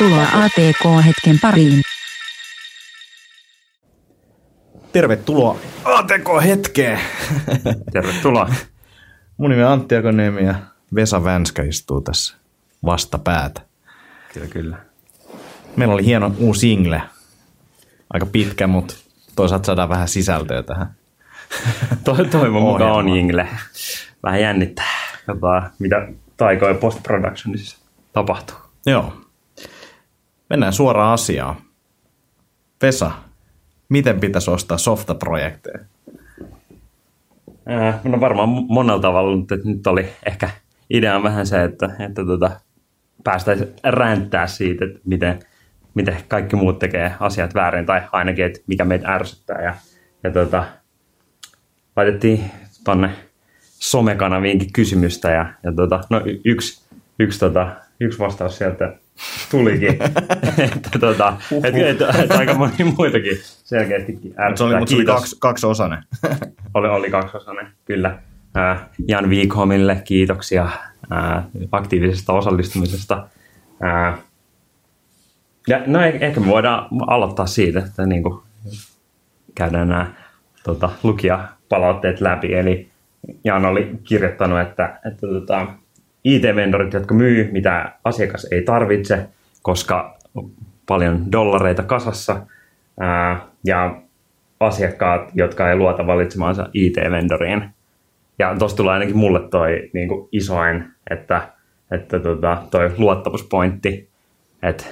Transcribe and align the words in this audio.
Tervetuloa 0.00 0.44
ATK-hetken 0.44 1.38
pariin. 1.42 1.82
Tervetuloa 4.92 5.56
ATK-hetkeen. 5.84 7.00
Tervetuloa. 7.92 8.50
Mun 9.36 9.50
nimi 9.50 9.64
on 9.64 9.72
Antti 9.72 9.96
Akoniemi 9.96 10.44
ja 10.44 10.54
Vesa 10.94 11.24
Vänskä 11.24 11.62
istuu 11.62 12.00
tässä 12.00 12.36
vastapäätä. 12.84 13.60
Kyllä, 14.34 14.46
kyllä. 14.46 14.76
Meillä 15.76 15.94
oli 15.94 16.04
hieno 16.04 16.34
uusi 16.38 16.60
single. 16.60 17.02
Aika 18.12 18.26
pitkä, 18.26 18.66
mutta 18.66 18.94
toisaalta 19.36 19.66
saadaan 19.66 19.88
vähän 19.88 20.08
sisältöä 20.08 20.62
tähän. 20.62 20.94
To- 22.04 22.24
toivon 22.30 22.62
mukaan 22.62 22.92
on 22.92 23.08
jingle. 23.08 23.48
Vähän 24.22 24.40
jännittää. 24.40 24.92
Katsotaan, 25.26 25.70
mitä 25.78 26.08
taikoja 26.36 26.74
post-productionissa 26.74 27.78
tapahtuu. 28.12 28.56
Joo. 28.86 29.29
Mennään 30.50 30.72
suoraan 30.72 31.14
asiaan. 31.14 31.56
Vesa, 32.82 33.10
miten 33.88 34.20
pitäisi 34.20 34.50
ostaa 34.50 34.78
softaprojekteja? 34.78 35.78
No 38.04 38.20
varmaan 38.20 38.48
monella 38.48 39.00
tavalla, 39.00 39.36
mutta 39.36 39.56
nyt 39.64 39.86
oli 39.86 40.08
ehkä 40.26 40.50
idea 40.90 41.22
vähän 41.22 41.46
se, 41.46 41.64
että, 41.64 41.90
että 41.98 42.24
tota, 42.24 42.50
päästäisiin 43.24 43.70
ränttää 43.84 44.46
siitä, 44.46 44.84
että 44.84 45.00
miten, 45.04 45.38
miten 45.94 46.16
kaikki 46.28 46.56
muut 46.56 46.78
tekee 46.78 47.14
asiat 47.20 47.54
väärin, 47.54 47.86
tai 47.86 48.02
ainakin, 48.12 48.44
että 48.44 48.60
mikä 48.66 48.84
meitä 48.84 49.14
ärsyttää. 49.14 49.62
Ja, 49.62 49.74
ja 50.24 50.30
tota, 50.30 50.64
laitettiin 51.96 52.50
tonne 52.84 53.10
somekanaviinkin 53.60 54.72
kysymystä, 54.72 55.30
ja, 55.30 55.52
ja 55.62 55.72
tota, 55.72 56.00
no 56.10 56.20
yksi, 56.44 56.84
yksi, 57.18 57.40
tota, 57.40 57.76
yksi 58.00 58.18
vastaus 58.18 58.58
sieltä 58.58 58.96
tulikin, 59.50 59.90
että, 60.58 60.98
tota, 61.00 61.36
että, 61.64 61.88
että, 61.88 62.08
että, 62.22 62.38
aika 62.38 62.54
moni 62.54 62.84
muitakin 62.96 63.38
selkeästikin 63.64 64.34
ärsyttää. 64.40 64.56
Se 64.56 64.64
oli, 64.64 64.76
mutta 64.78 64.90
se 64.90 64.96
oli 64.96 65.04
kaksi, 65.04 65.36
kaksiosainen. 65.40 66.02
Oli, 66.74 66.88
oli 66.88 67.10
kaksosainen, 67.10 67.66
kyllä. 67.84 68.18
Ää, 68.54 68.88
Jan 69.08 69.30
Wikholmille 69.30 70.02
kiitoksia 70.04 70.68
ää, 71.10 71.44
aktiivisesta 71.72 72.32
osallistumisesta. 72.32 73.26
Ää, 73.80 74.18
ja, 75.68 75.82
no 75.86 75.98
eh- 75.98 76.24
ehkä 76.24 76.40
me 76.40 76.46
voidaan 76.46 76.88
aloittaa 77.06 77.46
siitä, 77.46 77.78
että 77.78 78.06
niin 78.06 78.22
kuin 78.22 78.42
käydään 79.54 79.88
nämä 79.88 80.06
tota, 80.64 80.90
lukijapalautteet 81.02 82.20
läpi. 82.20 82.54
Eli 82.54 82.88
Jan 83.44 83.64
oli 83.64 83.90
kirjoittanut, 84.04 84.60
että, 84.60 85.00
että 85.06 85.26
tota, 85.26 85.66
IT-vendorit, 86.24 86.92
jotka 86.92 87.14
myy, 87.14 87.48
mitä 87.52 87.92
asiakas 88.04 88.46
ei 88.50 88.62
tarvitse, 88.62 89.28
koska 89.62 90.18
paljon 90.86 91.32
dollareita 91.32 91.82
kasassa, 91.82 92.46
ää, 93.00 93.40
ja 93.64 94.00
asiakkaat, 94.60 95.30
jotka 95.34 95.70
ei 95.70 95.76
luota 95.76 96.06
valitsemaansa 96.06 96.68
IT-vendoriin. 96.74 97.64
Ja 98.38 98.56
tuossa 98.58 98.76
tulee 98.76 98.92
ainakin 98.92 99.16
mulle 99.16 99.48
toi 99.48 99.90
niin 99.92 100.08
kuin 100.08 100.28
isoin, 100.32 100.84
että, 101.10 101.48
että 101.90 102.20
tota, 102.20 102.62
toi 102.70 102.90
luottamuspointti, 102.98 104.08
että, 104.62 104.84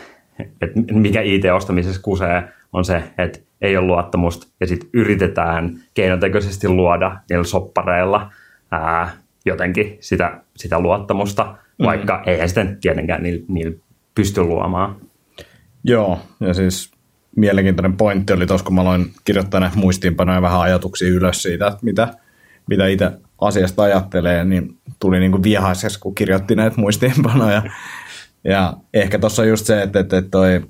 että 0.62 0.80
mikä 0.92 1.20
IT-ostamisessa 1.20 2.02
kusee, 2.02 2.42
on 2.72 2.84
se, 2.84 3.02
että 3.18 3.38
ei 3.60 3.76
ole 3.76 3.86
luottamusta 3.86 4.46
ja 4.60 4.66
sitten 4.66 4.90
yritetään 4.92 5.78
keinotekoisesti 5.94 6.68
luoda 6.68 7.16
niillä 7.30 7.44
soppareilla 7.44 8.32
ää, 8.70 9.10
jotenkin 9.48 9.96
sitä, 10.00 10.40
sitä 10.56 10.80
luottamusta, 10.80 11.56
vaikka 11.78 12.14
mm-hmm. 12.14 12.30
eihän 12.30 12.48
sitten 12.48 12.78
tietenkään 12.80 13.22
niillä, 13.22 13.44
niillä 13.48 13.76
pysty 14.14 14.42
luomaan. 14.42 14.96
Joo, 15.84 16.20
ja 16.40 16.54
siis 16.54 16.90
mielenkiintoinen 17.36 17.96
pointti 17.96 18.32
oli 18.32 18.46
tuossa, 18.46 18.64
kun 18.64 18.74
mä 18.74 18.80
aloin 18.80 19.10
kirjoittaa 19.24 19.60
näitä 19.60 19.76
muistiinpanoja 19.76 20.42
vähän 20.42 20.60
ajatuksia 20.60 21.08
ylös 21.08 21.42
siitä, 21.42 21.66
että 21.66 21.78
mitä, 21.82 22.08
mitä 22.66 22.86
itse 22.86 23.10
asiasta 23.40 23.82
ajattelee, 23.82 24.44
niin 24.44 24.78
tuli 25.00 25.20
niin 25.20 25.30
kuin 25.30 25.42
vihaisessa, 25.42 26.00
kun 26.00 26.14
kirjoitti 26.14 26.54
näitä 26.54 26.80
muistiinpanoja. 26.80 27.62
Ja 28.44 28.74
ehkä 28.94 29.18
tuossa 29.18 29.42
on 29.42 29.48
just 29.48 29.66
se, 29.66 29.82
että, 29.82 30.00
että 30.00 30.22
toi, 30.22 30.66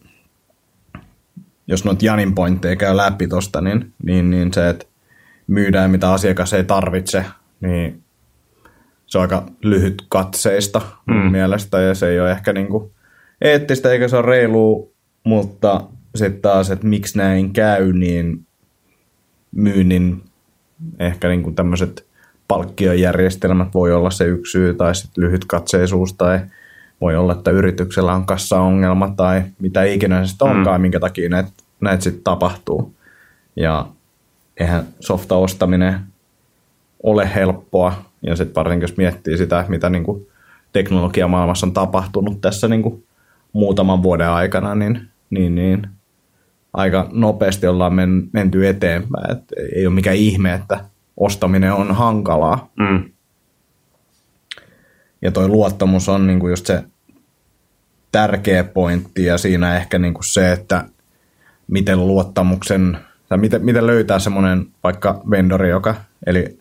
jos 1.67 1.85
noita 1.85 2.05
Janin 2.05 2.35
pointteja 2.35 2.77
käy 2.77 2.97
läpi 2.97 3.29
tuosta, 3.29 3.61
niin, 3.61 3.95
niin, 4.03 4.31
niin 4.31 4.53
se, 4.53 4.69
että 4.69 4.87
myydään 5.47 5.91
mitä 5.91 6.13
asiakas 6.13 6.53
ei 6.53 6.65
tarvitse, 6.65 7.25
niin 7.61 8.03
se 9.09 9.19
on 9.19 9.23
aika 9.23 9.47
lyhyt 9.63 10.03
katseista 10.09 10.81
mun 11.07 11.25
mm. 11.25 11.33
mielestä 11.33 11.81
ja 11.81 11.95
se 11.95 12.09
ei 12.09 12.21
ole 12.21 12.31
ehkä 12.31 12.53
niinku 12.53 12.93
eettistä 13.41 13.93
eikä 13.93 14.09
se 14.09 14.17
ole 14.17 14.27
reilua, 14.27 14.89
mutta 15.25 15.81
sitten 16.15 16.43
taas, 16.43 16.71
että 16.71 16.87
miksi 16.87 17.19
näin 17.19 17.53
käy, 17.53 17.93
niin 17.93 18.47
myynnin 19.53 20.23
ehkä 20.99 21.29
niinku 21.29 21.51
tämmöiset 21.51 22.07
palkkiojärjestelmät 22.49 23.75
voi 23.75 23.93
olla 23.93 24.11
se 24.11 24.25
yksi 24.25 24.51
syy 24.51 24.75
tai 24.75 24.95
sitten 24.95 25.25
lyhyt 25.25 25.45
katseisuus 25.45 26.13
tai 26.13 26.41
voi 27.01 27.17
olla, 27.17 27.33
että 27.33 27.51
yrityksellä 27.51 28.15
on 28.15 28.27
kassaongelma 28.27 29.15
tai 29.17 29.43
mitä 29.59 29.85
ikinä 29.85 30.25
se 30.25 30.29
sitten 30.29 30.49
onkaan, 30.49 30.81
mm. 30.81 30.83
minkä 30.83 31.01
takia 31.01 31.29
näitä 31.29 31.51
näit 31.81 32.03
sitten 32.03 32.25
tapahtuu. 32.25 32.95
Ja 33.57 33.87
eihän 34.57 34.85
softa 35.01 35.37
ostaminen 35.37 36.01
ole 37.03 37.35
helppoa, 37.35 38.08
ja 38.23 38.37
sitten 38.37 38.55
varsinkin 38.55 38.85
jos 38.85 38.97
miettii 38.97 39.39
sitä, 39.39 39.65
mitä 39.69 39.91
niin 39.91 40.05
kuin 40.05 40.27
teknologiamaailmassa 40.73 41.67
on 41.67 41.73
tapahtunut 41.73 42.41
tässä 42.41 42.69
niin 42.69 42.83
kuin 42.83 43.07
muutaman 43.53 44.03
vuoden 44.03 44.29
aikana, 44.29 44.75
niin, 44.75 45.09
niin, 45.31 45.55
niin 45.55 45.89
aika 46.73 47.09
nopeasti 47.13 47.67
ollaan 47.67 47.95
men, 47.95 48.29
menty 48.33 48.69
eteenpäin. 48.69 49.31
Et 49.31 49.45
ei 49.77 49.87
ole 49.87 49.95
mikään 49.95 50.17
ihme, 50.17 50.55
että 50.55 50.85
ostaminen 51.17 51.73
on 51.73 51.95
hankalaa. 51.95 52.71
Mm. 52.79 53.11
Ja 55.23 55.31
toi 55.31 55.49
luottamus 55.49 56.09
on 56.09 56.27
niin 56.27 56.41
kuin 56.41 56.51
just 56.51 56.67
se 56.67 56.85
tärkeä 58.13 58.65
pointti, 58.65 59.25
ja 59.25 59.39
siinä 59.39 59.77
ehkä 59.77 59.99
niin 59.99 60.15
kuin 60.15 60.25
se, 60.25 60.53
että 60.53 60.85
miten 61.69 62.07
luottamuksen, 62.07 62.99
tai 63.29 63.39
miten, 63.39 63.65
miten 63.65 63.87
löytää 63.87 64.19
semmoinen 64.19 64.67
vaikka 64.85 65.23
vendori, 65.31 65.71
joka, 65.71 65.95
eli 66.27 66.59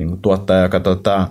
niin 0.00 0.08
kuin 0.08 0.22
tuottaja, 0.22 0.62
joka 0.62 0.80
tota, 0.80 1.28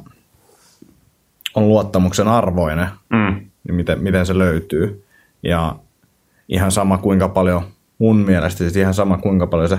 on 1.55 1.67
luottamuksen 1.69 2.27
arvoinen, 2.27 2.87
Mm. 3.09 3.35
niin 3.63 3.75
miten, 3.75 4.03
miten 4.03 4.25
se 4.25 4.37
löytyy. 4.37 5.05
Ja 5.43 5.75
ihan 6.49 6.71
sama 6.71 6.97
kuinka 6.97 7.29
paljon, 7.29 7.63
mun 7.97 8.17
mielestä 8.17 8.57
siis 8.57 8.75
ihan 8.77 8.93
sama 8.93 9.17
kuinka 9.17 9.47
paljon 9.47 9.69
sä 9.69 9.77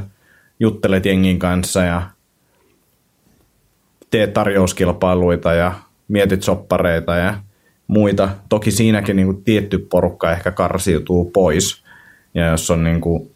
juttelet 0.60 1.06
jengin 1.06 1.38
kanssa 1.38 1.82
ja 1.82 2.02
teet 4.10 4.32
tarjouskilpailuita 4.32 5.52
ja 5.52 5.72
mietit 6.08 6.42
soppareita 6.42 7.16
ja 7.16 7.34
muita. 7.86 8.28
Toki 8.48 8.70
siinäkin 8.70 9.16
niin 9.16 9.26
kuin 9.26 9.44
tietty 9.44 9.78
porukka 9.78 10.32
ehkä 10.32 10.50
karsiutuu 10.50 11.30
pois. 11.30 11.84
Ja 12.34 12.46
jos 12.46 12.70
on 12.70 12.84
niin 12.84 13.00
kuin 13.00 13.30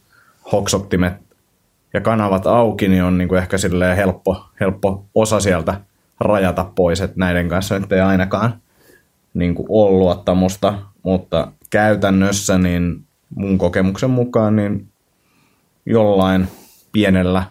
hoksottimet 0.53 1.13
ja 1.95 2.01
kanavat 2.01 2.47
auki, 2.47 2.89
niin 2.89 3.03
on 3.03 3.19
niin 3.19 3.29
kuin 3.29 3.39
ehkä 3.39 3.57
helppo, 3.97 4.45
helppo 4.61 5.05
osa 5.15 5.41
sieltä 5.41 5.81
rajata 6.21 6.71
pois, 6.75 7.01
että 7.01 7.17
näiden 7.19 7.49
kanssa 7.49 7.79
nyt 7.79 7.93
ei 7.93 8.01
ainakaan 8.01 8.55
niin 9.35 9.55
kuin 9.55 9.67
ole 9.69 9.91
luottamusta, 9.91 10.79
mutta 11.03 11.53
käytännössä 11.71 12.59
niin 12.59 13.05
mun 13.35 13.59
kokemuksen 13.59 14.11
mukaan 14.11 14.57
niin 14.57 14.89
jollain 15.87 16.49
pienellä 16.93 17.45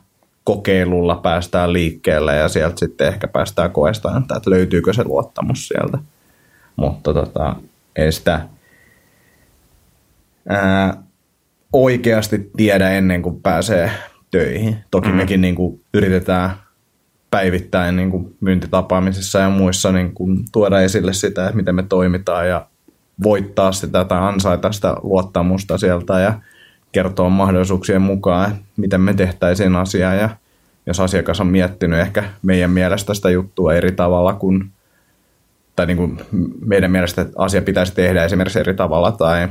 kokeilulla 0.44 1.16
päästään 1.16 1.74
liikkeelle 1.74 2.36
ja 2.36 2.50
sieltä 2.50 2.80
sitten 2.80 3.08
ehkä 3.08 3.28
päästään 3.28 3.72
koestamaan, 3.72 4.22
että 4.22 4.36
että 4.38 4.50
löytyykö 4.50 4.94
se 4.94 5.04
luottamus 5.04 5.68
sieltä. 5.68 5.98
Mutta 6.76 7.14
tota, 7.14 7.56
ei 7.96 8.12
sitä 8.12 8.48
ää, 10.50 11.04
oikeasti 11.74 12.52
tiedä 12.58 12.90
ennen 12.90 13.22
kuin 13.22 13.42
pääsee 13.42 13.92
töihin. 14.34 14.78
Toki 14.92 15.10
mm. 15.10 15.16
mekin 15.16 15.42
niin 15.42 15.56
kuin 15.56 15.82
yritetään 15.94 16.52
päivittäin 17.32 17.96
niin 17.96 18.12
kuin 18.12 18.36
myyntitapaamisissa 18.42 19.40
ja 19.40 19.50
muissa 19.50 19.92
niin 19.92 20.14
kuin 20.14 20.46
tuoda 20.52 20.82
esille 20.82 21.14
sitä, 21.14 21.46
että 21.46 21.56
miten 21.56 21.76
me 21.76 21.84
toimitaan 21.84 22.48
ja 22.48 22.66
voittaa 23.24 23.72
sitä 23.72 24.06
tai 24.06 24.20
ansaita 24.20 24.72
sitä 24.72 24.96
luottamusta 25.04 25.78
sieltä 25.78 26.20
ja 26.20 26.34
kertoa 26.92 27.30
mahdollisuuksien 27.30 28.02
mukaan, 28.02 28.56
miten 28.78 29.02
me 29.02 29.14
tehtäisiin 29.14 29.76
asiaa 29.76 30.14
ja 30.14 30.30
jos 30.86 31.00
asiakas 31.00 31.42
on 31.42 31.48
miettinyt 31.48 32.00
ehkä 32.00 32.24
meidän 32.42 32.72
mielestä 32.72 33.14
sitä 33.14 33.30
juttua 33.30 33.74
eri 33.74 33.92
tavalla 33.92 34.34
kuin 34.34 34.72
tai 35.76 35.86
niin 35.86 35.98
kuin 35.98 36.20
meidän 36.66 36.92
mielestä 36.92 37.22
että 37.22 37.34
asia 37.38 37.62
pitäisi 37.62 37.96
tehdä 37.96 38.24
esimerkiksi 38.24 38.60
eri 38.60 38.74
tavalla 38.74 39.12
tai 39.12 39.48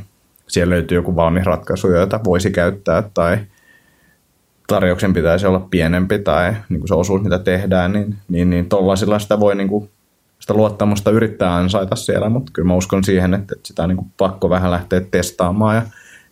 siellä 0.48 0.72
löytyy 0.72 0.98
joku 0.98 1.16
valmis 1.16 1.44
ratkaisu, 1.44 1.90
jota 1.90 2.20
voisi 2.24 2.50
käyttää 2.50 3.02
tai 3.14 3.38
tarjouksen 4.74 5.12
pitäisi 5.12 5.46
olla 5.46 5.66
pienempi 5.70 6.18
tai 6.18 6.54
niin 6.68 6.80
kuin 6.80 6.88
se 6.88 6.94
osuus, 6.94 7.22
mitä 7.22 7.38
tehdään, 7.38 7.92
niin, 7.92 8.14
niin, 8.28 8.50
niin 8.50 8.68
tollaisilla 8.68 9.18
sitä 9.18 9.40
voi 9.40 9.54
niin 9.54 9.68
kuin 9.68 9.90
sitä 10.38 10.54
luottamusta 10.54 11.10
yrittää 11.10 11.54
ansaita 11.54 11.96
siellä, 11.96 12.28
mutta 12.28 12.52
kyllä 12.54 12.66
mä 12.66 12.74
uskon 12.74 13.04
siihen, 13.04 13.34
että, 13.34 13.54
että 13.56 13.68
sitä 13.68 13.82
on 13.82 13.88
niin 13.88 13.96
kuin 13.96 14.10
pakko 14.18 14.50
vähän 14.50 14.70
lähteä 14.70 15.00
testaamaan 15.00 15.76
ja 15.76 15.82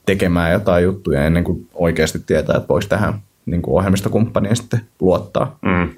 tekemään 0.07 0.53
jotain 0.53 0.85
juttuja 0.85 1.27
ennen 1.27 1.45
kuin 1.45 1.69
oikeasti 1.75 2.19
tietää, 2.27 2.57
että 2.57 2.69
voisi 2.69 2.89
tähän 2.89 3.15
niin 3.47 3.63
kuin 3.63 3.75
ohjelmistokumppaniin 3.75 4.57
sitten 4.57 4.81
luottaa. 5.01 5.59
Mm. 5.63 5.89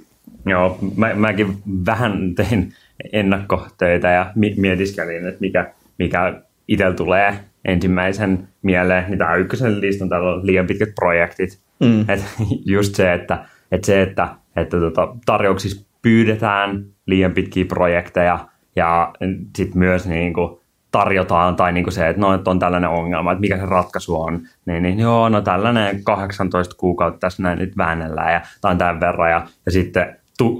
Joo, 0.46 0.78
mä, 0.96 1.14
mäkin 1.14 1.56
vähän 1.86 2.34
tein 2.34 2.72
ennakkotöitä 3.12 4.10
ja 4.10 4.32
mietiskelin, 4.56 5.26
että 5.26 5.40
mikä, 5.40 5.72
mikä 5.98 6.40
itsellä 6.68 6.94
tulee 6.94 7.38
ensimmäisen 7.64 8.48
mieleen, 8.62 9.04
niin 9.08 9.18
tämä 9.18 9.34
ykkösen 9.34 9.80
listan 9.80 10.08
täällä 10.08 10.32
on 10.32 10.46
liian 10.46 10.66
pitkät 10.66 10.94
projektit. 10.94 11.58
Mm. 11.82 12.04
Et 12.08 12.24
just 12.74 12.94
se, 12.94 13.12
että, 13.12 13.44
että, 13.72 13.86
se, 13.86 14.02
että, 14.02 14.28
että 14.56 14.80
tota, 14.80 15.16
tarjouksissa 15.26 15.86
pyydetään 16.02 16.84
liian 17.06 17.32
pitkiä 17.32 17.64
projekteja 17.64 18.48
ja 18.76 19.12
sitten 19.56 19.78
myös 19.78 20.06
niin 20.06 20.34
kuin, 20.34 20.62
tarjotaan, 20.92 21.56
tai 21.56 21.72
niin 21.72 21.84
kuin 21.84 21.94
se, 21.94 22.08
että, 22.08 22.20
no, 22.20 22.34
että 22.34 22.50
on 22.50 22.58
tällainen 22.58 22.90
ongelma, 22.90 23.32
että 23.32 23.40
mikä 23.40 23.56
se 23.56 23.66
ratkaisu 23.66 24.22
on, 24.22 24.40
niin, 24.66 24.82
niin 24.82 24.98
joo, 24.98 25.28
no 25.28 25.40
tällainen 25.40 26.04
18 26.04 26.76
kuukautta 26.76 27.18
tässä 27.18 27.42
näin 27.42 27.58
nyt 27.58 27.76
väännellään, 27.76 28.32
ja 28.32 28.40
on 28.64 28.78
tämän 28.78 29.00
verran, 29.00 29.30
ja, 29.30 29.46
ja 29.66 29.72
sitten 29.72 30.16
tu, 30.38 30.58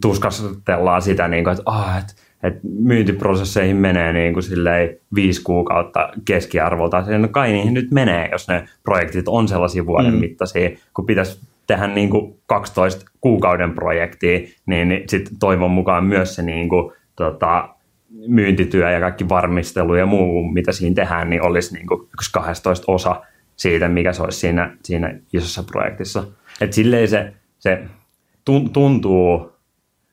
tuskastellaan 0.00 1.02
sitä, 1.02 1.28
niin 1.28 1.44
kuin, 1.44 1.52
että, 1.52 1.70
oh, 1.70 1.98
että, 1.98 2.12
että 2.42 2.60
myyntiprosesseihin 2.78 3.76
menee 3.76 4.12
niin 4.12 4.32
kuin 4.32 4.42
silleen 4.42 4.96
viisi 5.14 5.42
kuukautta 5.42 6.08
keskiarvolta. 6.24 7.18
No 7.18 7.28
kai 7.28 7.52
niihin 7.52 7.74
nyt 7.74 7.90
menee, 7.90 8.28
jos 8.32 8.48
ne 8.48 8.64
projektit 8.82 9.28
on 9.28 9.48
sellaisia 9.48 9.86
vuoden 9.86 10.14
mm. 10.14 10.20
mittaisia, 10.20 10.70
kun 10.94 11.06
pitäisi 11.06 11.40
tehdä 11.66 11.86
niin 11.86 12.10
kuin 12.10 12.34
12 12.46 13.04
kuukauden 13.20 13.72
projektia, 13.72 14.40
niin, 14.66 14.88
niin 14.88 15.08
sitten 15.08 15.38
toivon 15.38 15.70
mukaan 15.70 16.04
myös 16.04 16.34
se 16.34 16.42
niin 16.42 16.68
kuin, 16.68 16.92
tota, 17.16 17.68
myyntityö 18.26 18.90
ja 18.90 19.00
kaikki 19.00 19.28
varmistelu 19.28 19.94
ja 19.94 20.06
muu, 20.06 20.44
mitä 20.44 20.72
siinä 20.72 20.94
tehdään, 20.94 21.30
niin 21.30 21.42
olisi 21.42 21.74
niin 21.74 21.86
kuin 21.86 22.08
yksi 22.14 22.32
12 22.32 22.92
osa 22.92 23.22
siitä, 23.56 23.88
mikä 23.88 24.12
se 24.12 24.22
olisi 24.22 24.38
siinä, 24.38 24.76
siinä 24.84 25.14
isossa 25.32 25.62
projektissa. 25.62 26.24
Et 26.60 26.72
silleen 26.72 27.08
se, 27.08 27.32
se 27.58 27.82
tuntuu 28.44 29.51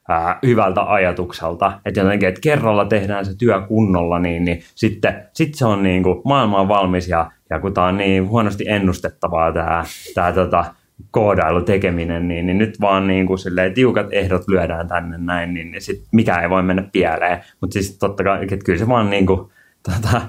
ää, 0.09 0.39
hyvältä 0.45 0.93
ajatukselta, 0.93 1.79
että 1.85 1.99
jotenkin, 1.99 2.29
että 2.29 2.41
kerralla 2.41 2.85
tehdään 2.85 3.25
se 3.25 3.37
työ 3.37 3.61
kunnolla, 3.61 4.19
niin, 4.19 4.45
niin 4.45 4.63
sitten 4.75 5.23
sit 5.33 5.55
se 5.55 5.65
on 5.65 5.83
niin 5.83 6.03
kuin, 6.03 6.21
maailma 6.25 6.59
on 6.59 6.67
valmis 6.67 7.07
ja, 7.07 7.31
ja 7.49 7.59
kun 7.59 7.73
tämä 7.73 7.87
on 7.87 7.97
niin 7.97 8.27
huonosti 8.27 8.63
ennustettavaa 8.67 9.51
tämä, 9.51 9.83
tämä 10.15 10.31
tota, 10.31 10.65
koodailu 11.11 11.61
tekeminen, 11.61 12.27
niin, 12.27 12.45
niin 12.45 12.57
nyt 12.57 12.81
vaan 12.81 13.07
niin 13.07 13.27
kuin 13.27 13.39
silleen, 13.39 13.73
tiukat 13.73 14.07
ehdot 14.11 14.47
lyödään 14.47 14.87
tänne 14.87 15.17
näin, 15.17 15.53
niin, 15.53 15.71
niin 15.71 15.81
sit 15.81 16.03
mikä 16.11 16.41
ei 16.41 16.49
voi 16.49 16.63
mennä 16.63 16.83
pieleen. 16.91 17.39
Mutta 17.61 17.73
siis 17.73 17.97
totta 17.97 18.23
kai, 18.23 18.43
että 18.43 18.65
kyllä 18.65 18.79
se 18.79 18.87
vaan 18.87 19.09
niin 19.09 19.25
kuin, 19.25 19.51
tota, 19.83 20.21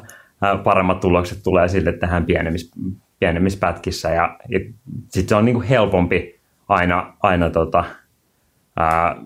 paremmat 0.65 1.01
tulokset 1.01 1.43
tulee 1.43 1.69
sille, 1.69 1.93
tehdään 1.93 2.27
pienemmissä, 2.27 2.77
pienemmissä 3.21 3.59
pätkissä 3.61 4.11
ja, 4.11 4.37
ja 4.49 4.61
sitten 5.09 5.29
se 5.29 5.35
on 5.35 5.45
niin 5.45 5.55
kuin 5.55 5.67
helpompi 5.67 6.41
aina, 6.69 7.15
aina 7.23 7.51
tota, 7.51 7.85
ää, 8.77 9.17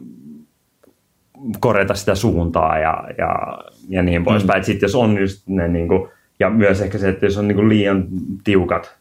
korjata 1.61 1.95
sitä 1.95 2.15
suuntaa 2.15 2.79
ja, 2.79 3.05
ja, 3.19 3.59
ja 3.89 4.03
niin 4.03 4.25
poispäin. 4.25 4.61
Mm. 4.61 4.65
Sitten 4.65 4.87
jos 4.87 4.95
on 4.95 5.19
just 5.19 5.49
ne, 5.49 5.69
niin 5.69 5.89
kuin, 5.89 6.09
ja 6.41 6.51
myös 6.51 6.81
ehkä 6.81 6.99
se, 6.99 7.09
että 7.09 7.27
jos 7.27 7.39
on 7.39 7.49
niin 7.49 7.57
kuin 7.57 7.69
liian 7.69 8.05
tiukat 8.45 8.97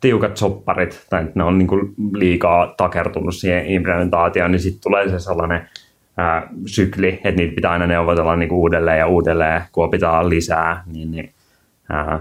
tiukat 0.00 0.36
sopparit, 0.36 1.06
tai 1.10 1.26
ne 1.34 1.44
on 1.44 1.58
niin 1.58 1.68
kuin 1.68 1.94
liikaa 2.14 2.74
takertunut 2.76 3.34
siihen 3.34 3.66
implementaatioon, 3.66 4.50
niin 4.50 4.60
sitten 4.60 4.82
tulee 4.82 5.08
se 5.08 5.18
sellainen 5.18 5.68
ää, 6.16 6.48
sykli, 6.66 7.08
että 7.08 7.30
niitä 7.30 7.54
pitää 7.54 7.72
aina 7.72 7.86
neuvotella 7.86 8.36
niin 8.36 8.48
kuin 8.48 8.58
uudelleen 8.58 8.98
ja 8.98 9.06
uudelleen, 9.06 9.62
pitää 9.90 10.28
lisää. 10.28 10.82
Niin, 10.86 11.10
niin, 11.10 11.32
ää, 11.90 12.20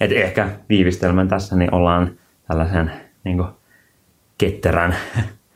et 0.00 0.12
ehkä 0.12 0.48
viivistelmän 0.68 1.28
tässä 1.28 1.56
niin 1.56 1.74
ollaan 1.74 2.10
tällaisen 2.48 2.92
niin 3.24 3.36
kuin 3.36 3.48
ketterän 4.38 4.96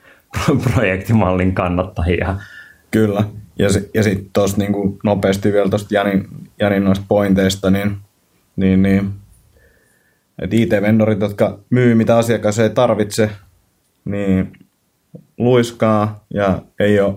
projektimallin 0.74 1.54
kannattajia. 1.54 2.36
Kyllä. 2.90 3.24
Ja, 3.58 3.68
ja 3.94 4.02
sitten 4.02 4.30
tuosta 4.32 4.58
niin 4.58 4.98
nopeasti 5.04 5.52
vielä 5.52 5.70
tuosta 5.70 5.94
Janin, 5.94 6.28
Janin 6.60 6.84
noista 6.84 7.04
pointeista, 7.08 7.70
niin, 7.70 7.96
niin, 8.56 8.82
niin 8.82 9.12
että 10.42 10.56
IT-vendorit, 10.56 11.20
jotka 11.20 11.58
myy 11.70 11.94
mitä 11.94 12.16
asiakas 12.16 12.58
ei 12.58 12.70
tarvitse, 12.70 13.30
niin 14.04 14.52
luiskaa 15.38 16.24
ja 16.34 16.62
ei 16.80 17.00
ole, 17.00 17.14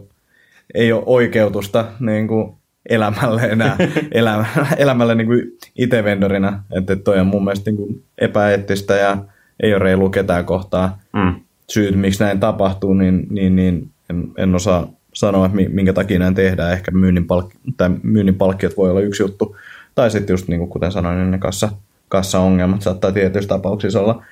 ei 0.73 0.91
ole 0.91 1.03
oikeutusta 1.05 1.85
niin 1.99 2.27
kuin 2.27 2.53
elämälle 2.89 3.41
enää, 3.41 3.77
elämälle, 4.11 4.67
elämälle 4.77 5.15
niin 5.15 5.27
kuin 5.27 5.41
IT-vendorina. 5.77 6.63
Että 6.71 6.95
toi 6.95 7.19
on 7.19 7.27
mun 7.27 7.43
mielestä 7.43 7.71
niin 7.71 7.77
kuin 7.77 8.03
epäeettistä 8.17 8.95
ja 8.95 9.17
ei 9.63 9.73
ole 9.73 9.79
reilu 9.79 10.09
ketään 10.09 10.45
kohtaa. 10.45 10.99
Mm. 11.13 11.35
Syyt, 11.69 11.95
miksi 11.95 12.23
näin 12.23 12.39
tapahtuu, 12.39 12.93
niin, 12.93 13.27
niin, 13.29 13.55
niin 13.55 13.89
en, 14.09 14.31
en 14.37 14.55
osaa 14.55 14.87
sanoa, 15.13 15.45
että 15.45 15.57
minkä 15.69 15.93
takia 15.93 16.19
näin 16.19 16.35
tehdään. 16.35 16.73
Ehkä 16.73 16.91
myynnin, 16.91 17.23
palk- 17.23 17.73
tai 17.77 17.89
myynnin 18.03 18.35
palkkiot 18.35 18.77
voi 18.77 18.89
olla 18.89 19.01
yksi 19.01 19.23
juttu. 19.23 19.55
Tai 19.95 20.11
sitten 20.11 20.33
just 20.33 20.47
niin 20.47 20.59
kuin 20.59 20.69
kuten 20.69 20.91
sanoin, 20.91 21.17
niin 21.17 21.31
ne 21.31 21.37
kanssa 21.37 21.69
kassaongelmat 22.09 22.81
saattaa 22.81 23.11
tietyissä 23.11 23.47
tapauksissa 23.47 24.01
olla. 24.01 24.23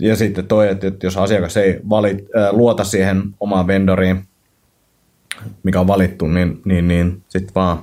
Ja 0.00 0.16
sitten 0.16 0.46
toi, 0.46 0.68
että 0.68 0.92
jos 1.02 1.16
asiakas 1.16 1.56
ei 1.56 1.80
valit, 1.88 2.18
äh, 2.36 2.52
luota 2.52 2.84
siihen 2.84 3.22
omaan 3.40 3.66
vendoriin, 3.66 4.24
mikä 5.62 5.80
on 5.80 5.86
valittu, 5.86 6.26
niin, 6.26 6.60
niin, 6.64 6.88
niin 6.88 7.22
sitten 7.28 7.54
vaan 7.54 7.78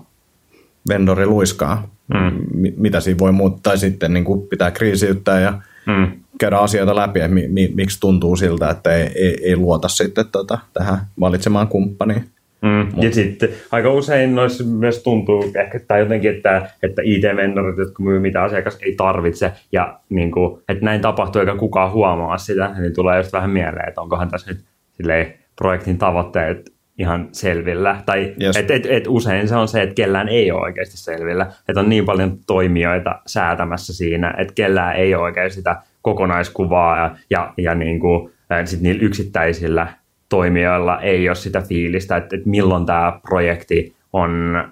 vendori 0.89 1.25
luiskaa. 1.25 1.87
Mm. 2.13 2.45
Mitä 2.77 2.99
siinä 2.99 3.19
voi 3.19 3.31
muuttaa, 3.31 3.61
tai 3.61 3.77
sitten 3.77 4.13
niin 4.13 4.23
kuin 4.23 4.47
pitää 4.47 4.71
kriisiyttää 4.71 5.39
ja 5.39 5.61
mm. 5.85 6.11
Käydä 6.39 6.57
asioita 6.57 6.95
läpi, 6.95 7.19
että 7.19 7.33
mi, 7.33 7.47
mi, 7.47 7.71
miksi 7.75 7.99
tuntuu 7.99 8.35
siltä, 8.35 8.69
että 8.69 8.93
ei, 8.93 9.11
ei, 9.15 9.37
ei 9.43 9.55
luota 9.55 9.87
sitten 9.87 10.25
tota, 10.31 10.59
tähän 10.73 10.97
valitsemaan 11.19 11.67
kumppaniin. 11.67 12.23
Mm. 12.61 13.01
Ja 13.01 13.13
sitten 13.13 13.49
aika 13.71 13.93
usein 13.93 14.35
noissa 14.35 14.63
myös 14.63 15.03
tuntuu 15.03 15.51
ehkä 15.55 15.79
tai 15.87 15.99
jotenkin, 15.99 16.35
että, 16.35 16.69
että 16.83 17.01
IT-vendorit, 17.05 17.77
jotka 17.77 18.03
myy 18.03 18.19
mitä 18.19 18.43
asiakas 18.43 18.77
ei 18.81 18.95
tarvitse, 18.95 19.51
ja 19.71 19.99
niin 20.09 20.31
kuin, 20.31 20.61
että 20.69 20.85
näin 20.85 21.01
tapahtuu 21.01 21.39
eikä 21.39 21.55
kukaan 21.55 21.91
huomaa 21.91 22.37
sitä, 22.37 22.71
niin 22.79 22.93
tulee 22.95 23.17
just 23.17 23.33
vähän 23.33 23.49
mieleen, 23.49 23.89
että 23.89 24.01
onkohan 24.01 24.29
tässä 24.29 24.51
nyt 24.51 24.59
silleen, 24.97 25.33
projektin 25.55 25.97
tavoitteet 25.97 26.76
ihan 26.97 27.27
selvillä. 27.31 28.01
Tai 28.05 28.33
yes. 28.41 28.57
et, 28.57 28.71
et, 28.71 28.85
et 28.85 29.03
usein 29.07 29.47
se 29.47 29.55
on 29.55 29.67
se, 29.67 29.81
että 29.81 29.95
kellään 29.95 30.29
ei 30.29 30.51
ole 30.51 30.61
oikeasti 30.61 30.97
selvillä. 30.97 31.47
Että 31.69 31.79
on 31.79 31.89
niin 31.89 32.05
paljon 32.05 32.37
toimijoita 32.47 33.21
säätämässä 33.27 33.93
siinä, 33.93 34.33
että 34.37 34.53
kellään 34.53 34.95
ei 34.95 35.15
ole 35.15 35.23
oikein 35.23 35.51
sitä 35.51 35.81
kokonaiskuvaa 36.01 36.97
ja, 36.97 37.15
ja, 37.29 37.53
ja 37.57 37.75
niin 37.75 37.99
kuin, 37.99 38.31
sit 38.65 38.81
niillä 38.81 39.01
yksittäisillä 39.01 39.87
toimijoilla 40.29 41.01
ei 41.01 41.29
ole 41.29 41.35
sitä 41.35 41.61
fiilistä, 41.61 42.17
että, 42.17 42.35
että 42.35 42.49
milloin 42.49 42.85
tämä 42.85 43.19
projekti 43.21 43.95
on 44.13 44.63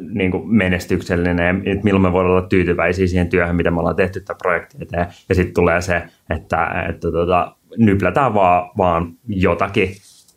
niin 0.00 0.30
kuin 0.30 0.54
menestyksellinen, 0.54 1.62
että 1.66 1.84
milloin 1.84 2.02
me 2.02 2.12
voidaan 2.12 2.30
olla 2.36 2.48
tyytyväisiä 2.48 3.06
siihen 3.06 3.28
työhön, 3.28 3.56
mitä 3.56 3.70
me 3.70 3.80
ollaan 3.80 3.96
tehty 3.96 4.20
tämä 4.20 4.36
projekti 4.42 4.76
eteen. 4.80 5.06
Ja 5.28 5.34
sitten 5.34 5.54
tulee 5.54 5.80
se, 5.80 6.02
että, 6.30 6.84
että 6.88 7.12
tota, 7.12 7.56
nyplätään 7.76 8.34
vaan, 8.34 8.70
vaan 8.78 9.12
jotakin 9.28 9.88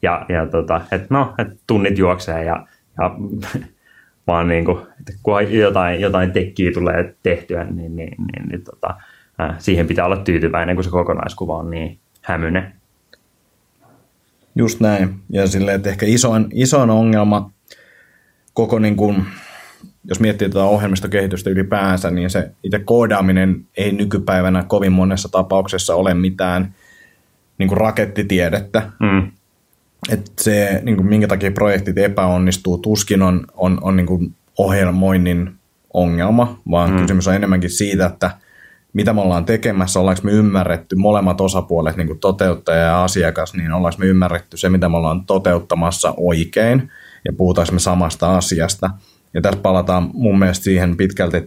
ja, 0.01 0.25
ja 0.29 0.47
tota, 0.47 0.81
että 0.91 1.07
no, 1.09 1.33
että 1.37 1.55
tunnit 1.67 1.97
juoksee 1.97 2.43
ja, 2.43 2.67
ja 2.99 3.15
vaan 4.27 4.47
niin 4.47 4.65
kuin, 4.65 4.77
että 4.77 5.13
kun 5.23 5.53
jotain, 5.53 6.01
jotain 6.01 6.31
tekkiä 6.31 6.71
tulee 6.71 7.15
tehtyä, 7.23 7.63
niin, 7.63 7.95
niin, 7.95 8.15
niin, 8.17 8.49
niin 8.49 8.63
tota, 8.63 8.95
siihen 9.57 9.87
pitää 9.87 10.05
olla 10.05 10.17
tyytyväinen, 10.17 10.75
kun 10.75 10.83
se 10.83 10.89
kokonaiskuva 10.89 11.57
on 11.57 11.71
niin 11.71 11.99
hämyinen. 12.21 12.73
Just 14.55 14.79
näin. 14.79 15.15
Ja 15.29 15.47
silleen, 15.47 15.75
että 15.75 15.89
ehkä 15.89 16.05
isoin, 16.05 16.47
isoin 16.53 16.89
ongelma 16.89 17.51
koko 18.53 18.79
niin 18.79 18.95
kuin, 18.95 19.25
jos 20.03 20.19
miettii 20.19 20.49
tätä 20.49 20.63
ohjelmistokehitystä 20.63 21.49
ylipäänsä, 21.49 22.11
niin 22.11 22.29
se 22.29 22.51
itse 22.63 22.79
koodaaminen 22.79 23.65
ei 23.77 23.91
nykypäivänä 23.91 24.63
kovin 24.63 24.91
monessa 24.91 25.29
tapauksessa 25.29 25.95
ole 25.95 26.13
mitään 26.13 26.75
niin 27.57 27.69
kuin 27.69 27.77
rakettitiedettä. 27.77 28.91
Mm. 28.99 29.31
Että 30.09 30.31
se, 30.41 30.81
niin 30.83 30.97
kuin 30.97 31.07
minkä 31.07 31.27
takia 31.27 31.51
projektit 31.51 31.97
epäonnistuu, 31.97 32.77
tuskin 32.77 33.21
on, 33.21 33.47
on, 33.53 33.77
on 33.81 33.95
niin 33.95 34.07
kuin 34.07 34.35
ohjelmoinnin 34.57 35.55
ongelma, 35.93 36.59
vaan 36.71 36.91
mm. 36.91 36.97
kysymys 36.97 37.27
on 37.27 37.35
enemmänkin 37.35 37.69
siitä, 37.69 38.05
että– 38.05 38.31
mitä 38.97 39.13
me 39.13 39.21
ollaan 39.21 39.45
tekemässä, 39.45 39.99
ollaanko 39.99 40.21
me 40.23 40.31
ymmärretty 40.31 40.95
molemmat 40.95 41.41
osapuolet, 41.41 41.97
niin 41.97 42.07
kuin 42.07 42.19
toteuttaja 42.19 42.81
ja 42.81 43.03
asiakas, 43.03 43.53
niin 43.53 43.73
ollaanko 43.73 43.99
me 43.99 44.05
ymmärretty 44.05 44.57
se, 44.57 44.69
mitä 44.69 44.89
me 44.89 44.97
ollaan 44.97 45.25
toteuttamassa 45.25 46.13
oikein 46.17 46.91
ja 47.25 47.33
puhutaanko 47.33 47.73
me 47.73 47.79
samasta 47.79 48.37
asiasta. 48.37 48.89
Ja 49.33 49.41
tässä 49.41 49.59
palataan 49.61 50.09
mun 50.13 50.39
mielestä 50.39 50.63
siihen 50.63 50.97
pitkälti, 50.97 51.37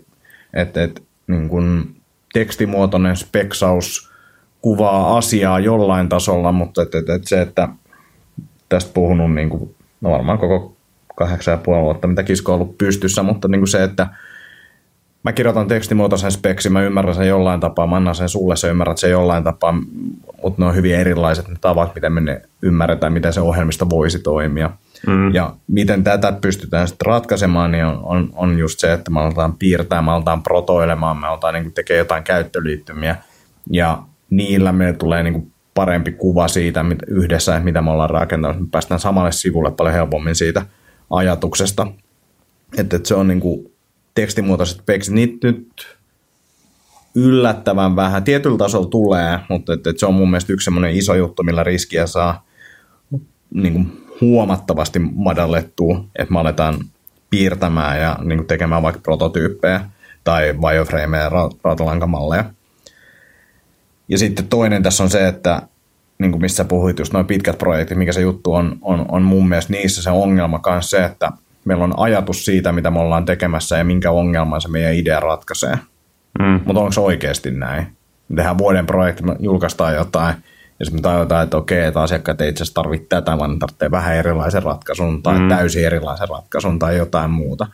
että, 0.54 0.82
että, 0.82 1.00
niin 1.26 1.48
kuin 1.48 1.96
tekstimuotoinen 2.32 3.16
speksaus 3.16 4.10
kuvaa 4.60 5.16
asiaa 5.16 5.60
jollain 5.60 6.08
tasolla, 6.08 6.52
mutta 6.52 6.82
että, 6.82 6.98
että 6.98 7.28
se, 7.28 7.40
että 7.40 7.68
tästä 8.70 8.90
puhunut 8.94 9.34
niin 9.34 9.50
kuin, 9.50 9.74
no 10.00 10.10
varmaan 10.10 10.38
koko 10.38 10.76
kahdeksan 11.16 11.52
ja 11.52 11.58
puoli 11.58 11.82
vuotta, 11.82 12.08
mitä 12.08 12.22
kisko 12.22 12.52
on 12.52 12.60
ollut 12.60 12.78
pystyssä, 12.78 13.22
mutta 13.22 13.48
niin 13.48 13.60
kuin 13.60 13.68
se, 13.68 13.84
että 13.84 14.06
mä 15.22 15.32
kirjoitan 15.32 15.68
tekstimuotoisen 15.68 16.32
speksi, 16.32 16.70
mä 16.70 16.82
ymmärrän 16.82 17.14
sen 17.14 17.28
jollain 17.28 17.60
tapaa, 17.60 17.86
mä 17.86 17.96
annan 17.96 18.14
sen 18.14 18.28
sulle, 18.28 18.56
sä 18.56 18.68
ymmärrät 18.68 18.98
sen 18.98 19.10
jollain 19.10 19.44
tapaa, 19.44 19.72
mutta 20.42 20.62
ne 20.62 20.66
on 20.66 20.74
hyvin 20.74 20.94
erilaiset 20.94 21.48
ne 21.48 21.56
tavat, 21.60 21.94
miten 21.94 22.12
me 22.12 22.20
ne 22.20 22.42
ymmärretään, 22.62 23.12
miten 23.12 23.32
se 23.32 23.40
ohjelmista 23.40 23.90
voisi 23.90 24.18
toimia. 24.18 24.70
Mm. 25.06 25.34
Ja 25.34 25.54
miten 25.68 26.04
tätä 26.04 26.32
pystytään 26.32 26.88
sitten 26.88 27.06
ratkaisemaan, 27.06 27.72
niin 27.72 27.84
on, 27.84 28.00
on, 28.02 28.30
on 28.32 28.58
just 28.58 28.78
se, 28.78 28.92
että 28.92 29.10
me 29.10 29.20
aletaan 29.20 29.54
piirtää, 29.54 30.02
me 30.02 30.10
aletaan 30.10 30.42
protoilemaan, 30.42 31.16
me 31.16 31.26
aletaan 31.26 31.54
niin 31.54 31.72
tekemään 31.72 31.98
jotain 31.98 32.24
käyttöliittymiä, 32.24 33.16
ja 33.70 34.02
niillä 34.30 34.72
me 34.72 34.92
tulee 34.92 35.22
niin 35.22 35.52
parempi 35.80 36.12
kuva 36.12 36.48
siitä 36.48 36.82
mitä, 36.82 37.06
yhdessä, 37.08 37.56
että 37.56 37.64
mitä 37.64 37.82
me 37.82 37.90
ollaan 37.90 38.10
rakentanut. 38.10 38.60
Me 38.60 38.66
päästään 38.70 39.00
samalle 39.00 39.32
sivulle 39.32 39.70
paljon 39.70 39.94
helpommin 39.94 40.34
siitä 40.34 40.66
ajatuksesta. 41.10 41.86
Että, 42.78 42.96
että 42.96 43.08
se 43.08 43.14
on 43.14 43.28
niin 43.28 43.40
kuin 43.40 43.72
tekstimuotoiset 44.14 44.82
peksit, 44.86 45.14
niitä 45.14 45.46
nyt 45.46 45.96
yllättävän 47.14 47.96
vähän. 47.96 48.24
Tietyllä 48.24 48.58
tasolla 48.58 48.88
tulee, 48.88 49.38
mutta 49.48 49.72
että, 49.72 49.90
että 49.90 50.00
se 50.00 50.06
on 50.06 50.14
mun 50.14 50.30
mielestä 50.30 50.52
yksi 50.52 50.64
semmoinen 50.64 50.94
iso 50.94 51.14
juttu, 51.14 51.42
millä 51.42 51.64
riskiä 51.64 52.06
saa 52.06 52.46
niin 53.54 53.72
kuin 53.72 54.06
huomattavasti 54.20 54.98
madallettua, 54.98 56.04
että 56.18 56.32
me 56.32 56.40
aletaan 56.40 56.78
piirtämään 57.30 58.00
ja 58.00 58.18
niin 58.24 58.38
kuin 58.38 58.46
tekemään 58.46 58.82
vaikka 58.82 59.00
prototyyppejä 59.00 59.80
tai 60.24 60.52
wireframeja 60.52 61.22
ja 61.22 61.30
rautalankamalleja. 61.64 62.44
Ja 64.08 64.18
sitten 64.18 64.48
toinen 64.48 64.82
tässä 64.82 65.02
on 65.02 65.10
se, 65.10 65.28
että 65.28 65.62
niin 66.20 66.32
kuin 66.32 66.42
missä 66.42 66.64
puhuit, 66.64 66.98
just 66.98 67.12
noin 67.12 67.26
pitkät 67.26 67.58
projektit, 67.58 67.98
mikä 67.98 68.12
se 68.12 68.20
juttu 68.20 68.54
on, 68.54 68.78
on, 68.82 69.04
on 69.08 69.22
mun 69.22 69.48
mielestä 69.48 69.72
niissä 69.72 70.02
se 70.02 70.10
ongelma 70.10 70.58
kanssa 70.58 70.96
se, 70.96 71.04
että 71.04 71.32
meillä 71.64 71.84
on 71.84 71.94
ajatus 71.96 72.44
siitä, 72.44 72.72
mitä 72.72 72.90
me 72.90 73.00
ollaan 73.00 73.24
tekemässä 73.24 73.78
ja 73.78 73.84
minkä 73.84 74.10
ongelman 74.10 74.60
se 74.60 74.68
meidän 74.68 74.94
idea 74.94 75.20
ratkaisee. 75.20 75.78
Mm. 76.38 76.60
Mutta 76.64 76.80
onko 76.80 76.92
se 76.92 77.00
oikeasti 77.00 77.50
näin? 77.50 77.86
Me 78.28 78.36
tehdään 78.36 78.58
vuoden 78.58 78.86
projekti, 78.86 79.22
me 79.22 79.36
julkaistaan 79.38 79.94
jotain, 79.94 80.34
ja 80.78 80.86
sitten 80.86 80.98
me 80.98 81.02
tajutaan, 81.02 81.44
että 81.44 81.56
okei, 81.56 81.84
että 81.84 82.00
asiakkaat 82.00 82.40
ei 82.40 82.48
itse 82.48 82.62
asiassa 82.62 82.82
tarvitse 82.82 83.06
tätä, 83.08 83.38
vaan 83.38 83.58
tarvitsee 83.58 83.90
vähän 83.90 84.16
erilaisen 84.16 84.62
ratkaisun, 84.62 85.22
tai 85.22 85.38
mm. 85.38 85.48
täysin 85.48 85.84
erilaisen 85.84 86.28
ratkaisun, 86.28 86.78
tai 86.78 86.96
jotain 86.96 87.30
muuta. 87.30 87.66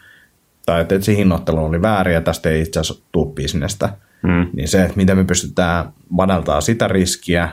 Tai 0.66 0.80
että 0.80 1.00
se 1.00 1.16
hinnoittelu 1.16 1.64
oli 1.64 1.82
väärin, 1.82 2.14
ja 2.14 2.20
tästä 2.20 2.48
ei 2.48 2.62
itse 2.62 2.80
asiassa 2.80 3.04
tule 3.12 3.34
bisnestä. 3.34 3.88
Mm. 4.22 4.46
Niin 4.52 4.68
se, 4.68 4.82
että 4.82 4.96
miten 4.96 5.18
me 5.18 5.24
pystytään 5.24 5.92
madaltaa 6.08 6.60
sitä 6.60 6.88
riskiä, 6.88 7.48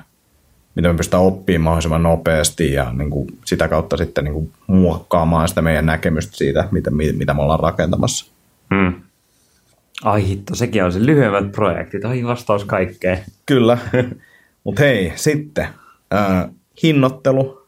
miten 0.76 0.92
me 0.92 0.98
pystytään 0.98 1.24
oppimaan 1.24 1.64
mahdollisimman 1.64 2.04
nopeasti 2.04 2.74
ja 2.74 2.94
niin 2.94 3.10
kuin 3.10 3.28
sitä 3.46 3.68
kautta 3.68 3.98
sitten 3.98 4.24
niin 4.24 4.34
kuin 4.34 4.52
muokkaamaan 4.68 5.48
sitä 5.48 5.62
meidän 5.62 5.86
näkemystä 5.86 6.38
siitä, 6.38 6.68
mitä, 6.72 6.92
mitä 6.92 7.34
me 7.34 7.42
ollaan 7.42 7.60
rakentamassa. 7.60 8.32
Mm. 8.70 8.94
Ai 10.04 10.28
hitto, 10.28 10.56
sekin 10.56 10.84
on 10.84 10.92
se 10.92 11.06
lyhyemmät 11.06 11.52
projektit. 11.52 12.06
Ai 12.06 12.24
vastaus 12.24 12.66
kaikkeen. 12.66 13.20
Kyllä. 13.46 13.78
Mutta 14.64 14.82
hei, 14.82 15.14
sitten 15.16 15.68
äh, 16.14 16.50
hinnoittelu. 16.84 17.64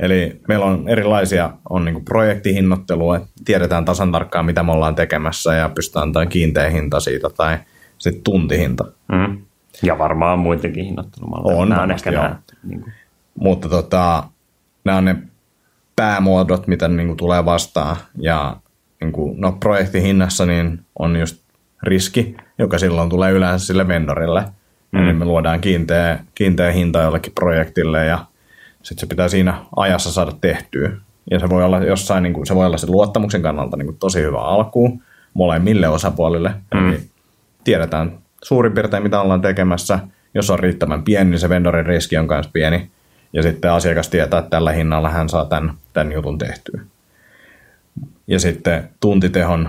Eli 0.00 0.40
meillä 0.48 0.64
on 0.64 0.88
erilaisia, 0.88 1.50
on 1.70 1.84
niinku 1.84 2.00
projektihinnoittelua, 2.00 3.16
että 3.16 3.28
tiedetään 3.44 3.84
tasan 3.84 4.12
tarkkaan, 4.12 4.46
mitä 4.46 4.62
me 4.62 4.72
ollaan 4.72 4.94
tekemässä 4.94 5.54
ja 5.54 5.68
pystytään 5.68 6.02
antamaan 6.02 6.28
kiinteä 6.28 6.70
hinta 6.70 7.00
siitä 7.00 7.30
tai 7.36 7.58
sitten 7.98 8.22
tuntihinta. 8.24 8.84
Mm. 9.12 9.44
Ja 9.82 9.98
varmaan 9.98 10.38
muidenkin 10.38 10.84
hinnoittelumalleja. 10.84 11.58
On, 11.58 11.68
nämä 11.68 11.82
on 11.82 11.90
ehkä 11.90 12.10
nämä, 12.10 12.36
niin 12.62 12.80
kuin. 12.80 12.92
Mutta 13.40 13.68
tota, 13.68 14.24
nämä 14.84 14.98
on 14.98 15.04
ne 15.04 15.16
päämuodot, 15.96 16.66
mitä 16.66 16.88
niin 16.88 17.06
kuin 17.06 17.16
tulee 17.16 17.44
vastaan. 17.44 17.96
Ja 18.18 18.56
niin 19.00 19.12
kuin, 19.12 19.40
no, 19.40 19.52
projektihinnassa 19.52 20.46
niin 20.46 20.80
on 20.98 21.16
just 21.16 21.42
riski, 21.82 22.36
joka 22.58 22.78
silloin 22.78 23.10
tulee 23.10 23.32
yleensä 23.32 23.66
sille 23.66 23.88
vendorille. 23.88 24.44
Mm. 24.92 25.02
Eli 25.02 25.12
me 25.12 25.24
luodaan 25.24 25.60
kiinteä, 25.60 26.18
kiinteä 26.34 26.72
hinta 26.72 27.02
jollekin 27.02 27.32
projektille 27.32 28.04
ja 28.04 28.18
sitten 28.82 29.00
se 29.00 29.06
pitää 29.06 29.28
siinä 29.28 29.54
ajassa 29.76 30.12
saada 30.12 30.32
tehtyä. 30.40 30.90
Ja 31.30 31.38
se 31.38 31.48
voi 31.48 31.64
olla 31.64 31.84
jossain, 31.84 32.22
niin 32.22 32.32
kuin, 32.32 32.46
se 32.46 32.54
voi 32.54 32.66
olla 32.66 32.76
se 32.76 32.86
luottamuksen 32.86 33.42
kannalta 33.42 33.76
niin 33.76 33.86
kuin 33.86 33.98
tosi 33.98 34.22
hyvä 34.22 34.40
alku 34.40 35.02
molemmille 35.34 35.88
osapuolille. 35.88 36.54
Mm. 36.74 36.88
Eli 36.88 37.00
tiedetään 37.64 38.18
suurin 38.44 38.72
piirtein, 38.72 39.02
mitä 39.02 39.20
ollaan 39.20 39.42
tekemässä. 39.42 39.98
Jos 40.34 40.50
on 40.50 40.58
riittävän 40.58 41.02
pieni, 41.02 41.30
niin 41.30 41.38
se 41.38 41.48
vendorin 41.48 41.86
riski 41.86 42.16
on 42.16 42.26
myös 42.30 42.48
pieni. 42.48 42.90
Ja 43.32 43.42
sitten 43.42 43.72
asiakas 43.72 44.08
tietää, 44.08 44.38
että 44.38 44.50
tällä 44.50 44.72
hinnalla 44.72 45.08
hän 45.08 45.28
saa 45.28 45.44
tämän, 45.44 45.74
tämän 45.92 46.12
jutun 46.12 46.38
tehtyä. 46.38 46.80
Ja 48.26 48.38
sitten 48.38 48.90
tuntitehon, 49.00 49.68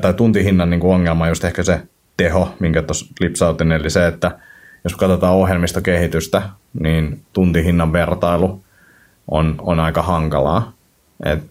tai 0.00 0.14
tuntihinnan 0.14 0.70
niin 0.70 0.80
kuin 0.80 0.94
ongelma 0.94 1.24
on 1.24 1.30
just 1.30 1.44
ehkä 1.44 1.62
se 1.62 1.80
teho, 2.16 2.54
minkä 2.58 2.82
tuossa 2.82 3.06
lipsautin, 3.20 3.72
eli 3.72 3.90
se, 3.90 4.06
että 4.06 4.38
jos 4.84 4.96
katsotaan 4.96 5.34
ohjelmistokehitystä, 5.34 6.42
niin 6.80 7.22
tuntihinnan 7.32 7.92
vertailu 7.92 8.64
on, 9.28 9.54
on 9.58 9.80
aika 9.80 10.02
hankalaa. 10.02 10.72
Et 11.24 11.50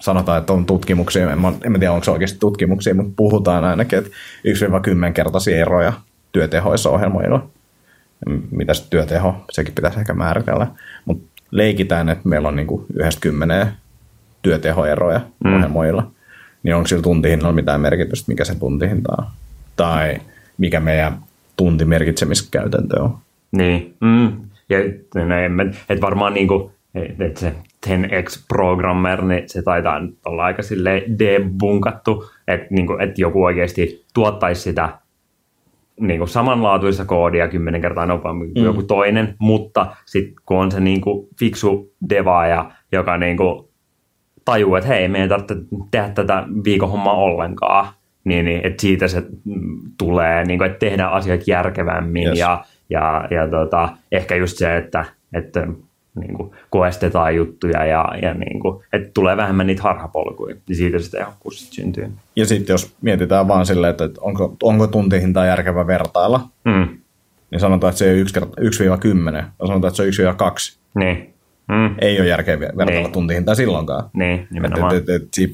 sanotaan, 0.00 0.38
että 0.38 0.52
on 0.52 0.66
tutkimuksia, 0.66 1.32
en, 1.32 1.38
en 1.64 1.80
tiedä 1.80 1.92
onko 1.92 2.04
se 2.04 2.10
oikeasti 2.10 2.38
tutkimuksia, 2.38 2.94
mutta 2.94 3.12
puhutaan 3.16 3.64
ainakin, 3.64 3.98
että 3.98 4.10
1-10 5.08 5.12
kertaisia 5.12 5.56
eroja 5.56 5.92
työtehoissa 6.32 6.90
ohjelmoilla. 6.90 7.46
Mitä 8.50 8.74
se 8.74 8.90
työteho, 8.90 9.44
sekin 9.50 9.74
pitäisi 9.74 10.00
ehkä 10.00 10.14
määritellä. 10.14 10.66
Mutta 11.04 11.42
leikitään, 11.50 12.08
että 12.08 12.28
meillä 12.28 12.48
on 12.48 12.56
niinku 12.56 12.86
yhdestä 12.94 13.20
kymmeneen 13.20 13.66
työtehoeroja 14.42 15.20
mm. 15.44 15.54
ohjelmoilla. 15.54 16.10
Niin 16.62 16.74
onko 16.74 16.86
sillä 16.86 17.02
tuntihinnalla 17.02 17.52
mitään 17.52 17.80
merkitystä, 17.80 18.32
mikä 18.32 18.44
se 18.44 18.54
tuntihinta 18.54 19.12
on? 19.18 19.24
Tai 19.76 20.20
mikä 20.58 20.80
meidän 20.80 21.18
tuntimerkitsemiskäytäntö 21.56 23.02
on? 23.02 23.18
Niin, 23.52 23.94
mm. 24.00 24.32
ja 24.68 24.78
no, 25.14 25.72
et 25.88 26.00
varmaan 26.00 26.34
niinku, 26.34 26.72
että 26.94 27.40
se 27.40 27.54
10x-programmer, 27.86 29.24
niin 29.24 29.48
se 29.48 29.62
taitaa 29.62 30.00
nyt 30.00 30.18
olla 30.26 30.44
aika 30.44 30.62
sille 30.62 31.04
debunkattu, 31.18 32.30
että, 32.48 32.66
niin 32.70 32.86
kuin, 32.86 33.00
että 33.00 33.20
joku 33.20 33.44
oikeasti 33.44 34.04
tuottaisi 34.14 34.60
sitä 34.60 34.88
niin 36.00 36.18
kuin 36.18 36.28
samanlaatuista 36.28 37.04
koodia 37.04 37.48
kymmenen 37.48 37.80
kertaa 37.80 38.06
nopeammin 38.06 38.52
kuin 38.52 38.62
mm. 38.62 38.66
joku 38.66 38.82
toinen, 38.82 39.34
mutta 39.38 39.86
sitten 40.06 40.34
kun 40.46 40.58
on 40.58 40.70
se 40.70 40.80
niin 40.80 41.00
kuin 41.00 41.28
fiksu 41.38 41.92
devaaja, 42.10 42.70
joka 42.92 43.16
niin 43.16 43.36
kuin 43.36 43.68
tajuu, 44.44 44.74
että 44.74 44.88
hei, 44.88 45.08
me 45.08 45.22
ei 45.22 45.28
tarvitse 45.28 45.56
tehdä 45.90 46.08
tätä 46.08 46.44
viikon 46.64 46.90
hommaa 46.90 47.14
ollenkaan, 47.14 47.88
niin, 48.24 48.44
niin 48.44 48.66
että 48.66 48.80
siitä 48.82 49.08
se 49.08 49.22
tulee, 49.98 50.44
niin 50.44 50.58
kuin, 50.58 50.70
että 50.70 50.78
tehdään 50.78 51.12
asiat 51.12 51.40
järkevämmin 51.46 52.28
yes. 52.28 52.38
ja, 52.38 52.64
ja, 52.90 53.28
ja 53.30 53.48
tota, 53.48 53.88
ehkä 54.12 54.34
just 54.34 54.56
se, 54.56 54.76
että, 54.76 55.04
että 55.32 55.66
niin 56.20 56.34
kuin 56.34 56.50
koestetaan 56.70 57.36
juttuja 57.36 57.86
ja, 57.86 58.04
ja 58.22 58.34
niin 58.34 58.60
kuin, 58.60 58.84
että 58.92 59.10
tulee 59.14 59.36
vähemmän 59.36 59.66
niitä 59.66 59.82
harhapolkuja, 59.82 60.56
niin 60.68 60.76
siitä 60.76 60.98
se 60.98 61.10
tehokkuus 61.10 61.58
sitten 61.58 61.74
syntyy. 61.76 62.12
Ja 62.36 62.46
sitten 62.46 62.74
jos 62.74 62.94
mietitään 63.00 63.48
vaan 63.48 63.66
silleen, 63.66 63.90
että 63.90 64.08
onko, 64.20 64.56
onko 64.62 64.86
tuntihintaa 64.86 65.46
järkevä 65.46 65.86
vertailla, 65.86 66.40
mm. 66.64 66.88
niin 67.50 67.60
sanotaan, 67.60 67.90
että 67.90 67.98
se 67.98 68.10
ei 68.10 68.22
ole 68.22 68.96
1-10, 69.32 69.36
ja 69.36 69.66
sanotaan, 69.66 69.90
että 69.90 70.12
se 70.14 70.22
on 70.22 70.34
1-2. 70.34 70.78
Niin. 70.94 71.34
Mm. 71.68 71.94
Ei 71.98 72.20
ole 72.20 72.28
järkeä 72.28 72.60
vertailla 72.60 72.92
niin. 72.92 73.12
tuntihintaa 73.12 73.54
silloinkaan. 73.54 74.10
Niin, 74.12 74.46
nimenomaan. 74.50 74.96
Et, 74.96 75.08
et, 75.08 75.22
et, 75.22 75.50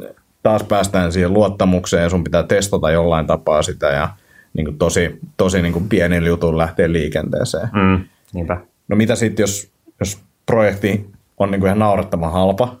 et, 0.00 0.16
taas 0.42 0.62
päästään 0.62 1.12
siihen 1.12 1.32
luottamukseen 1.32 2.02
ja 2.02 2.10
sun 2.10 2.24
pitää 2.24 2.42
testata 2.42 2.90
jollain 2.90 3.26
tapaa 3.26 3.62
sitä 3.62 3.86
ja 3.86 4.08
niin 4.54 4.64
kuin 4.64 4.78
tosi, 4.78 5.18
tosi 5.36 5.62
niin 5.62 5.72
kuin 5.72 5.88
pienin 5.88 6.26
jutun 6.26 6.58
lähtee 6.58 6.92
liikenteeseen. 6.92 7.68
Mm, 7.72 8.04
niinpä. 8.32 8.60
No 8.88 8.96
mitä 8.96 9.14
sitten, 9.14 9.42
jos 9.42 9.70
jos 10.00 10.22
projekti 10.46 11.10
on 11.38 11.50
niin 11.50 11.60
kuin 11.60 11.68
ihan 11.68 11.78
naurettavan 11.78 12.32
halpa, 12.32 12.76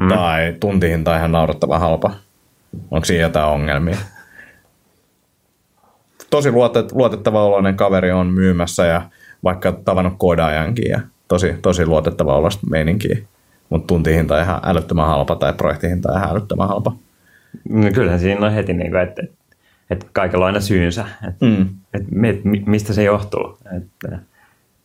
mm. 0.00 0.08
tai 0.08 0.56
tuntihinta 0.60 1.16
ihan 1.16 1.32
naurettavan 1.32 1.80
halpa, 1.80 2.10
onko 2.90 3.04
siinä 3.04 3.22
jotain 3.22 3.46
ongelmia? 3.46 3.96
Tosi 6.30 6.50
luotet, 6.50 6.92
luotettava 6.92 7.44
oloinen 7.44 7.76
kaveri 7.76 8.12
on 8.12 8.26
myymässä 8.26 8.86
ja 8.86 9.02
vaikka 9.44 9.72
tavannut 9.72 10.14
koodaajankin 10.18 10.90
ja 10.90 11.00
tosi, 11.28 11.54
tosi 11.62 11.86
luotettava 11.86 12.36
olosta 12.36 12.66
meininkiä, 12.70 13.18
mutta 13.68 13.86
tuntihinta 13.86 14.42
ihan 14.42 14.60
älyttömän 14.64 15.06
halpa 15.06 15.36
tai 15.36 15.52
projektihinta 15.52 16.18
ihan 16.18 16.30
älyttömän 16.30 16.68
halpa. 16.68 16.92
No 17.68 17.90
kyllähän 17.94 18.20
siinä 18.20 18.46
on 18.46 18.52
heti, 18.52 18.72
niin 18.72 18.90
kuin, 18.90 19.02
että, 19.02 19.22
että 19.90 20.06
kaikella 20.12 20.44
on 20.44 20.46
aina 20.46 20.60
syynsä, 20.60 21.04
että, 21.28 21.46
mm. 21.46 21.68
että 21.92 22.48
mistä 22.66 22.92
se 22.92 23.02
johtuu. 23.02 23.58
Että, 23.76 24.18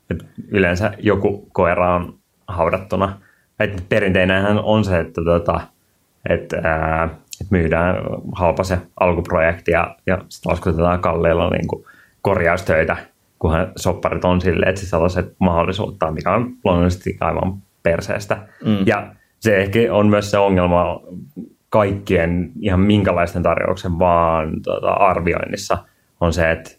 et 0.10 0.26
yleensä 0.48 0.92
joku 1.00 1.50
koira 1.52 1.96
on 1.96 2.14
haudattuna. 2.48 3.20
Et 3.60 3.84
perinteinenhän 3.90 4.60
on 4.60 4.86
se, 4.86 5.00
että, 5.00 5.22
tota, 5.26 5.62
että, 6.30 6.62
ää, 6.64 7.04
että 7.42 7.52
myydään 7.56 7.96
halpa 8.32 8.64
se 8.64 8.78
alkuprojekti 9.00 9.72
ja, 9.72 9.96
ja 10.06 10.18
sitten 10.30 10.52
laskutetaan 10.52 11.00
kalleilla 11.00 11.50
niin 11.50 11.68
kuin 11.68 11.86
korjaustöitä, 12.22 12.98
kunhan 13.40 13.72
sopparit 13.76 14.26
on 14.26 14.42
silleen, 14.42 14.70
että 14.70 14.82
se 14.82 14.88
sellaiset 14.88 15.36
mahdollisuutta, 15.40 16.12
mikä 16.12 16.32
on 16.32 16.54
luonnollisesti 16.64 17.18
aivan 17.20 17.58
perseestä. 17.84 18.38
Mm. 18.66 18.78
Ja 18.86 19.08
se 19.40 19.58
ehkä 19.58 19.80
on 19.92 20.08
myös 20.08 20.32
se 20.32 20.38
ongelma 20.38 21.02
kaikkien 21.70 22.52
ihan 22.62 22.80
minkälaisten 22.80 23.44
tarjouksen 23.44 24.00
vaan 24.00 24.62
tota, 24.62 24.92
arvioinnissa 24.92 25.78
on 26.22 26.34
se, 26.34 26.52
että, 26.52 26.72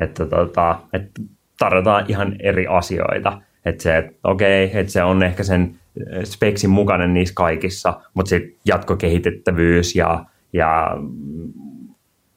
että, 0.00 0.26
tota, 0.26 0.78
että 0.92 1.20
tarjotaan 1.62 2.04
ihan 2.08 2.36
eri 2.40 2.66
asioita. 2.66 3.40
Että 3.64 3.82
se, 3.82 3.96
että 3.96 4.12
okei, 4.24 4.70
että 4.74 4.92
se 4.92 5.02
on 5.02 5.22
ehkä 5.22 5.42
sen 5.42 5.74
speksin 6.24 6.70
mukainen 6.70 7.14
niissä 7.14 7.34
kaikissa, 7.34 8.00
mutta 8.14 8.28
sitten 8.28 8.54
jatkokehitettävyys 8.66 9.96
ja, 9.96 10.24
ja 10.52 10.96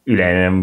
yleinen 0.06 0.54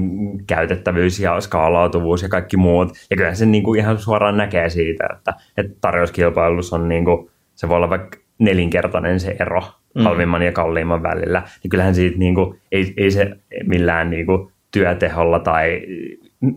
käytettävyys 0.47 1.21
ja 1.21 1.40
skaalautuvuus 1.40 2.23
ja 2.23 2.28
kaikki 2.28 2.57
muut. 2.57 2.92
Ja 3.11 3.16
kyllä 3.16 3.35
se 3.35 3.47
niin 3.47 3.62
kuin 3.62 3.81
ihan 3.81 3.99
suoraan 3.99 4.37
näkee 4.37 4.71
siitä, 4.71 5.04
että, 5.16 5.35
että 5.57 5.73
tarjouskilpailussa 5.81 6.76
on 6.76 6.88
niin 6.88 7.04
kuin, 7.04 7.31
se 7.54 7.69
voi 7.69 7.76
olla 7.76 7.90
vaikka 7.90 8.19
nelinkertainen 8.38 9.21
se 9.21 9.37
ero 9.40 9.62
mm. 9.95 10.02
halvimman 10.02 10.42
ja 10.42 10.52
kalliimman 10.52 11.02
välillä. 11.02 11.42
Niin 11.62 11.71
kyllähän 11.71 11.95
siitä 11.95 12.19
niin 12.19 12.35
kuin, 12.35 12.59
ei, 12.73 12.95
ei 12.97 13.11
se 13.11 13.37
millään 13.66 14.11
niin 14.11 14.26
kuin, 14.26 14.52
työteholla 14.71 15.38
tai 15.38 15.83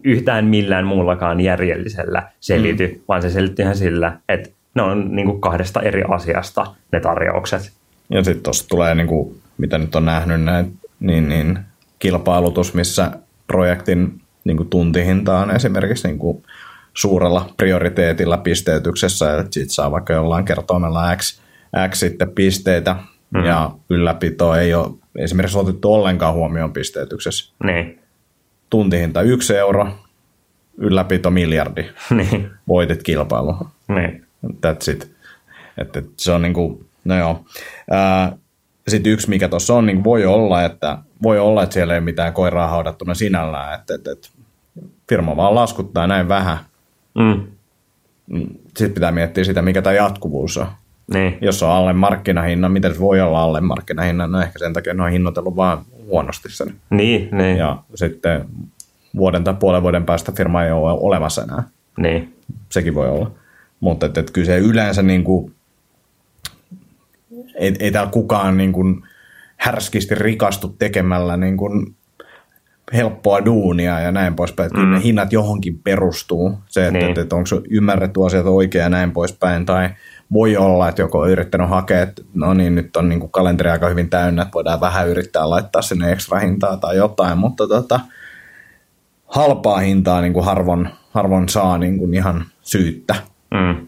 yhtään 0.04 0.46
millään 0.46 0.86
muullakaan 0.86 1.42
järjellisellä 1.42 2.24
selity, 2.40 2.88
mm. 2.88 3.02
vaan 3.08 3.22
se 3.22 3.30
selittyy 3.30 3.64
ihan 3.64 3.78
sillä, 3.78 4.20
että 4.30 4.50
ne 4.76 4.82
on 4.82 5.16
niin 5.16 5.26
kuin 5.28 5.42
kahdesta 5.42 5.82
eri 5.82 6.04
asiasta 6.10 6.66
ne 6.92 7.00
tarjoukset. 7.00 7.72
Ja 8.10 8.24
sitten 8.24 8.44
tuossa 8.44 8.70
tulee, 8.70 8.96
niin 8.96 9.08
kuin, 9.08 9.38
mitä 9.58 9.78
nyt 9.78 9.96
on 9.96 10.06
nähnyt 10.06 10.44
näin, 10.44 10.78
niin, 11.00 11.30
niin 11.30 11.60
kilpailutus, 12.00 12.74
missä 12.74 13.12
projektin 13.48 14.22
niin 14.44 14.58
kuin 14.58 14.70
tuntihinta 14.70 15.40
on 15.40 15.56
esimerkiksi 15.56 16.08
niin 16.08 16.20
kuin 16.20 16.44
suurella 16.94 17.50
prioriteetilla 17.58 18.38
pisteytyksessä, 18.38 19.40
että 19.40 19.54
siitä 19.54 19.74
saa 19.74 19.92
vaikka 19.92 20.14
jollain 20.14 20.46
kertoimella 20.46 21.16
X, 21.16 21.42
X 21.90 22.00
sitten 22.00 22.32
pisteitä, 22.32 22.94
mm-hmm. 22.94 23.48
ja 23.48 23.72
ylläpito 23.90 24.56
ei 24.56 24.74
ole 24.74 24.92
esimerkiksi 25.18 25.58
otettu 25.58 25.94
ollenkaan 25.94 26.34
huomioon 26.34 26.74
pisteytyksessä. 26.74 27.54
Niin. 27.64 28.00
Tuntihinta 28.70 29.22
yksi 29.22 29.56
euro, 29.58 29.88
ylläpito 30.78 31.32
miljardi. 31.32 31.90
Niin. 32.10 32.52
Voitit 32.68 33.04
kilpailu. 33.04 33.56
Niin. 33.88 34.26
That's 34.46 34.92
it. 34.92 35.16
Että 35.78 36.02
se 36.18 36.32
on 36.32 36.42
niin 36.42 36.54
kuin, 36.54 36.86
no 37.06 37.18
joo. 37.18 37.46
Sitten 38.88 39.12
yksi, 39.12 39.30
mikä 39.30 39.48
tuossa 39.48 39.74
on, 39.74 39.86
niin 39.86 40.04
voi 40.04 40.26
olla, 40.26 40.64
että 40.64 40.98
voi 41.24 41.40
olla, 41.40 41.64
että 41.64 41.74
siellä 41.74 41.96
ei 41.96 42.02
mitään 42.02 42.34
koiraa 42.34 42.68
haudattuna 42.68 43.14
sinällään, 43.14 43.80
että, 43.80 43.96
että, 43.96 44.12
että 44.12 44.30
firma 45.10 45.38
vaan 45.38 45.56
laskuttaa 45.56 46.08
näin 46.08 46.28
vähän. 46.28 46.58
Mm. 47.16 47.48
Sitten 48.78 48.94
pitää 48.94 49.12
miettiä 49.12 49.44
sitä, 49.44 49.62
mikä 49.62 49.82
tämä 49.82 49.94
jatkuvuus 49.94 50.58
on. 50.58 50.68
Niin. 51.14 51.38
Jos 51.42 51.64
on 51.64 51.70
alle 51.70 51.94
markkinahinnan, 51.94 52.72
miten 52.72 52.94
se 52.94 53.00
voi 53.00 53.22
olla 53.22 53.44
alle 53.44 53.62
markkinahinnan? 53.62 54.32
No 54.32 54.42
ehkä 54.42 54.60
sen 54.60 54.74
takia 54.74 54.94
ne 54.94 55.04
on 55.04 55.12
hinnoitellut 55.12 55.56
vaan 55.56 55.86
huonosti 56.06 56.50
sen. 56.52 56.76
Niin, 56.90 57.30
niin. 57.32 57.58
Ja 57.58 57.78
sitten 57.96 58.46
vuoden 59.16 59.44
tai 59.44 59.54
puolen 59.54 59.84
vuoden 59.84 60.06
päästä 60.06 60.32
firma 60.32 60.64
ei 60.64 60.72
ole 60.72 60.92
olemassa 60.92 61.44
enää. 61.44 61.64
Niin. 61.98 62.36
Sekin 62.72 62.96
voi 62.96 63.10
olla. 63.10 63.32
Mutta 63.80 64.06
että, 64.06 64.20
että 64.20 64.34
kyllä 64.34 64.46
se 64.46 64.58
yleensä 64.58 65.04
niin 65.04 65.24
kuin, 65.24 65.56
ei, 67.56 67.76
ei 67.80 67.92
täällä 67.92 68.12
kukaan 68.12 68.58
niin 68.58 68.74
kuin 68.74 69.04
härskisti 69.58 70.16
rikastu 70.16 70.76
tekemällä 70.80 71.38
niin 71.38 71.58
kuin 71.58 71.96
helppoa 72.94 73.46
duunia 73.46 74.00
ja 74.00 74.12
näin 74.12 74.36
poispäin. 74.36 74.68
Että 74.68 74.80
mm. 74.80 74.92
ne 74.92 75.04
hinnat 75.04 75.34
johonkin 75.34 75.80
perustuu. 75.84 76.58
Se, 76.68 76.88
että, 76.88 77.00
niin. 77.00 77.10
että, 77.10 77.22
että 77.22 77.36
onko 77.36 77.50
ymmärretty 77.70 78.26
asiat 78.26 78.46
oikein 78.46 78.84
ja 78.84 78.90
näin 78.90 79.12
poispäin. 79.12 79.66
Tai 79.66 79.90
voi 80.34 80.58
olla, 80.58 80.90
että 80.90 81.02
joku 81.02 81.18
on 81.18 81.30
yrittänyt 81.30 81.70
hakea, 81.70 82.02
että 82.02 82.22
no 82.34 82.54
niin, 82.54 82.76
nyt 82.76 82.98
on 82.98 83.10
niin 83.10 83.20
kuin 83.20 83.32
kalenteri 83.32 83.70
aika 83.70 83.90
hyvin 83.90 84.10
täynnä, 84.10 84.42
että 84.42 84.54
voidaan 84.54 84.80
vähän 84.80 85.08
yrittää 85.08 85.50
laittaa 85.50 85.82
sinne 85.82 86.12
ekstra 86.12 86.40
hintaa 86.40 86.78
tai 86.78 86.98
jotain, 86.98 87.38
mutta 87.38 87.68
tota, 87.68 88.00
halpaa 89.28 89.80
hintaa 89.80 90.22
niin 90.22 90.34
kuin 90.34 90.46
harvoin, 90.46 90.90
harvoin 91.12 91.50
saa 91.50 91.78
niin 91.78 91.98
kuin 91.98 92.14
ihan 92.14 92.46
syyttä. 92.62 93.16
Mm. 93.52 93.88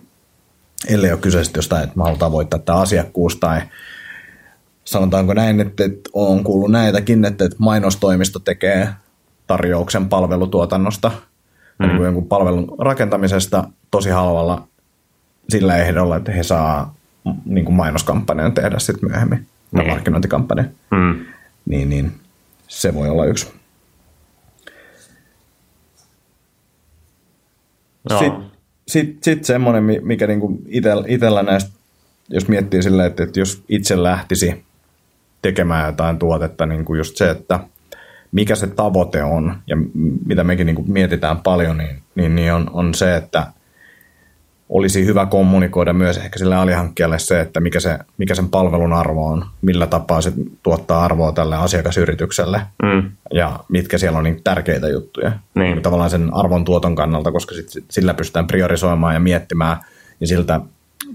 Ellei 0.88 1.12
ole 1.12 1.20
kyse 1.20 1.42
jostain, 1.56 1.84
että 1.84 1.98
me 1.98 2.04
halutaan 2.04 2.32
voittaa 2.32 2.60
tämä 2.60 2.80
asiakkuus 2.80 3.36
tai 3.36 3.62
sanotaanko 4.84 5.34
näin, 5.34 5.60
että, 5.60 5.86
että 5.86 6.10
on 6.14 6.44
kuullut 6.44 6.72
näitäkin, 6.72 7.26
että, 7.26 7.46
että 7.46 7.58
mainostoimisto 7.60 8.40
tekee 8.40 8.90
tarjouksen 9.48 10.10
palvelutuotannosta, 10.10 11.12
mm. 11.80 11.88
niin 11.88 12.04
jonkun 12.04 12.28
palvelun 12.28 12.76
rakentamisesta 12.80 13.64
tosi 13.92 14.10
halvalla 14.10 14.68
sillä 15.50 15.78
ehdolla, 15.78 16.18
että 16.18 16.32
he 16.32 16.44
saa 16.44 16.96
niin 17.46 17.66
kuin 17.66 17.76
mainoskampanjan 17.76 18.54
tehdä 18.54 18.80
sitten 18.80 19.10
myöhemmin, 19.10 19.48
niin. 19.72 19.88
markkinointikampanjan. 19.88 20.70
Mm. 20.92 21.26
Niin, 21.66 21.90
niin 21.90 22.12
se 22.68 22.94
voi 22.94 23.10
olla 23.10 23.26
yksi. 23.26 23.54
No. 28.10 28.20
Sitten 28.20 28.58
sit, 28.88 29.24
sit 29.24 29.46
semmoinen, 29.46 29.84
mikä 30.02 30.28
niinku 30.28 30.62
itsellä 31.08 31.44
näistä, 31.44 31.72
jos 32.30 32.48
miettii 32.48 32.84
silleen, 32.84 33.08
että, 33.08 33.24
että 33.24 33.40
jos 33.40 33.64
itse 33.70 34.04
lähtisi 34.04 34.66
tekemään 35.42 35.86
jotain 35.86 36.20
tuotetta, 36.20 36.66
niin 36.66 36.86
kuin 36.86 36.98
just 36.98 37.18
se, 37.18 37.30
että 37.30 37.60
mikä 38.32 38.56
se 38.56 38.68
tavoite 38.68 39.24
on 39.24 39.56
ja 39.68 39.78
mitä 40.26 40.44
mekin 40.44 40.66
niin 40.66 40.76
kuin 40.76 40.92
mietitään 40.92 41.38
paljon, 41.38 41.78
niin, 41.78 42.02
niin, 42.16 42.36
niin 42.36 42.54
on, 42.54 42.70
on 42.74 42.94
se, 42.94 43.16
että 43.16 43.48
olisi 44.70 45.06
hyvä 45.06 45.26
kommunikoida 45.26 45.94
myös 45.94 46.18
ehkä 46.18 46.40
sille 46.40 46.56
alihankkijalle 46.56 47.20
se, 47.20 47.42
että 47.42 47.60
mikä, 47.60 47.80
se, 47.80 48.00
mikä 48.18 48.36
sen 48.36 48.50
palvelun 48.50 48.94
arvo 48.94 49.28
on, 49.28 49.46
millä 49.62 49.88
tapaa 49.88 50.22
se 50.22 50.34
tuottaa 50.64 51.06
arvoa 51.06 51.32
tälle 51.32 51.56
asiakasyritykselle 51.56 52.62
mm. 52.84 53.12
ja 53.34 53.60
mitkä 53.70 53.98
siellä 53.98 54.18
on 54.18 54.24
niin 54.24 54.44
tärkeitä 54.44 54.88
juttuja. 54.88 55.32
Niin. 55.56 55.82
Tavallaan 55.82 56.10
sen 56.10 56.34
arvon 56.34 56.66
tuoton 56.66 56.96
kannalta, 56.96 57.32
koska 57.32 57.56
sit, 57.56 57.86
sillä 57.92 58.14
pystytään 58.14 58.48
priorisoimaan 58.48 59.14
ja 59.14 59.20
miettimään 59.20 59.78
ja 60.20 60.28
siltä 60.28 60.62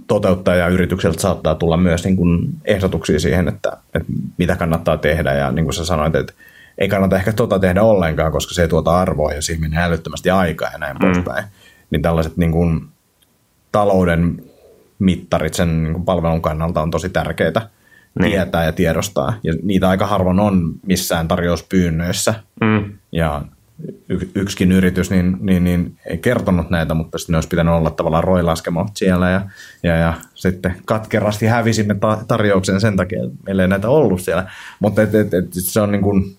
toteuttajayritykseltä 0.07 1.21
saattaa 1.21 1.55
tulla 1.55 1.77
myös 1.77 2.05
niin 2.05 2.17
kuin 2.17 2.49
ehdotuksia 2.65 3.21
siihen, 3.21 3.49
että, 3.49 3.77
että 3.95 4.13
mitä 4.39 4.57
kannattaa 4.57 4.97
tehdä 4.97 5.33
ja 5.33 5.53
niin 5.53 5.65
kuin 5.65 5.75
sä 5.75 5.85
sanoit, 5.85 6.15
että 6.15 6.33
ei 6.79 6.89
kannata 6.89 7.17
ehkä 7.17 7.33
tota 7.33 7.59
tehdä 7.59 7.83
ollenkaan, 7.83 8.33
koska 8.33 8.55
se 8.55 8.63
ei 8.63 8.69
tuota 8.69 9.01
arvoa 9.01 9.33
ja 9.33 9.43
siihen 9.43 9.61
menee 9.61 9.85
älyttömästi 9.85 10.31
aikaa 10.31 10.71
ja 10.73 10.79
näin 10.79 10.97
mm. 10.97 11.01
poispäin. 11.01 11.45
Niin 11.91 12.03
tällaiset 12.03 12.37
niin 12.37 12.53
kuin 12.53 12.81
talouden 13.73 14.43
mittarit 14.99 15.55
sen 15.55 15.83
niin 15.83 15.93
kuin 15.93 16.05
palvelun 16.05 16.43
kannalta 16.43 16.83
on 16.83 16.91
tosi 16.91 17.09
tärkeitä 17.09 17.69
niin. 18.19 18.31
tietää 18.31 18.65
ja 18.65 18.73
tiedostaa. 18.73 19.35
Ja 19.43 19.55
niitä 19.63 19.89
aika 19.89 20.07
harvoin 20.07 20.41
on 20.41 20.73
missään 20.87 21.29
tarjouspyynnöissä. 21.29 22.35
Mm. 22.61 22.93
Ja 23.13 23.43
y- 24.09 24.31
yksikin 24.35 24.73
yritys 24.73 25.11
niin, 25.11 25.37
niin, 25.41 25.65
niin, 25.65 25.97
ei 26.07 26.19
kertonut 26.19 26.71
näitä, 26.71 26.95
mutta 26.95 27.19
sitten 27.19 27.33
ne 27.33 27.37
olisi 27.37 27.49
pitänyt 27.49 27.75
olla 27.75 27.91
tavallaan 27.91 28.25
roilaskemot 28.25 28.89
siellä 28.95 29.31
ja, 29.31 29.41
ja, 29.83 29.97
ja 29.97 30.15
sitten 30.35 30.75
katkerasti 30.85 31.47
hävisimme 31.47 31.95
ta- 31.95 32.25
tarjouksen 32.29 32.81
sen 32.81 32.97
takia, 32.97 33.25
että 33.25 33.37
meillä 33.47 33.63
ei 33.63 33.69
näitä 33.69 33.89
ollut 33.89 34.21
siellä. 34.21 34.51
Mutta 34.81 35.03
et, 35.03 35.15
et, 35.15 35.35
et, 35.35 35.47
se 35.53 35.81
on 35.81 35.93
niin 35.93 36.03
kuin, 36.03 36.37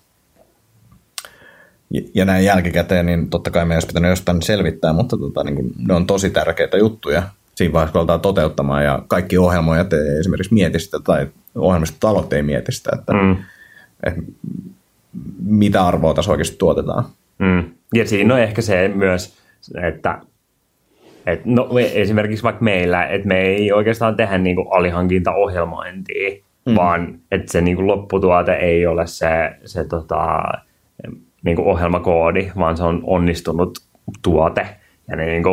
ja 2.14 2.24
näin 2.24 2.44
jälkikäteen, 2.44 3.06
niin 3.06 3.30
totta 3.30 3.50
kai 3.50 3.64
me 3.64 3.74
olisi 3.74 3.86
pitänyt 3.86 4.10
jostain 4.10 4.42
selvittää, 4.42 4.92
mutta 4.92 5.16
tota, 5.16 5.44
niin 5.44 5.54
kuin, 5.54 5.72
ne 5.88 5.94
on 5.94 6.06
tosi 6.06 6.30
tärkeitä 6.30 6.76
juttuja 6.76 7.22
siinä 7.54 7.72
vaiheessa, 7.72 7.92
kun 7.92 7.98
aletaan 7.98 8.20
toteuttamaan 8.20 8.84
ja 8.84 9.02
kaikki 9.08 9.38
ohjelmoijat 9.38 9.92
ei 9.92 10.18
esimerkiksi 10.20 10.54
mieti 10.54 10.78
sitä 10.78 11.00
tai 11.04 11.26
ohjelmistotalot 11.54 12.32
ei 12.32 12.42
mieti 12.42 12.72
sitä, 12.72 12.90
että, 12.98 13.12
mm. 13.12 13.36
että 14.02 14.20
mitä 15.44 15.86
arvoa 15.86 16.14
tässä 16.14 16.30
oikeasti 16.30 16.56
tuotetaan. 16.56 17.04
Mm. 17.38 17.64
Ja 17.94 18.06
siinä 18.06 18.34
on 18.34 18.40
ehkä 18.40 18.62
se 18.62 18.90
myös, 18.94 19.38
että 19.82 20.18
et 21.26 21.44
no, 21.44 21.68
esimerkiksi 21.78 22.42
vaikka 22.42 22.64
meillä, 22.64 23.06
että 23.06 23.28
me 23.28 23.40
ei 23.40 23.72
oikeastaan 23.72 24.16
tehdä 24.16 24.38
niinku 24.38 24.62
alihankintaohjelmointia, 24.62 26.30
mm. 26.66 26.74
vaan 26.74 27.18
että 27.30 27.52
se 27.52 27.60
niinku 27.60 27.86
lopputuote 27.86 28.52
ei 28.52 28.86
ole 28.86 29.06
se, 29.06 29.26
se 29.64 29.84
tota, 29.84 30.42
niinku 31.44 31.70
ohjelmakoodi, 31.70 32.50
vaan 32.58 32.76
se 32.76 32.82
on 32.82 33.00
onnistunut 33.06 33.78
tuote. 34.22 34.66
Ja 35.08 35.16
ne 35.16 35.26
niinku, 35.26 35.50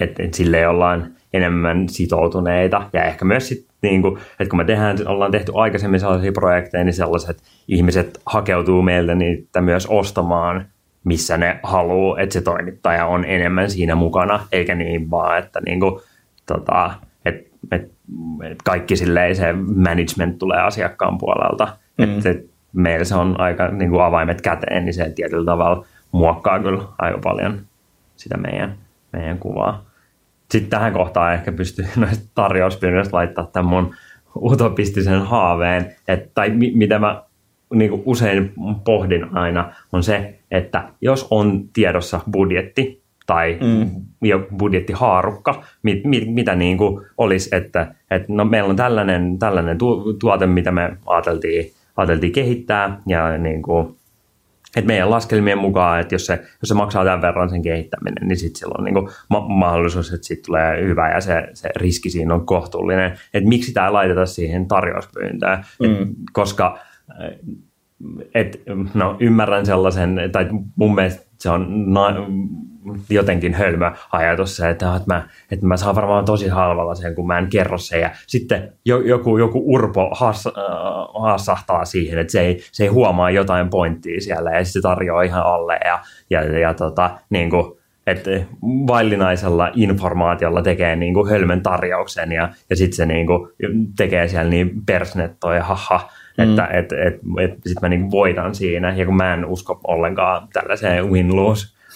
että 0.00 0.22
et 0.22 0.34
sille 0.34 0.68
ollaan 0.68 1.10
enemmän 1.32 1.88
sitoutuneita. 1.88 2.90
Ja 2.92 3.04
ehkä 3.04 3.24
myös 3.24 3.48
sit, 3.48 3.66
niinku, 3.82 4.18
että 4.40 4.50
kun 4.50 4.56
me 4.56 4.64
tehdään, 4.64 5.08
ollaan 5.08 5.32
tehty 5.32 5.52
aikaisemmin 5.54 6.00
sellaisia 6.00 6.32
projekteja, 6.32 6.84
niin 6.84 6.94
sellaiset 6.94 7.42
ihmiset 7.68 8.20
hakeutuu 8.26 8.82
meiltä 8.82 9.14
niitä 9.14 9.60
myös 9.60 9.86
ostamaan 9.86 10.66
missä 11.06 11.36
ne 11.36 11.60
haluaa, 11.62 12.20
että 12.20 12.32
se 12.32 12.40
toimittaja 12.40 13.06
on 13.06 13.24
enemmän 13.24 13.70
siinä 13.70 13.94
mukana, 13.94 14.46
eikä 14.52 14.74
niin 14.74 15.10
vaan, 15.10 15.38
että 15.38 15.60
niinku, 15.66 16.02
tota, 16.46 16.94
et, 17.24 17.34
et, 17.72 17.82
et 18.50 18.58
kaikki 18.64 18.96
silleen 18.96 19.36
se 19.36 19.52
management 19.76 20.38
tulee 20.38 20.60
asiakkaan 20.60 21.18
puolelta. 21.18 21.76
Mm. 21.98 22.04
Että 22.04 22.30
et 22.30 22.50
meillä 22.76 23.04
se 23.04 23.14
on 23.14 23.40
aika 23.40 23.68
niin 23.68 23.90
kuin 23.90 24.02
avaimet 24.02 24.40
käteen, 24.40 24.84
niin 24.84 24.94
se 24.94 25.12
tietyllä 25.14 25.44
tavalla 25.44 25.86
muokkaa 26.12 26.60
kyllä 26.60 26.82
aika 26.98 27.18
paljon 27.18 27.60
sitä 28.16 28.36
meidän, 28.36 28.74
meidän 29.12 29.38
kuvaa. 29.38 29.84
sitten 30.50 30.70
tähän 30.70 30.92
kohtaan 30.92 31.34
ehkä 31.34 31.52
pystyy 31.52 31.86
noista 31.96 32.28
tarjouspyynnöistä 32.34 33.16
laittaa 33.16 33.46
tämän 33.52 33.70
mun 33.70 33.94
utopistisen 34.36 35.20
haaveen, 35.20 35.94
että, 36.08 36.30
tai 36.34 36.50
mi, 36.50 36.72
mitä 36.74 36.98
mä 36.98 37.22
niin 37.74 37.90
kuin 37.90 38.02
usein 38.04 38.52
pohdin 38.84 39.36
aina, 39.36 39.72
on 39.92 40.02
se, 40.02 40.38
että 40.50 40.88
jos 41.00 41.26
on 41.30 41.68
tiedossa 41.72 42.20
budjetti 42.32 43.02
tai 43.26 43.58
mm. 43.60 43.90
jo 44.22 44.46
budjettihaarukka, 44.58 45.62
mit, 45.82 46.04
mit, 46.04 46.34
mitä 46.34 46.54
niin 46.54 46.78
kuin 46.78 47.06
olisi, 47.18 47.56
että, 47.56 47.94
että 48.10 48.26
no 48.32 48.44
meillä 48.44 48.70
on 48.70 48.76
tällainen, 48.76 49.38
tällainen 49.38 49.78
tu, 49.78 50.12
tuote, 50.12 50.46
mitä 50.46 50.72
me 50.72 50.96
ajateltiin, 51.06 51.72
ajateltiin 51.96 52.32
kehittää, 52.32 53.00
ja 53.06 53.38
niin 53.38 53.62
kuin, 53.62 53.96
että 54.76 54.86
meidän 54.86 55.10
laskelmien 55.10 55.58
mukaan, 55.58 56.00
että 56.00 56.14
jos 56.14 56.26
se, 56.26 56.32
jos 56.34 56.68
se 56.68 56.74
maksaa 56.74 57.04
tämän 57.04 57.22
verran 57.22 57.50
sen 57.50 57.62
kehittäminen, 57.62 58.28
niin 58.28 58.36
sitten 58.36 58.58
silloin 58.58 58.80
on 58.80 58.84
niin 58.84 59.14
ma- 59.30 59.48
mahdollisuus, 59.48 60.12
että 60.12 60.26
siitä 60.26 60.42
tulee 60.46 60.84
hyvä 60.84 61.10
ja 61.10 61.20
se, 61.20 61.48
se 61.54 61.70
riski 61.76 62.10
siinä 62.10 62.34
on 62.34 62.46
kohtuullinen. 62.46 63.12
Että 63.34 63.48
miksi 63.48 63.72
tämä 63.72 63.92
laiteta 63.92 64.26
siihen 64.26 64.68
tarjouspyyntöön, 64.68 65.58
mm. 65.58 66.02
Et, 66.02 66.08
koska 66.32 66.78
et, 68.34 68.62
no, 68.94 69.16
ymmärrän 69.20 69.66
sellaisen, 69.66 70.20
tai 70.32 70.48
mun 70.76 70.94
mielestä 70.94 71.26
se 71.38 71.50
on 71.50 71.92
na- 71.92 72.26
jotenkin 73.10 73.54
hölmö 73.54 73.92
ajatus 74.12 74.56
se, 74.56 74.70
että, 74.70 74.96
että, 74.96 75.14
mä, 75.14 75.28
että 75.50 75.66
mä 75.66 75.76
saan 75.76 75.94
varmaan 75.94 76.24
tosi 76.24 76.48
halvalla 76.48 76.94
sen, 76.94 77.14
kun 77.14 77.26
mä 77.26 77.38
en 77.38 77.46
kerro 77.50 77.78
sen. 77.78 78.00
Ja 78.00 78.10
sitten 78.26 78.72
joku, 78.84 79.38
joku 79.38 79.62
urpo 79.66 80.10
haas, 80.14 80.46
äh, 80.46 80.52
haasahtaa 81.20 81.84
siihen, 81.84 82.18
että 82.18 82.32
se 82.32 82.40
ei, 82.40 82.60
se 82.72 82.82
ei 82.84 82.88
huomaa 82.88 83.30
jotain 83.30 83.68
pointtia 83.68 84.20
siellä 84.20 84.50
ja 84.50 84.64
sitten 84.64 84.82
se 84.82 84.88
tarjoaa 84.88 85.22
ihan 85.22 85.42
alle. 85.42 85.78
Ja, 85.84 85.98
ja, 86.30 86.58
ja 86.58 86.74
tota, 86.74 87.10
niin 87.30 87.50
kuin, 87.50 87.78
että 88.06 88.30
vaillinaisella 88.62 89.70
informaatiolla 89.74 90.62
tekee 90.62 90.96
niin 90.96 91.14
kuin 91.14 91.30
hölmön 91.30 91.62
tarjouksen 91.62 92.32
ja, 92.32 92.48
ja 92.70 92.76
sitten 92.76 92.96
se 92.96 93.06
niin 93.06 93.26
kuin 93.26 93.48
tekee 93.96 94.28
siellä 94.28 94.50
niin 94.50 94.70
persnettoja, 94.86 95.64
haha, 95.64 96.08
Mm. 96.38 96.50
Että 96.50 96.66
et, 96.66 96.92
et, 96.92 97.14
et, 97.40 97.52
sitten 97.52 97.80
mä 97.80 97.88
niin 97.88 98.10
voitan 98.10 98.54
siinä. 98.54 98.94
Ja 98.96 99.06
kun 99.06 99.16
mä 99.16 99.34
en 99.34 99.44
usko 99.44 99.80
ollenkaan 99.86 100.48
tällaiseen 100.52 101.04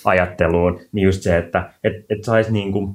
win-lose-ajatteluun, 0.07 0.81
niin 0.93 1.05
just 1.05 1.23
se, 1.23 1.37
että 1.37 1.71
et, 1.85 1.95
et 2.11 2.25
saisi 2.25 2.53
niin 2.53 2.73
kuin 2.73 2.95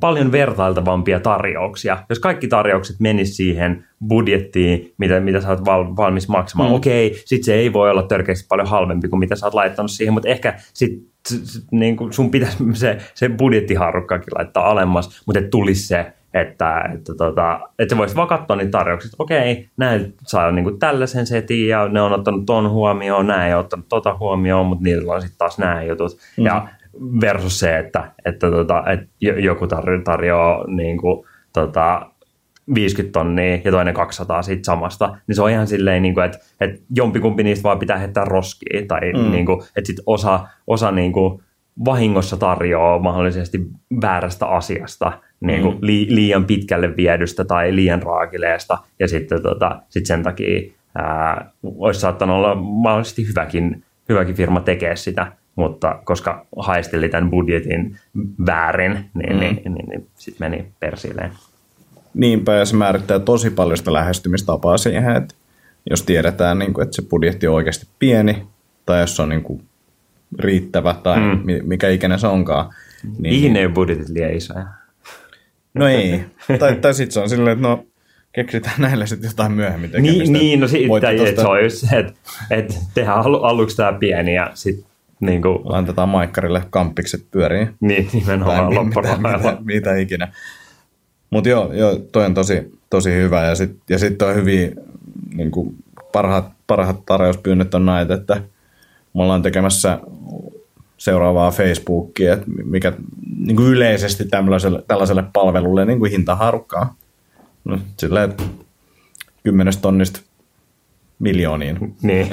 paljon 0.00 0.32
vertailtavampia 0.32 1.20
tarjouksia. 1.20 1.98
Jos 2.08 2.18
kaikki 2.18 2.48
tarjoukset 2.48 3.00
menis 3.00 3.36
siihen 3.36 3.84
budjettiin, 4.08 4.94
mitä, 4.98 5.20
mitä 5.20 5.40
sä 5.40 5.48
oot 5.48 5.64
val, 5.64 5.96
valmis 5.96 6.28
maksamaan, 6.28 6.70
mm. 6.70 6.76
okei, 6.76 7.22
sit 7.24 7.44
se 7.44 7.54
ei 7.54 7.72
voi 7.72 7.90
olla 7.90 8.02
törkeästi 8.02 8.46
paljon 8.48 8.68
halvempi 8.68 9.08
kuin 9.08 9.20
mitä 9.20 9.36
sä 9.36 9.46
oot 9.46 9.54
laittanut 9.54 9.90
siihen, 9.90 10.14
mutta 10.14 10.28
ehkä 10.28 10.54
sit, 10.72 10.92
sit 11.28 11.64
niin 11.70 11.96
kuin 11.96 12.12
sun 12.12 12.30
pitäisi 12.30 12.64
se, 12.74 12.98
se 13.14 13.28
budjettiharukkakin 13.28 14.32
laittaa 14.34 14.70
alemmas, 14.70 15.22
mutta 15.26 15.42
tulisi 15.50 15.86
se 15.86 16.12
että, 16.34 16.90
että, 16.94 17.14
tota, 17.14 17.60
että 17.78 17.94
sä 17.94 17.98
voisit 17.98 18.16
vaan 18.16 18.28
katsoa 18.28 18.56
niitä 18.56 18.70
tarjouksia, 18.70 19.06
että 19.06 19.22
okei, 19.22 19.68
näin 19.76 20.14
saa 20.26 20.52
niin 20.52 20.64
kuin 20.64 20.78
tällaisen 20.78 21.26
setin 21.26 21.68
ja 21.68 21.88
ne 21.88 22.00
on 22.00 22.12
ottanut 22.12 22.46
ton 22.46 22.70
huomioon, 22.70 23.26
nämä 23.26 23.46
ei 23.46 23.54
ottanut 23.54 23.88
tota 23.88 24.16
huomioon, 24.20 24.66
mutta 24.66 24.84
niillä 24.84 25.12
on 25.12 25.20
sitten 25.20 25.38
taas 25.38 25.58
nämä 25.58 25.82
jutut. 25.82 26.12
Mm. 26.36 26.44
Ja 26.44 26.68
versus 27.20 27.58
se, 27.58 27.78
että, 27.78 28.12
että, 28.24 28.50
tota, 28.50 28.84
että 28.92 29.06
joku 29.20 29.64
tar- 29.64 30.02
tarjoaa 30.04 30.64
niin 30.66 30.98
kuin, 30.98 31.26
tota, 31.52 32.10
50 32.74 33.12
tonnia 33.12 33.58
ja 33.64 33.70
toinen 33.70 33.94
200 33.94 34.42
siitä 34.42 34.66
samasta, 34.66 35.18
niin 35.26 35.36
se 35.36 35.42
on 35.42 35.50
ihan 35.50 35.66
silleen, 35.66 36.02
niin 36.02 36.14
kuin, 36.14 36.24
että, 36.24 36.38
että 36.60 36.80
jompikumpi 36.96 37.42
niistä 37.42 37.62
vaan 37.62 37.78
pitää 37.78 37.98
heittää 37.98 38.24
roskiin, 38.24 38.88
tai 38.88 39.12
mm. 39.12 39.30
niin 39.30 39.46
kuin, 39.46 39.60
että 39.76 39.86
sit 39.86 40.00
osa, 40.06 40.40
osa 40.66 40.90
niin 40.90 41.12
kuin, 41.12 41.42
vahingossa 41.84 42.36
tarjoaa 42.36 42.98
mahdollisesti 42.98 43.66
väärästä 44.02 44.46
asiasta, 44.46 45.12
niin 45.40 45.62
kuin 45.62 45.74
mm. 45.74 45.78
li, 45.82 46.06
liian 46.10 46.44
pitkälle 46.44 46.96
viedystä 46.96 47.44
tai 47.44 47.74
liian 47.74 48.02
raakileesta, 48.02 48.78
ja 48.98 49.08
sitten 49.08 49.42
tota, 49.42 49.82
sit 49.88 50.06
sen 50.06 50.22
takia 50.22 50.70
ää, 50.94 51.50
olisi 51.62 52.00
saattanut 52.00 52.36
olla 52.36 52.54
mahdollisesti 52.54 53.28
hyväkin, 53.28 53.84
hyväkin 54.08 54.34
firma 54.34 54.60
tekee 54.60 54.96
sitä, 54.96 55.32
mutta 55.56 56.00
koska 56.04 56.46
haisteli 56.56 57.08
tämän 57.08 57.30
budjetin 57.30 57.96
väärin, 58.46 58.92
niin, 59.14 59.32
mm. 59.32 59.40
niin, 59.40 59.56
niin, 59.64 59.74
niin, 59.74 59.88
niin 59.88 60.06
sitten 60.16 60.50
meni 60.50 60.66
persilleen. 60.80 61.32
Niinpä, 62.14 62.54
ja 62.54 62.64
se 62.64 62.76
määrittää 62.76 63.18
tosi 63.18 63.50
paljon 63.50 63.76
sitä 63.76 63.92
lähestymistapaa 63.92 64.78
siihen, 64.78 65.16
että 65.16 65.34
jos 65.90 66.02
tiedetään, 66.02 66.58
niin 66.58 66.74
kuin, 66.74 66.82
että 66.82 66.96
se 66.96 67.02
budjetti 67.02 67.48
on 67.48 67.54
oikeasti 67.54 67.86
pieni, 67.98 68.46
tai 68.86 69.00
jos 69.00 69.16
se 69.16 69.22
on 69.22 69.28
niin 69.28 69.42
kuin, 69.42 69.62
riittävä, 70.38 70.94
tai 71.02 71.20
mm. 71.20 71.42
mikä 71.62 71.88
ikinä 71.88 72.18
se 72.18 72.26
onkaan. 72.26 72.74
Niin, 73.18 73.56
ei 73.56 73.68
budjetit 73.68 74.08
liian 74.08 74.32
isoja. 74.34 74.66
No 75.74 75.88
ei. 75.88 76.24
tai, 76.58 76.76
tai 76.76 76.94
sitten 76.94 77.12
se 77.12 77.20
on 77.20 77.28
silleen, 77.28 77.52
että 77.56 77.68
no 77.68 77.84
keksitään 78.32 78.74
näille 78.78 79.06
sitten 79.06 79.28
jotain 79.28 79.52
myöhemmin 79.52 79.90
tekemistä. 79.90 80.22
Niin, 80.22 80.32
niin 80.32 80.60
no 80.60 80.68
sitten 80.68 81.18
tosta... 81.18 81.42
se 81.42 81.48
on 81.48 81.62
just 81.62 81.76
se, 81.76 81.98
että, 81.98 82.12
että 82.50 82.74
tehdään 82.94 83.18
aluksi 83.18 83.76
tämä 83.76 83.92
pieni 83.92 84.34
ja 84.34 84.50
sitten 84.54 84.84
niin 85.20 85.42
kuin... 85.42 85.58
Laitetaan 85.64 86.08
maikkarille 86.08 86.62
kampikset 86.70 87.24
pyöriin. 87.30 87.74
Niin, 87.80 88.08
nimenomaan 88.12 88.74
loppurahailla. 88.74 89.38
Mitä, 89.38 89.50
mitä, 89.50 89.62
mitä, 89.64 89.96
ikinä. 89.96 90.28
Mutta 91.30 91.48
joo, 91.48 91.72
joo, 91.72 91.96
toi 92.12 92.26
on 92.26 92.34
tosi, 92.34 92.72
tosi 92.90 93.12
hyvä 93.12 93.44
ja 93.44 93.54
sitten 93.54 93.80
ja 93.88 93.98
sit 93.98 94.22
on 94.22 94.34
hyvin 94.34 94.74
niin 95.34 95.50
kuin 95.50 95.76
parhaat, 96.12 96.52
parhaat 96.66 97.06
tarjouspyynnöt 97.06 97.74
on 97.74 97.86
näitä, 97.86 98.14
että 98.14 98.40
me 99.18 99.22
ollaan 99.22 99.42
tekemässä 99.42 99.98
seuraavaa 100.98 101.50
Facebookia, 101.50 102.32
että 102.32 102.46
mikä 102.64 102.92
niin 103.38 103.56
kuin 103.56 103.68
yleisesti 103.68 104.24
tällaiselle, 104.24 104.82
tällaiselle 104.86 105.24
palvelulle 105.32 105.84
niin 105.84 105.98
kuin 105.98 106.10
hintaharukkaa. 106.10 106.94
No, 107.64 107.78
silleen, 107.96 108.30
että 108.30 108.42
kymmenestä 109.42 109.82
tonnista 109.82 110.20
miljooniin. 111.18 111.96
Niin. 112.02 112.28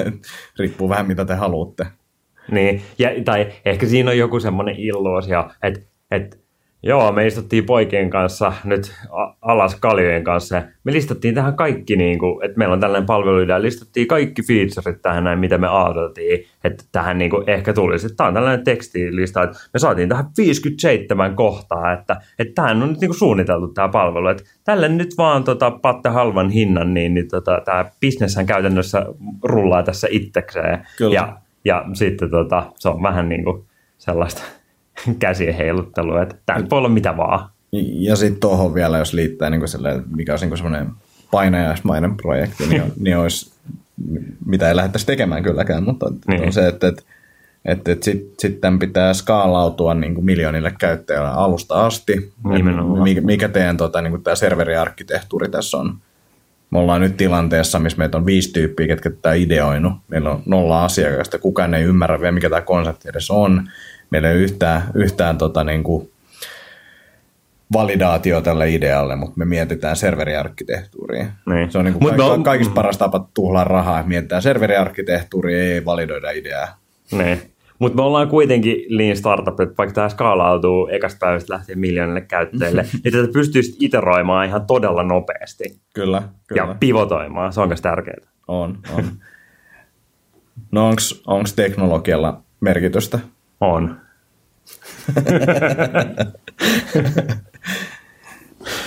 Riippuu 0.58 0.88
vähän 0.88 1.06
mitä 1.06 1.24
te 1.24 1.34
haluatte. 1.34 1.86
Niin, 2.50 2.82
ja, 2.98 3.10
tai 3.24 3.52
ehkä 3.64 3.86
siinä 3.86 4.10
on 4.10 4.18
joku 4.18 4.40
semmoinen 4.40 4.76
illuusio, 4.76 5.50
että, 5.62 5.80
että 6.10 6.36
Joo, 6.84 7.12
me 7.12 7.26
istuttiin 7.26 7.64
poikien 7.64 8.10
kanssa 8.10 8.52
nyt 8.64 8.94
alas 9.42 9.76
kaljojen 9.76 10.24
kanssa. 10.24 10.62
Me 10.84 10.92
listattiin 10.92 11.34
tähän 11.34 11.54
kaikki, 11.54 11.96
niin 11.96 12.18
kuin, 12.18 12.44
että 12.44 12.58
meillä 12.58 12.72
on 12.72 12.80
tällainen 12.80 13.06
palvelu, 13.06 13.40
ja 13.40 13.62
listattiin 13.62 14.06
kaikki 14.06 14.42
featureit 14.42 15.02
tähän 15.02 15.24
näin, 15.24 15.38
mitä 15.38 15.58
me 15.58 15.68
ajateltiin, 15.68 16.46
että 16.64 16.84
tähän 16.92 17.18
niin 17.18 17.30
kuin 17.30 17.50
ehkä 17.50 17.72
tulisi. 17.72 18.16
Tämä 18.16 18.28
on 18.28 18.34
tällainen 18.34 18.64
tekstilista, 18.64 19.42
että 19.42 19.58
me 19.72 19.78
saatiin 19.78 20.08
tähän 20.08 20.24
57 20.38 21.36
kohtaa, 21.36 21.92
että, 21.92 22.16
että 22.38 22.54
tähän 22.54 22.82
on 22.82 22.88
nyt 22.88 23.00
niin 23.00 23.08
kuin 23.08 23.18
suunniteltu 23.18 23.68
tämä 23.68 23.88
palvelu. 23.88 24.28
Että 24.28 24.44
tälle 24.64 24.88
nyt 24.88 25.14
vaan 25.18 25.44
tota, 25.44 25.70
patte 25.70 26.08
halvan 26.08 26.50
hinnan, 26.50 26.94
niin, 26.94 27.14
niin 27.14 27.28
tota, 27.28 27.62
tämä 27.64 27.84
bisneshän 28.00 28.46
käytännössä 28.46 29.06
rullaa 29.42 29.82
tässä 29.82 30.08
itsekseen. 30.10 30.86
Kyllä. 30.98 31.14
Ja, 31.14 31.36
ja 31.64 31.84
sitten 31.92 32.30
tota, 32.30 32.62
se 32.74 32.88
on 32.88 33.02
vähän 33.02 33.28
niin 33.28 33.44
kuin 33.44 33.64
sellaista 33.98 34.42
käsien 35.18 35.54
heiluttelu, 35.54 36.16
että 36.16 36.34
tämä 36.46 36.64
voi 36.70 36.78
olla 36.78 36.88
mitä 36.88 37.16
vaan. 37.16 37.48
Ja 37.92 38.16
sitten 38.16 38.40
tuohon 38.40 38.74
vielä, 38.74 38.98
jos 38.98 39.12
liittää, 39.12 39.50
niin 39.50 39.68
sille, 39.68 40.02
mikä 40.16 40.32
olisi 40.32 40.46
niin 40.46 40.56
semmoinen 40.56 40.90
painajaismainen 41.30 42.16
projekti, 42.16 42.66
niin, 42.66 42.82
niin 43.00 43.16
olisi, 43.16 43.52
mitä 44.46 44.68
ei 44.68 44.76
lähdettäisi 44.76 45.06
tekemään 45.06 45.42
kylläkään, 45.42 45.84
mutta 45.84 46.06
niin. 46.28 46.46
on 46.46 46.52
se, 46.52 46.68
että, 46.68 46.88
että 46.88 47.02
että 47.64 47.92
et 47.92 48.02
sitten 48.02 48.34
sit 48.38 48.60
tämän 48.60 48.78
pitää 48.78 49.14
skaalautua 49.14 49.94
niin 49.94 50.14
kuin 50.14 50.24
miljoonille 50.24 50.74
käyttäjälle 50.78 51.30
alusta 51.30 51.86
asti. 51.86 52.32
Mikä, 53.02 53.20
mikä 53.20 53.48
teidän 53.48 53.76
tota, 53.76 54.02
niin 54.02 54.22
tämä 54.22 54.34
serveriarkkitehtuuri 54.34 55.48
tässä 55.48 55.76
on? 55.76 55.98
Me 56.70 56.78
ollaan 56.78 57.00
nyt 57.00 57.16
tilanteessa, 57.16 57.78
missä 57.78 57.98
meitä 57.98 58.18
on 58.18 58.26
viisi 58.26 58.52
tyyppiä, 58.52 58.86
ketkä 58.86 59.10
tätä 59.10 59.32
ideoinut. 59.32 59.92
Meillä 60.08 60.30
on 60.30 60.42
nolla 60.46 60.84
asiakasta, 60.84 61.38
kukaan 61.38 61.74
ei 61.74 61.84
ymmärrä 61.84 62.20
vielä, 62.20 62.32
mikä 62.32 62.50
tämä 62.50 62.60
konsepti 62.60 63.08
edes 63.08 63.30
on 63.30 63.68
meillä 64.12 64.28
ei 64.28 64.34
ole 64.34 64.42
yhtään, 64.42 64.82
yhtään 64.94 65.38
tota, 65.38 65.64
niin 65.64 65.82
kuin 65.82 66.10
validaatio 67.72 68.40
tälle 68.40 68.70
idealle, 68.70 69.16
mutta 69.16 69.38
me 69.38 69.44
mietitään 69.44 69.96
serveriarkkitehtuuria. 69.96 71.26
Niin. 71.46 71.72
Se 71.72 71.78
on 71.78 71.84
niin 71.84 71.94
kuin 71.94 72.16
ka- 72.16 72.38
kaikista 72.44 72.74
paras 72.74 72.98
tapa 72.98 73.28
tuhlaa 73.34 73.64
rahaa, 73.64 73.98
että 73.98 74.08
mietitään 74.08 74.42
serveriarkkitehtuuria, 74.42 75.62
ei 75.62 75.84
validoida 75.84 76.30
ideaa. 76.30 76.78
Niin. 77.12 77.42
Mutta 77.78 77.96
me 77.96 78.02
ollaan 78.02 78.28
kuitenkin 78.28 78.84
lean 78.88 79.16
startup, 79.16 79.60
että 79.60 79.74
vaikka 79.78 79.94
tämä 79.94 80.08
skaalautuu 80.08 80.88
ekasta 80.88 81.18
päivästä 81.20 81.54
lähtien 81.54 81.78
miljoonille 81.78 82.20
käyttäjille, 82.20 82.82
niin 83.04 83.12
tätä 83.12 83.32
pystyisi 83.32 83.76
iteroimaan 83.80 84.46
ihan 84.46 84.66
todella 84.66 85.02
nopeasti. 85.02 85.64
Kyllä, 85.94 86.22
kyllä. 86.46 86.62
Ja 86.62 86.76
pivotoimaan, 86.80 87.52
se 87.52 87.60
on 87.60 87.68
myös 87.68 87.80
tärkeää. 87.80 88.16
On, 88.48 88.78
on. 88.96 89.04
No 90.70 90.88
onko 91.26 91.48
teknologialla 91.56 92.42
merkitystä 92.60 93.18
on. 93.62 94.00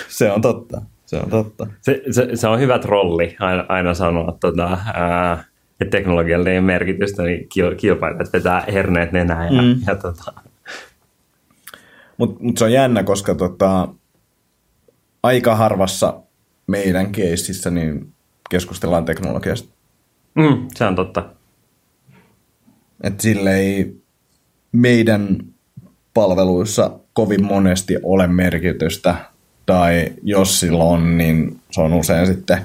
se 0.07 0.31
on 0.31 0.41
totta. 0.41 0.81
Se 1.05 1.17
on 1.17 1.29
totta. 1.29 1.67
Se, 1.81 2.01
se, 2.11 2.35
se 2.35 2.47
on 2.47 2.59
hyvä 2.59 2.79
trolli 2.79 3.35
aina, 3.39 3.65
aina 3.69 3.93
sanoa, 3.93 4.37
tota, 4.39 4.77
ää, 4.93 5.43
että 5.81 5.97
teknologiallinen 5.97 6.63
merkitystä, 6.63 7.23
niin 7.23 7.49
kilpailijat 7.77 8.33
vetää 8.33 8.65
herneet 8.73 9.11
nenään. 9.11 9.55
Ja, 9.55 9.61
mm. 9.61 9.75
ja 9.87 9.95
tota. 9.95 10.33
Mutta 12.17 12.43
mut 12.43 12.57
se 12.57 12.63
on 12.63 12.71
jännä, 12.71 13.03
koska 13.03 13.35
tota, 13.35 13.87
aika 15.23 15.55
harvassa 15.55 16.21
meidän 16.67 17.11
keississä 17.11 17.69
niin 17.69 18.13
keskustellaan 18.49 19.05
teknologiasta. 19.05 19.69
Mm, 20.35 20.67
se 20.75 20.85
on 20.85 20.95
totta. 20.95 21.29
Että 23.03 23.23
sille 23.23 23.55
ei 23.55 24.04
meidän 24.75 25.37
palveluissa 26.13 26.91
kovin 27.13 27.45
monesti 27.45 27.97
ole 28.03 28.27
merkitystä, 28.27 29.15
tai 29.65 30.11
jos 30.23 30.59
sillä 30.59 30.83
on, 30.83 31.17
niin 31.17 31.59
se 31.71 31.81
on 31.81 31.93
usein 31.93 32.27
sitten 32.27 32.57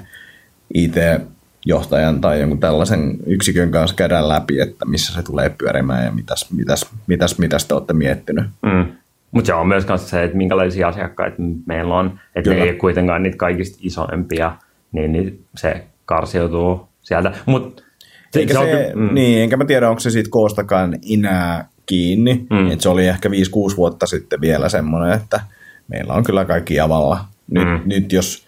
IT-johtajan 0.73 2.21
tai 2.21 2.39
jonkun 2.39 2.59
tällaisen 2.59 3.17
yksikön 3.25 3.71
kanssa 3.71 3.95
käydään 3.95 4.29
läpi, 4.29 4.59
että 4.59 4.85
missä 4.85 5.13
se 5.13 5.23
tulee 5.23 5.49
pyörimään 5.57 6.05
ja 6.05 6.11
mitäs, 6.11 6.51
mitäs, 6.51 6.85
mitäs, 7.07 7.39
mitäs 7.39 7.65
te 7.65 7.73
olette 7.73 7.93
miettinyt. 7.93 8.45
Mm. 8.61 8.85
Mutta 9.31 9.47
se 9.47 9.53
on 9.53 9.67
myös 9.67 9.85
se, 9.95 10.23
että 10.23 10.37
minkälaisia 10.37 10.87
asiakkaita 10.87 11.37
meillä 11.65 11.95
on, 11.95 12.19
että 12.35 12.49
ne 12.49 12.55
ei 12.55 12.69
ole 12.69 12.73
kuitenkaan 12.77 13.23
niitä 13.23 13.37
kaikista 13.37 13.77
isoimpia, 13.81 14.55
niin, 14.91 15.11
niin 15.11 15.45
se 15.55 15.83
karsiutuu 16.05 16.87
sieltä. 17.01 17.33
Mut 17.45 17.83
eikä 18.35 18.53
se, 18.53 18.59
se, 18.59 18.91
mm. 18.95 19.13
niin, 19.13 19.41
enkä 19.41 19.57
mä 19.57 19.65
tiedä, 19.65 19.89
onko 19.89 19.99
se 19.99 20.09
siitä 20.09 20.29
koostakaan 20.29 20.95
enää 21.13 21.67
kiinni. 21.91 22.45
Mm. 22.49 22.71
Et 22.71 22.81
se 22.81 22.89
oli 22.89 23.07
ehkä 23.07 23.29
5-6 23.29 23.31
vuotta 23.77 24.05
sitten 24.05 24.41
vielä 24.41 24.69
semmoinen, 24.69 25.11
että 25.11 25.39
meillä 25.87 26.13
on 26.13 26.23
kyllä 26.23 26.45
kaikki 26.45 26.75
javalla. 26.75 27.25
Nyt, 27.47 27.67
mm. 27.67 27.81
nyt 27.85 28.11
jos, 28.11 28.45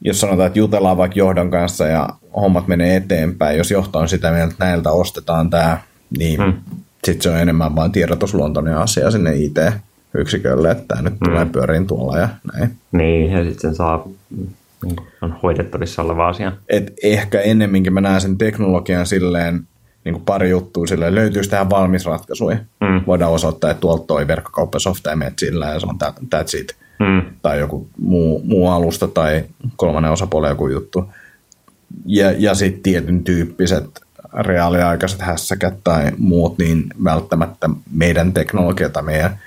jos 0.00 0.20
sanotaan, 0.20 0.46
että 0.46 0.58
jutellaan 0.58 0.96
vaikka 0.96 1.18
johdon 1.18 1.50
kanssa 1.50 1.86
ja 1.86 2.08
hommat 2.36 2.68
menee 2.68 2.96
eteenpäin, 2.96 3.58
jos 3.58 3.70
johto 3.70 3.98
on 3.98 4.08
sitä 4.08 4.30
mieltä, 4.30 4.52
että 4.52 4.64
näiltä 4.64 4.90
ostetaan 4.90 5.50
tämä, 5.50 5.78
niin 6.18 6.40
mm. 6.40 6.52
sitten 7.04 7.22
se 7.22 7.30
on 7.30 7.38
enemmän 7.38 7.76
vain 7.76 7.92
tiedotusluontoinen 7.92 8.76
asia 8.76 9.10
sinne 9.10 9.34
IT-yksikölle, 9.34 10.70
että 10.70 10.84
tämä 10.88 11.02
nyt 11.02 11.20
mm. 11.20 11.24
tulee 11.24 11.46
pyöriin 11.46 11.86
tuolla 11.86 12.18
ja 12.18 12.28
näin. 12.52 12.76
Niin, 12.92 13.30
ja 13.30 13.44
sitten 13.44 13.74
saa 13.74 14.08
niin 14.84 14.96
on 15.22 15.34
hoidettavissa 15.42 16.02
oleva 16.02 16.28
asia. 16.28 16.52
Et 16.68 16.92
ehkä 17.02 17.40
ennemminkin 17.40 17.92
mä 17.92 18.00
näen 18.00 18.20
sen 18.20 18.38
teknologian 18.38 19.06
silleen, 19.06 19.60
niin 20.04 20.12
kuin 20.12 20.24
pari 20.24 20.50
juttua 20.50 20.86
sille 20.86 21.14
löytyisi 21.14 21.50
tähän 21.50 21.70
valmis 21.70 22.06
ratkaisuja. 22.06 22.56
Mm. 22.56 23.02
Voidaan 23.06 23.32
osoittaa, 23.32 23.70
että 23.70 23.80
tuolta 23.80 24.06
toi 24.06 24.26
verkkokauppasofta 24.28 25.10
ja 25.10 25.16
menet 25.16 25.38
sillä 25.38 25.66
ja 25.66 25.80
se 25.80 25.86
on 25.86 25.98
that's 26.34 26.60
it. 26.60 26.76
Mm. 26.98 27.22
Tai 27.42 27.58
joku 27.58 27.88
muu, 27.98 28.42
muu 28.44 28.68
alusta 28.68 29.08
tai 29.08 29.44
kolmannen 29.76 30.12
osapuolen 30.12 30.48
joku 30.48 30.68
juttu. 30.68 31.12
Ja, 32.06 32.32
ja 32.38 32.54
sitten 32.54 32.82
tietyn 32.82 33.24
tyyppiset 33.24 34.00
reaaliaikaiset 34.38 35.20
hässäkät 35.20 35.74
tai 35.84 36.12
muut, 36.18 36.58
niin 36.58 36.84
välttämättä 37.04 37.70
meidän 37.92 38.32
teknologia 38.32 38.88
tai 38.88 39.02
meidän 39.02 39.38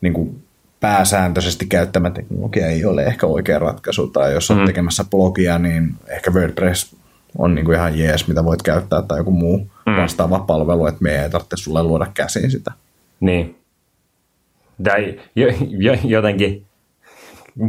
niin 0.00 0.12
kuin 0.12 0.42
pääsääntöisesti 0.80 1.66
käyttämä 1.66 2.10
teknologia 2.10 2.66
ei 2.66 2.84
ole 2.84 3.04
ehkä 3.04 3.26
oikea 3.26 3.58
ratkaisu. 3.58 4.06
Tai 4.06 4.32
jos 4.32 4.50
on 4.50 4.58
mm. 4.58 4.66
tekemässä 4.66 5.04
blogia, 5.04 5.58
niin 5.58 5.94
ehkä 6.08 6.30
WordPress 6.30 6.96
on 7.38 7.54
niin 7.54 7.64
kuin 7.64 7.76
ihan 7.76 7.98
jees, 7.98 8.28
mitä 8.28 8.44
voit 8.44 8.62
käyttää, 8.62 9.02
tai 9.02 9.18
joku 9.18 9.30
muu 9.30 9.58
mm. 9.86 9.96
vastaava 9.96 10.38
palvelu, 10.38 10.86
että 10.86 11.02
me 11.02 11.22
ei 11.22 11.30
tarvitse 11.30 11.56
sulle 11.56 11.82
luoda 11.82 12.06
käsiin 12.14 12.50
sitä. 12.50 12.72
Niin. 13.20 13.58
Tai 14.82 15.20
jotenkin 16.04 16.66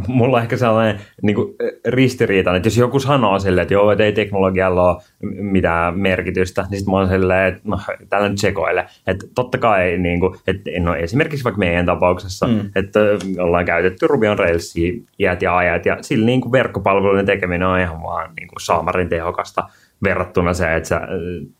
mulla 0.08 0.36
on 0.36 0.42
ehkä 0.42 0.56
sellainen 0.56 1.00
niin 1.22 1.36
kuin 1.36 1.54
ristiriita, 1.86 2.56
että 2.56 2.66
jos 2.66 2.76
joku 2.76 3.00
sanoo 3.00 3.38
silleen, 3.38 3.62
että 3.62 3.74
joo, 3.74 3.92
että 3.92 4.04
ei 4.04 4.12
teknologialla 4.12 4.90
ole 4.90 5.02
mitään 5.40 5.98
merkitystä, 5.98 6.66
niin 6.70 6.78
sitten 6.78 6.92
mä 6.92 6.98
oon 6.98 7.08
silleen, 7.08 7.54
että 7.54 7.60
no, 7.64 7.78
täällä 8.08 8.28
nyt 8.28 8.38
sekoile. 8.38 8.86
Että 9.06 9.26
totta 9.34 9.58
kai, 9.58 9.98
niin 9.98 10.20
kuin, 10.20 10.34
että 10.46 10.70
no, 10.80 10.94
esimerkiksi 10.94 11.44
vaikka 11.44 11.58
meidän 11.58 11.86
tapauksessa, 11.86 12.46
mm. 12.46 12.60
että 12.76 13.00
ollaan 13.38 13.64
käytetty 13.64 14.06
Ruby 14.06 14.26
on 14.26 14.38
Railsia 14.38 14.92
iät 15.18 15.42
ja 15.42 15.56
ajat, 15.56 15.86
ja 15.86 15.98
sillä 16.00 16.26
niin 16.26 16.40
kuin 16.40 16.52
verkkopalveluiden 16.52 17.26
tekeminen 17.26 17.68
on 17.68 17.80
ihan 17.80 18.02
vaan 18.02 18.34
niin 18.40 18.48
kuin 18.48 18.60
saamarin 18.60 19.08
tehokasta 19.08 19.68
verrattuna 20.02 20.54
se, 20.54 20.74
että, 20.76 20.88
sä, 20.88 21.00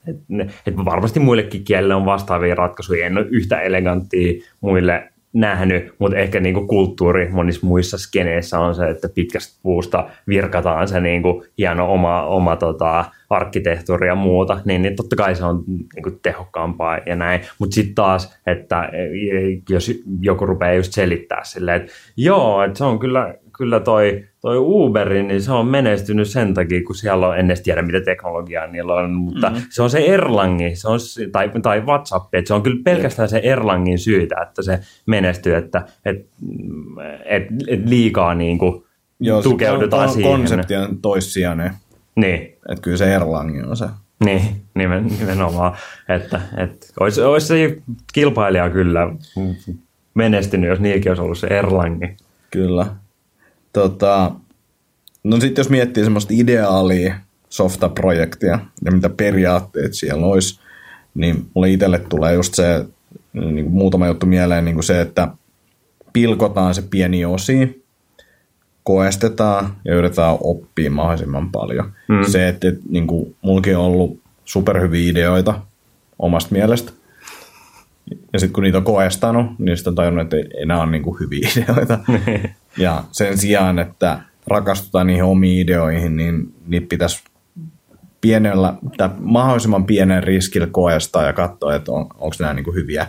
että, 0.09 0.53
että 0.67 0.85
varmasti 0.85 1.21
muillekin 1.21 1.65
kielille 1.65 1.95
on 1.95 2.05
vastaavia 2.05 2.55
ratkaisuja, 2.55 3.07
en 3.07 3.19
ole 3.19 3.27
yhtä 3.31 3.61
eleganttia 3.61 4.43
muille 4.61 5.09
nähnyt, 5.37 5.95
mutta 5.99 6.17
ehkä 6.19 6.41
niinku 6.41 6.67
kulttuuri 6.67 7.29
monissa 7.29 7.67
muissa 7.67 7.99
skeneissä 7.99 8.59
on 8.59 8.75
se, 8.75 8.91
että 8.91 9.09
pitkästä 9.15 9.61
puusta 9.63 10.09
virkataan 10.29 10.89
se 10.89 11.01
niinku 11.01 11.45
hieno 11.59 11.93
oma, 11.93 12.23
oma 12.23 12.57
tota, 12.57 13.05
arkkitehtuuri 13.31 14.09
ja 14.09 14.15
muuta, 14.15 14.61
niin, 14.65 14.83
niin 14.83 14.97
totta 14.97 15.17
kai 15.17 15.35
se 15.35 15.45
on 15.45 15.65
niinku 15.95 16.11
tehokkaampaa 16.23 16.99
ja 17.07 17.17
näin. 17.17 17.41
Mutta 17.59 17.75
sitten 17.75 17.95
taas, 17.95 18.39
että 18.47 18.91
jos 19.69 19.93
joku 20.21 20.47
rupeaa 20.47 20.75
just 20.75 20.93
selittää 20.93 21.45
silleen, 21.45 21.81
että 21.83 21.93
joo, 22.17 22.63
että 22.65 22.79
se 22.79 22.85
on 22.85 22.99
kyllä 22.99 23.35
kyllä 23.57 23.81
toi, 23.81 24.25
toi 24.41 24.57
Uberi, 24.59 25.23
niin 25.23 25.43
se 25.43 25.53
on 25.53 25.67
menestynyt 25.67 26.29
sen 26.29 26.55
takia, 26.55 26.85
kun 26.87 26.95
siellä 26.95 27.29
on, 27.29 27.39
en 27.39 27.47
edes 27.47 27.61
tiedä 27.61 27.83
mitä 27.83 28.01
teknologiaa 28.01 28.67
niillä 28.67 28.95
on, 28.95 29.13
mutta 29.13 29.51
mm-hmm. 29.51 29.65
se 29.71 29.83
on 29.83 29.91
se 29.91 29.99
Erlangi, 29.99 30.77
se 30.77 30.89
on, 30.89 30.99
tai, 31.33 31.51
tai 31.63 31.81
WhatsApp, 31.81 32.35
että 32.35 32.49
se 32.49 32.55
on 32.55 32.63
kyllä 32.63 32.83
pelkästään 32.85 33.29
se 33.29 33.39
Erlangin 33.39 33.99
syytä, 33.99 34.37
että 34.43 34.63
se 34.63 34.81
menestyy, 35.07 35.55
että 35.55 35.87
et, 36.05 36.27
et, 37.25 37.43
et 37.69 37.89
liikaa 37.89 38.35
niin 38.35 38.59
kuin 38.59 38.85
Joo, 39.21 39.43
tukeudutaan 39.43 40.09
siihen. 40.09 40.33
konsepti 40.33 40.77
on 40.77 40.99
toissijainen. 41.03 41.71
Niin. 42.17 42.41
Että 42.43 42.83
kyllä 42.83 42.97
se 42.97 43.15
Erlangi 43.15 43.61
on 43.61 43.77
se. 43.77 43.87
Niin, 44.25 44.43
nimenomaan. 44.75 45.77
Että, 46.09 46.41
että 46.57 46.87
olisi, 47.01 47.23
olisi 47.23 47.47
se 47.47 47.77
kilpailija 48.13 48.71
kyllä 48.71 49.09
menestynyt, 50.15 50.71
jos 50.71 50.81
niilläkin 50.81 51.11
olisi 51.11 51.23
ollut 51.23 51.39
se 51.39 51.47
Erlangi. 51.47 52.17
Kyllä. 52.51 52.87
Tota, 53.77 54.33
no 55.25 55.41
sitten 55.41 55.63
jos 55.63 55.71
miettii 55.71 56.05
semmoista 56.05 56.35
ideaalia 56.37 57.15
softa-projektia 57.49 58.59
ja 58.85 58.93
mitä 58.93 59.09
periaatteet 59.09 59.95
siellä 59.95 60.27
olisi, 60.27 60.61
niin 61.15 61.47
mulle 61.55 61.71
itselle 61.71 61.99
tulee 61.99 62.35
just 62.35 62.55
se 62.55 62.87
niin 63.33 63.65
kuin 63.65 63.75
muutama 63.75 64.07
juttu 64.07 64.27
mieleen, 64.27 64.65
niin 64.65 64.75
kuin 64.75 64.85
se, 64.85 65.01
että 65.01 65.29
pilkotaan 66.13 66.75
se 66.75 66.83
pieni 66.83 67.25
osi, 67.25 67.85
koestetaan 68.83 69.77
ja 69.85 69.95
yritetään 69.95 70.39
oppia 70.41 70.91
mahdollisimman 70.91 71.53
paljon. 71.53 71.93
Mm. 72.09 72.25
Se, 72.25 72.49
että, 72.49 72.69
että 72.69 72.81
niin 72.89 73.07
kuin, 73.07 73.37
mullakin 73.43 73.77
on 73.77 73.85
ollut 73.85 74.21
superhyviä 74.45 75.11
ideoita 75.11 75.61
omasta 76.19 76.53
mielestä, 76.53 76.93
ja 78.33 78.39
sitten 78.39 78.53
kun 78.53 78.63
niitä 78.63 78.79
on 78.79 78.85
koestanut, 78.85 79.47
niin 79.59 79.77
sitten 79.77 79.91
on 79.91 79.95
tajunnut, 79.95 80.23
että 80.23 80.37
ei, 80.37 80.45
ei 80.59 80.67
nämä 80.67 80.83
ole 80.83 80.91
niin 80.91 81.03
kuin 81.03 81.21
hyviä 81.21 81.49
ideoita. 81.57 81.99
Ja 82.79 83.05
sen 83.13 83.39
sijaan, 83.39 83.79
että 83.79 84.21
rakastutaan 84.47 85.07
niihin 85.07 85.25
omiin 85.25 85.61
ideoihin, 85.61 86.17
niin 86.17 86.55
niitä 86.67 86.87
pitäisi 86.89 87.25
pienellä, 88.21 88.75
tai 88.97 89.11
mahdollisimman 89.19 89.85
pienen 89.85 90.23
riskillä 90.23 90.67
koestaa 90.67 91.23
ja 91.23 91.33
katsoa, 91.33 91.75
että 91.75 91.93
on, 91.93 92.01
onko 92.01 92.37
nämä 92.41 92.55
niin 92.55 92.65
kuin 92.65 92.75
hyviä. 92.75 93.07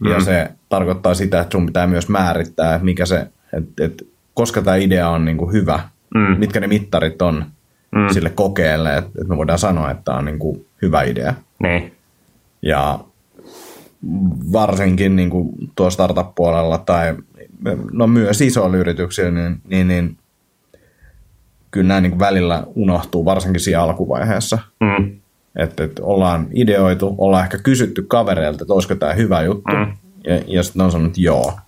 Mm. 0.00 0.10
Ja 0.10 0.20
se 0.20 0.50
tarkoittaa 0.68 1.14
sitä, 1.14 1.40
että 1.40 1.52
sun 1.52 1.66
pitää 1.66 1.86
myös 1.86 2.08
määrittää, 2.08 2.78
mikä 2.82 3.06
se, 3.06 3.26
että, 3.52 3.84
että 3.84 4.04
koska 4.34 4.62
tämä 4.62 4.76
idea 4.76 5.08
on 5.08 5.24
niin 5.24 5.36
kuin 5.36 5.52
hyvä, 5.52 5.80
mm. 6.14 6.38
mitkä 6.38 6.60
ne 6.60 6.66
mittarit 6.66 7.22
on 7.22 7.44
mm. 7.94 8.08
sille 8.12 8.30
kokeelle, 8.30 8.96
että, 8.96 9.10
että 9.14 9.28
me 9.28 9.36
voidaan 9.36 9.58
sanoa, 9.58 9.90
että 9.90 10.02
tämä 10.04 10.18
on 10.18 10.24
niin 10.24 10.38
kuin 10.38 10.66
hyvä 10.82 11.02
idea. 11.02 11.34
Niin. 11.62 11.92
Ja 12.62 12.98
varsinkin 14.52 15.16
niin 15.16 15.30
kuin 15.30 15.48
tuo 15.76 15.90
startup-puolella 15.90 16.78
tai 16.78 17.16
no 17.92 18.06
myös 18.06 18.40
isoilla 18.40 18.76
yrityksillä, 18.76 19.30
niin, 19.30 19.60
niin, 19.68 19.88
niin 19.88 20.16
kyllä 21.70 21.88
nämä 21.88 22.00
niin 22.00 22.18
välillä 22.18 22.64
unohtuu, 22.74 23.24
varsinkin 23.24 23.60
siinä 23.60 23.82
alkuvaiheessa. 23.82 24.58
Mm. 24.80 25.20
Että, 25.56 25.84
että 25.84 26.02
ollaan 26.02 26.46
ideoitu, 26.54 27.14
ollaan 27.18 27.44
ehkä 27.44 27.58
kysytty 27.58 28.02
kavereilta, 28.02 28.64
että 28.64 28.74
olisiko 28.74 28.94
tämä 28.94 29.12
hyvä 29.12 29.42
juttu, 29.42 29.76
mm. 29.76 29.92
ja, 30.26 30.40
ja 30.46 30.62
sitten 30.62 30.82
on 30.82 30.90
sanonut, 30.90 31.10
että 31.10 31.20
joo. 31.20 31.58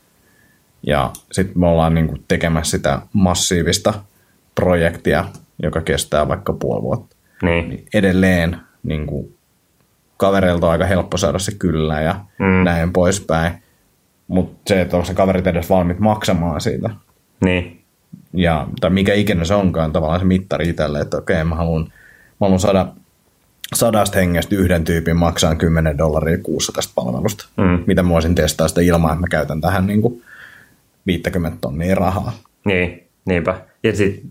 Ja 0.86 1.10
sitten 1.32 1.58
me 1.58 1.66
ollaan 1.66 1.94
niin 1.94 2.08
kuin 2.08 2.24
tekemässä 2.28 2.76
sitä 2.76 3.00
massiivista 3.12 3.94
projektia, 4.54 5.24
joka 5.62 5.80
kestää 5.80 6.28
vaikka 6.28 6.52
puoli 6.52 6.82
vuotta. 6.82 7.16
Niin. 7.42 7.68
niin 7.68 7.86
edelleen 7.94 8.56
niin 8.82 9.06
kuin, 9.06 9.34
kavereilta 10.16 10.66
on 10.66 10.72
aika 10.72 10.84
helppo 10.84 11.16
saada 11.16 11.38
se 11.38 11.52
kyllä 11.58 12.00
ja 12.00 12.14
mm. 12.38 12.64
näin 12.64 12.92
poispäin. 12.92 13.61
Mutta 14.32 14.60
se, 14.66 14.80
että 14.80 14.96
onko 14.96 15.06
se 15.06 15.14
kaverit 15.14 15.46
edes 15.46 15.70
valmiit 15.70 15.98
maksamaan 15.98 16.60
siitä. 16.60 16.90
Niin. 17.44 17.80
Ja, 18.32 18.66
tai 18.80 18.90
mikä 18.90 19.14
ikinä 19.14 19.44
se 19.44 19.54
onkaan 19.54 19.92
tavallaan 19.92 20.20
se 20.20 20.26
mittari 20.26 20.68
itselle, 20.68 21.00
että 21.00 21.16
okei, 21.16 21.44
mä 21.44 21.54
haluan, 21.54 21.82
mä 21.82 21.90
haluan 22.40 22.60
saada 22.60 22.86
sadasta 23.74 24.18
hengestä 24.18 24.54
yhden 24.54 24.84
tyypin 24.84 25.16
maksaa 25.16 25.54
10 25.54 25.98
dollaria 25.98 26.38
kuussa 26.38 26.72
tästä 26.72 26.92
palvelusta. 26.94 27.46
Mm. 27.56 27.84
Mitä 27.86 28.02
mä 28.02 28.08
voisin 28.08 28.34
testaa 28.34 28.68
sitä 28.68 28.80
ilman, 28.80 29.10
että 29.10 29.20
mä 29.20 29.26
käytän 29.30 29.60
tähän 29.60 29.86
niin 29.86 30.02
kuin 30.02 30.22
50 31.06 31.58
tonnia 31.60 31.94
rahaa. 31.94 32.32
Niin, 32.64 33.02
niinpä. 33.24 33.60
Ja 33.82 33.96
sit, 33.96 34.22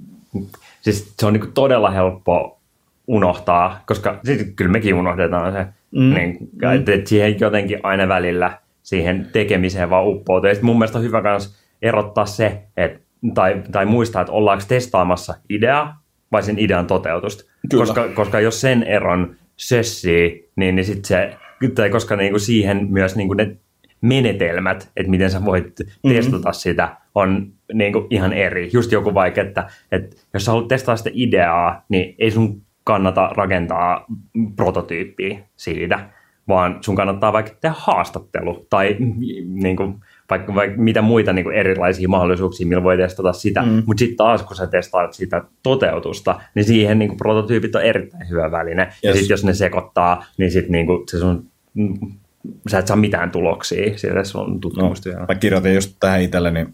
siis 0.81 1.13
se 1.19 1.25
on 1.25 1.33
niin 1.33 1.51
todella 1.53 1.91
helppo 1.91 2.59
unohtaa, 3.07 3.83
koska 3.85 4.19
siis 4.25 4.53
kyllä 4.55 4.71
mekin 4.71 4.93
unohdetaan 4.93 5.53
se, 5.53 5.65
mm. 5.91 6.13
niin, 6.13 6.37
että, 6.75 6.93
että 6.93 7.09
siihen 7.09 7.39
jotenkin 7.39 7.79
aina 7.83 8.07
välillä 8.07 8.60
siihen 8.83 9.27
tekemiseen 9.33 9.89
vaan 9.89 10.07
uppoutuu. 10.07 10.49
Ja 10.49 10.55
mun 10.61 10.77
mielestä 10.77 10.97
on 10.97 11.03
hyvä 11.03 11.21
myös 11.21 11.55
erottaa 11.81 12.25
se, 12.25 12.61
että, 12.77 12.99
tai, 13.33 13.63
tai 13.71 13.85
muistaa, 13.85 14.21
että 14.21 14.31
ollaanko 14.31 14.63
testaamassa 14.67 15.33
ideaa 15.49 16.01
vai 16.31 16.43
sen 16.43 16.59
idean 16.59 16.87
toteutusta. 16.87 17.43
Kyllä. 17.69 17.85
Koska, 17.85 18.07
koska 18.07 18.39
jos 18.39 18.61
sen 18.61 18.83
eron 18.83 19.35
sössii, 19.57 20.49
niin, 20.55 20.75
niin 20.75 20.85
sit 20.85 21.05
se, 21.05 21.35
tai 21.75 21.89
koska 21.89 22.15
niinku 22.15 22.39
siihen 22.39 22.87
myös 22.89 23.15
niinku 23.15 23.33
ne 23.33 23.57
menetelmät, 24.01 24.91
että 24.97 25.09
miten 25.11 25.31
sä 25.31 25.45
voit 25.45 25.75
testata 26.07 26.37
mm-hmm. 26.37 26.53
sitä, 26.53 26.95
on 27.15 27.51
niinku 27.73 28.07
ihan 28.09 28.33
eri. 28.33 28.69
Just 28.73 28.91
joku 28.91 29.13
vaikka, 29.13 29.41
että, 29.41 29.69
että 29.91 30.15
jos 30.33 30.45
sä 30.45 30.51
haluat 30.51 30.67
testaa 30.67 30.95
sitä 30.95 31.09
ideaa, 31.13 31.85
niin 31.89 32.15
ei 32.19 32.31
sun 32.31 32.61
kannata 32.83 33.29
rakentaa 33.35 34.05
prototyyppiä 34.55 35.39
siitä, 35.55 36.09
vaan 36.51 36.77
sun 36.81 36.95
kannattaa 36.95 37.33
vaikka 37.33 37.51
tehdä 37.61 37.75
haastattelu 37.77 38.65
tai 38.69 38.95
niin 39.45 39.75
kuin, 39.75 39.95
vaikka, 40.29 40.55
vaikka 40.55 40.81
mitä 40.81 41.01
muita 41.01 41.33
niin 41.33 41.43
kuin 41.43 41.55
erilaisia 41.55 42.07
mahdollisuuksia, 42.07 42.67
millä 42.67 42.83
voi 42.83 42.97
testata 42.97 43.33
sitä. 43.33 43.61
Mm. 43.61 43.83
Mutta 43.85 43.99
sitten 43.99 44.17
taas, 44.17 44.43
kun 44.43 44.55
sä 44.55 44.67
testaat 44.67 45.13
sitä 45.13 45.43
toteutusta, 45.63 46.41
niin 46.55 46.65
siihen 46.65 46.99
niin 46.99 47.09
kuin 47.09 47.17
prototyypit 47.17 47.75
on 47.75 47.81
erittäin 47.81 48.29
hyvä 48.29 48.51
väline. 48.51 48.83
Yes. 48.83 48.99
Ja 49.03 49.13
sitten 49.13 49.29
jos 49.29 49.43
ne 49.43 49.53
sekoittaa, 49.53 50.25
niin 50.37 50.51
sitten 50.51 50.71
niin 50.71 50.85
kuin 50.85 51.03
se 51.09 51.19
sun, 51.19 51.45
sä 52.69 52.79
et 52.79 52.87
saa 52.87 52.97
mitään 52.97 53.31
tuloksia 53.31 53.97
sille 53.97 54.25
sun 54.25 54.61
tutkimustyöllä. 54.61 55.19
No, 55.19 55.25
mä 55.29 55.35
kirjoitin 55.35 55.75
just 55.75 55.95
tähän 55.99 56.21
itselleni 56.21 56.65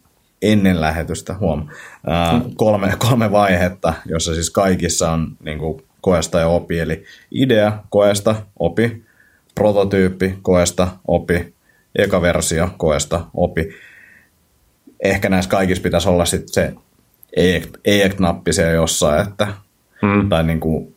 ennen 0.41 0.81
lähetystä, 0.81 1.35
huom, 1.39 1.67
ää, 2.07 2.41
kolme, 2.55 2.93
kolme 2.97 3.31
vaihetta, 3.31 3.93
jossa 4.05 4.33
siis 4.33 4.49
kaikissa 4.49 5.11
on 5.11 5.27
niin 5.43 5.57
kuin, 5.57 5.81
koesta 6.01 6.39
ja 6.39 6.47
opi, 6.47 6.79
eli 6.79 7.03
idea, 7.31 7.83
koesta, 7.89 8.35
opi, 8.59 9.03
prototyyppi, 9.57 10.37
koesta, 10.41 10.87
opi, 11.07 11.53
eka 11.95 12.21
versio, 12.21 12.69
koesta, 12.77 13.25
opi. 13.33 13.69
Ehkä 15.03 15.29
näissä 15.29 15.51
kaikissa 15.51 15.83
pitäisi 15.83 16.09
olla 16.09 16.25
sitten 16.25 16.53
se 16.53 16.73
EEC-nappi 17.85 18.53
siellä 18.53 18.71
jossain, 18.73 19.27
että, 19.27 19.47
hmm. 20.01 20.29
tai 20.29 20.43
niin 20.43 20.59
kuin, 20.59 20.95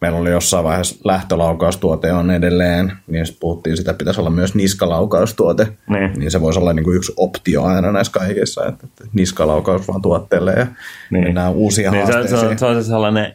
meillä 0.00 0.18
oli 0.18 0.30
jossain 0.30 0.64
vaiheessa 0.64 0.96
lähtölaukaustuote 1.04 2.12
on 2.12 2.30
edelleen, 2.30 2.92
niin 3.06 3.26
puhuttiin, 3.40 3.76
sitä 3.76 3.94
pitäisi 3.94 4.20
olla 4.20 4.30
myös 4.30 4.54
niskalaukaustuote, 4.54 5.68
Niin. 5.88 6.12
niin 6.16 6.30
se 6.30 6.40
voisi 6.40 6.58
olla 6.58 6.72
niin 6.72 6.84
kuin 6.84 6.96
yksi 6.96 7.12
optio 7.16 7.62
aina 7.62 7.92
näissä 7.92 8.12
kaikissa, 8.12 8.66
että, 8.66 8.86
että 8.86 9.04
niskalaukaus 9.12 9.88
vaan 9.88 10.02
tuotteelle 10.02 10.52
ja 10.52 10.66
niin. 11.10 11.24
mennään 11.24 11.52
uusia 11.52 11.90
Niin 11.90 12.06
se, 12.06 12.12
se, 12.12 12.18
haasteisiin. 12.18 12.50
on, 12.50 12.58
se 12.58 12.66
on 12.66 12.82
se 12.82 12.88
sellainen 12.88 13.34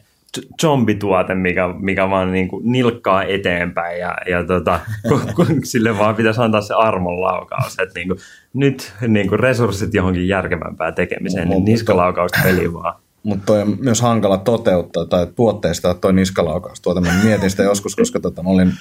zombituote, 0.62 1.34
mikä, 1.34 1.68
mikä 1.78 2.10
vaan 2.10 2.32
niin 2.32 2.48
kuin 2.48 2.72
nilkkaa 2.72 3.24
eteenpäin 3.24 4.00
ja, 4.00 4.14
ja 4.30 4.44
tota, 4.44 4.80
sille 5.64 5.98
vaan 5.98 6.14
pitäisi 6.14 6.40
antaa 6.40 6.60
se 6.60 6.74
armon 6.74 7.20
laukaus, 7.20 7.78
että 7.78 7.98
niin 7.98 8.08
kuin, 8.08 8.18
nyt 8.54 8.92
niin 9.08 9.28
kuin 9.28 9.40
resurssit 9.40 9.94
johonkin 9.94 10.28
järkevämpään 10.28 10.94
tekemiseen, 10.94 11.48
niin 11.48 11.64
niskalaukaus 11.64 12.30
peli 12.42 12.72
vaan. 12.72 12.94
Mutta 13.22 13.46
toi 13.46 13.62
on 13.62 13.76
myös 13.80 14.00
hankala 14.00 14.38
toteuttaa 14.38 15.06
tai 15.06 15.26
tuotteista 15.26 15.94
toi 15.94 16.12
niskalaukaus. 16.12 16.82
Mä 17.00 17.24
mietin 17.24 17.50
sitä 17.50 17.62
joskus, 17.62 17.96
koska 17.96 18.20
tota, 18.20 18.42
mä 18.42 18.50
olin, 18.50 18.72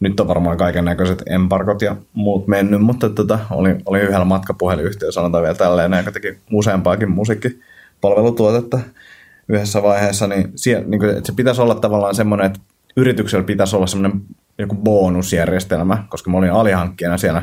nyt 0.00 0.20
on 0.20 0.28
varmaan 0.28 0.56
kaiken 0.56 0.84
näköiset 0.84 1.22
embargot 1.26 1.82
ja 1.82 1.96
muut 2.12 2.46
mennyt, 2.46 2.80
mutta 2.80 3.10
tota, 3.10 3.38
oli, 3.50 3.76
oli 3.86 4.00
yhdellä 4.00 4.24
matkapuhelinyhtiö, 4.24 5.12
sanotaan 5.12 5.42
vielä 5.42 5.54
tälleen, 5.54 5.92
joka 5.92 6.12
teki 6.12 6.38
useampaakin 6.52 7.10
musiikkipalvelutuotetta 7.10 8.78
yhdessä 9.48 9.82
vaiheessa, 9.82 10.26
niin, 10.26 10.52
sie, 10.56 10.84
niin 10.86 11.00
kuin, 11.00 11.10
että 11.10 11.26
se 11.26 11.32
pitäisi 11.32 11.60
olla 11.60 11.74
tavallaan 11.74 12.14
semmoinen, 12.14 12.46
että 12.46 12.60
yrityksellä 12.96 13.44
pitäisi 13.44 13.76
olla 13.76 13.86
semmoinen 13.86 14.20
joku 14.58 14.74
bonusjärjestelmä, 14.74 16.04
koska 16.08 16.30
mä 16.30 16.38
olin 16.38 16.52
alihankkijana 16.52 17.18
siellä, 17.18 17.42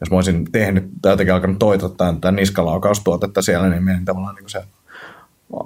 jos 0.00 0.10
mä 0.10 0.16
olisin 0.16 0.52
tehnyt 0.52 0.84
tai 1.02 1.12
jotenkin 1.12 1.34
alkanut 1.34 1.58
toitottaa 1.58 2.12
tätä 2.12 2.32
niskalaukastuotetta 2.32 3.42
siellä, 3.42 3.68
niin 3.68 3.82
menin 3.82 4.04
tavallaan 4.04 4.34
niin 4.34 4.48
se 4.48 4.62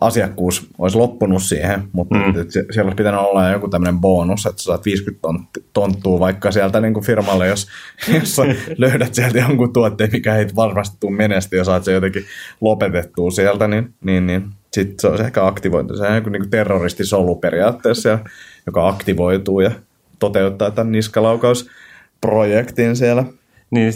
asiakkuus 0.01 0.67
olisi 0.79 0.99
loppunut 0.99 1.43
siihen, 1.43 1.89
mutta 1.93 2.15
Mm. 2.15 2.23
siellä 2.51 2.89
olisi 2.89 2.97
pitänyt 2.97 3.21
olla 3.21 3.51
joku 3.51 3.69
tämmöinen 3.69 3.99
bonus, 4.01 4.47
että 4.47 4.63
sä 4.63 4.65
saat 4.65 4.85
50 4.85 5.29
tont- 5.29 5.63
tonttua 5.73 6.21
vaikka 6.21 6.53
sieltä 6.53 6.81
niin 6.81 6.95
kuin 6.95 7.05
firmalle, 7.05 7.47
jos, 7.47 7.69
jos 8.21 8.37
sä 8.37 8.43
löydät 8.79 9.15
sieltä 9.15 9.39
jonkun 9.39 9.73
tuotteen, 9.73 10.11
mikä 10.13 10.37
ei 10.37 10.47
varmasti 10.57 10.97
tule 11.01 11.17
menestyä 11.17 11.59
ja 11.59 11.65
saat 11.65 11.85
se 11.85 11.93
jotenkin 11.93 12.25
lopetettua 12.61 13.31
sieltä, 13.31 13.69
niin, 13.69 13.95
niin, 14.05 14.27
niin 14.27 14.45
sitten 14.81 15.01
se 15.01 15.09
olisi 15.09 15.25
ehkä 15.25 15.47
aktivoitu. 15.47 15.97
Se 15.97 16.03
on 16.03 16.15
joku 16.15 16.31
niin 16.31 16.51
terroristisolu 16.51 17.37
periaatteessa, 17.37 18.19
joka 18.67 18.89
aktivoituu 18.89 19.61
ja 19.61 19.71
toteuttaa 20.19 20.71
tämän 20.71 20.93
niskalaukausprojektin 20.93 22.97
siellä. 22.97 23.25
Niin 23.71 23.93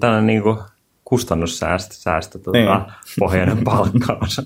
tällainen 0.00 0.26
niin 0.26 0.42
kuin 0.42 0.58
kustannussäästö, 1.04 1.94
säästö, 1.94 2.38
tota, 2.38 2.58
Niin. 2.58 2.68
pohjainen 3.18 3.64
palkkaus. 3.70 4.40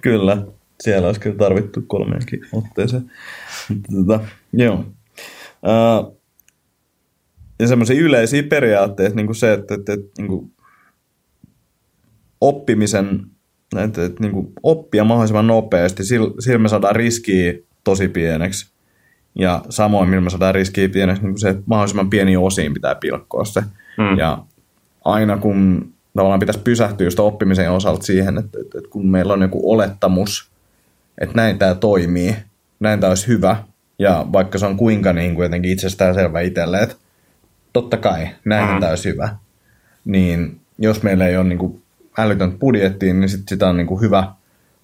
Kyllä, 0.00 0.42
siellä 0.80 1.06
olisi 1.06 1.20
kyllä 1.20 1.36
tarvittu 1.36 1.80
kolmeenkin 1.86 2.40
otteeseen. 2.52 3.10
Tota, 3.94 4.20
joo. 4.52 4.74
Uh, 4.74 6.20
ja 7.58 7.66
semmoisia 7.66 8.00
yleisiä 8.00 8.42
periaatteita, 8.42 9.16
niin 9.16 9.26
kuin 9.26 9.36
se, 9.36 9.52
että, 9.52 9.74
että, 9.74 9.92
että 9.92 10.10
niin 10.18 10.28
kuin 10.28 10.52
oppimisen, 12.40 13.26
että, 13.78 14.04
että 14.04 14.20
niin 14.20 14.32
kuin 14.32 14.52
oppia 14.62 15.04
mahdollisimman 15.04 15.46
nopeasti, 15.46 16.04
sillä, 16.04 16.30
sillä 16.38 16.58
me 16.58 16.68
saadaan 16.68 16.96
riskiä 16.96 17.54
tosi 17.84 18.08
pieneksi. 18.08 18.70
Ja 19.34 19.64
samoin, 19.68 20.08
millä 20.08 20.20
me 20.20 20.30
saadaan 20.30 20.54
riskiä 20.54 20.88
pieneksi, 20.88 21.22
niin 21.22 21.32
kuin 21.32 21.40
se, 21.40 21.48
että 21.48 21.62
mahdollisimman 21.66 22.10
pieni 22.10 22.36
osiin 22.36 22.74
pitää 22.74 22.94
pilkkoa 22.94 23.44
se. 23.44 23.60
Mm. 23.98 24.18
Ja 24.18 24.38
aina 25.04 25.36
kun 25.36 25.92
tavallaan 26.16 26.40
pitäisi 26.40 26.60
pysähtyä 26.60 27.06
just 27.06 27.20
oppimisen 27.20 27.70
osalta 27.70 28.02
siihen, 28.02 28.38
että, 28.38 28.58
että, 28.60 28.78
että 28.78 28.90
kun 28.90 29.10
meillä 29.10 29.32
on 29.32 29.42
joku 29.42 29.72
olettamus, 29.72 30.50
että 31.20 31.36
näin 31.36 31.58
tämä 31.58 31.74
toimii, 31.74 32.36
näin 32.80 33.00
tämä 33.00 33.08
olisi 33.10 33.28
hyvä, 33.28 33.56
ja 33.98 34.26
vaikka 34.32 34.58
se 34.58 34.66
on 34.66 34.76
kuinka 34.76 35.12
niin 35.12 35.34
kuin 35.34 35.44
jotenkin 35.44 35.72
itsestäänselvä 35.72 36.40
itselle, 36.40 36.78
että 36.78 36.94
totta 37.72 37.96
kai, 37.96 38.28
näin 38.44 38.68
Mm. 38.68 38.74
mm. 38.74 38.80
tämä 38.80 38.90
olisi 38.90 39.08
hyvä, 39.08 39.36
niin 40.04 40.60
jos 40.78 41.02
meillä 41.02 41.26
ei 41.26 41.36
ole 41.36 41.48
niin 41.48 41.58
kuin 41.58 41.82
älytöntä 42.18 42.58
budjettia, 42.58 43.14
niin 43.14 43.28
sit 43.28 43.48
sitä 43.48 43.68
on 43.68 43.76
niin 43.76 43.86
kuin 43.86 44.00
hyvä 44.00 44.32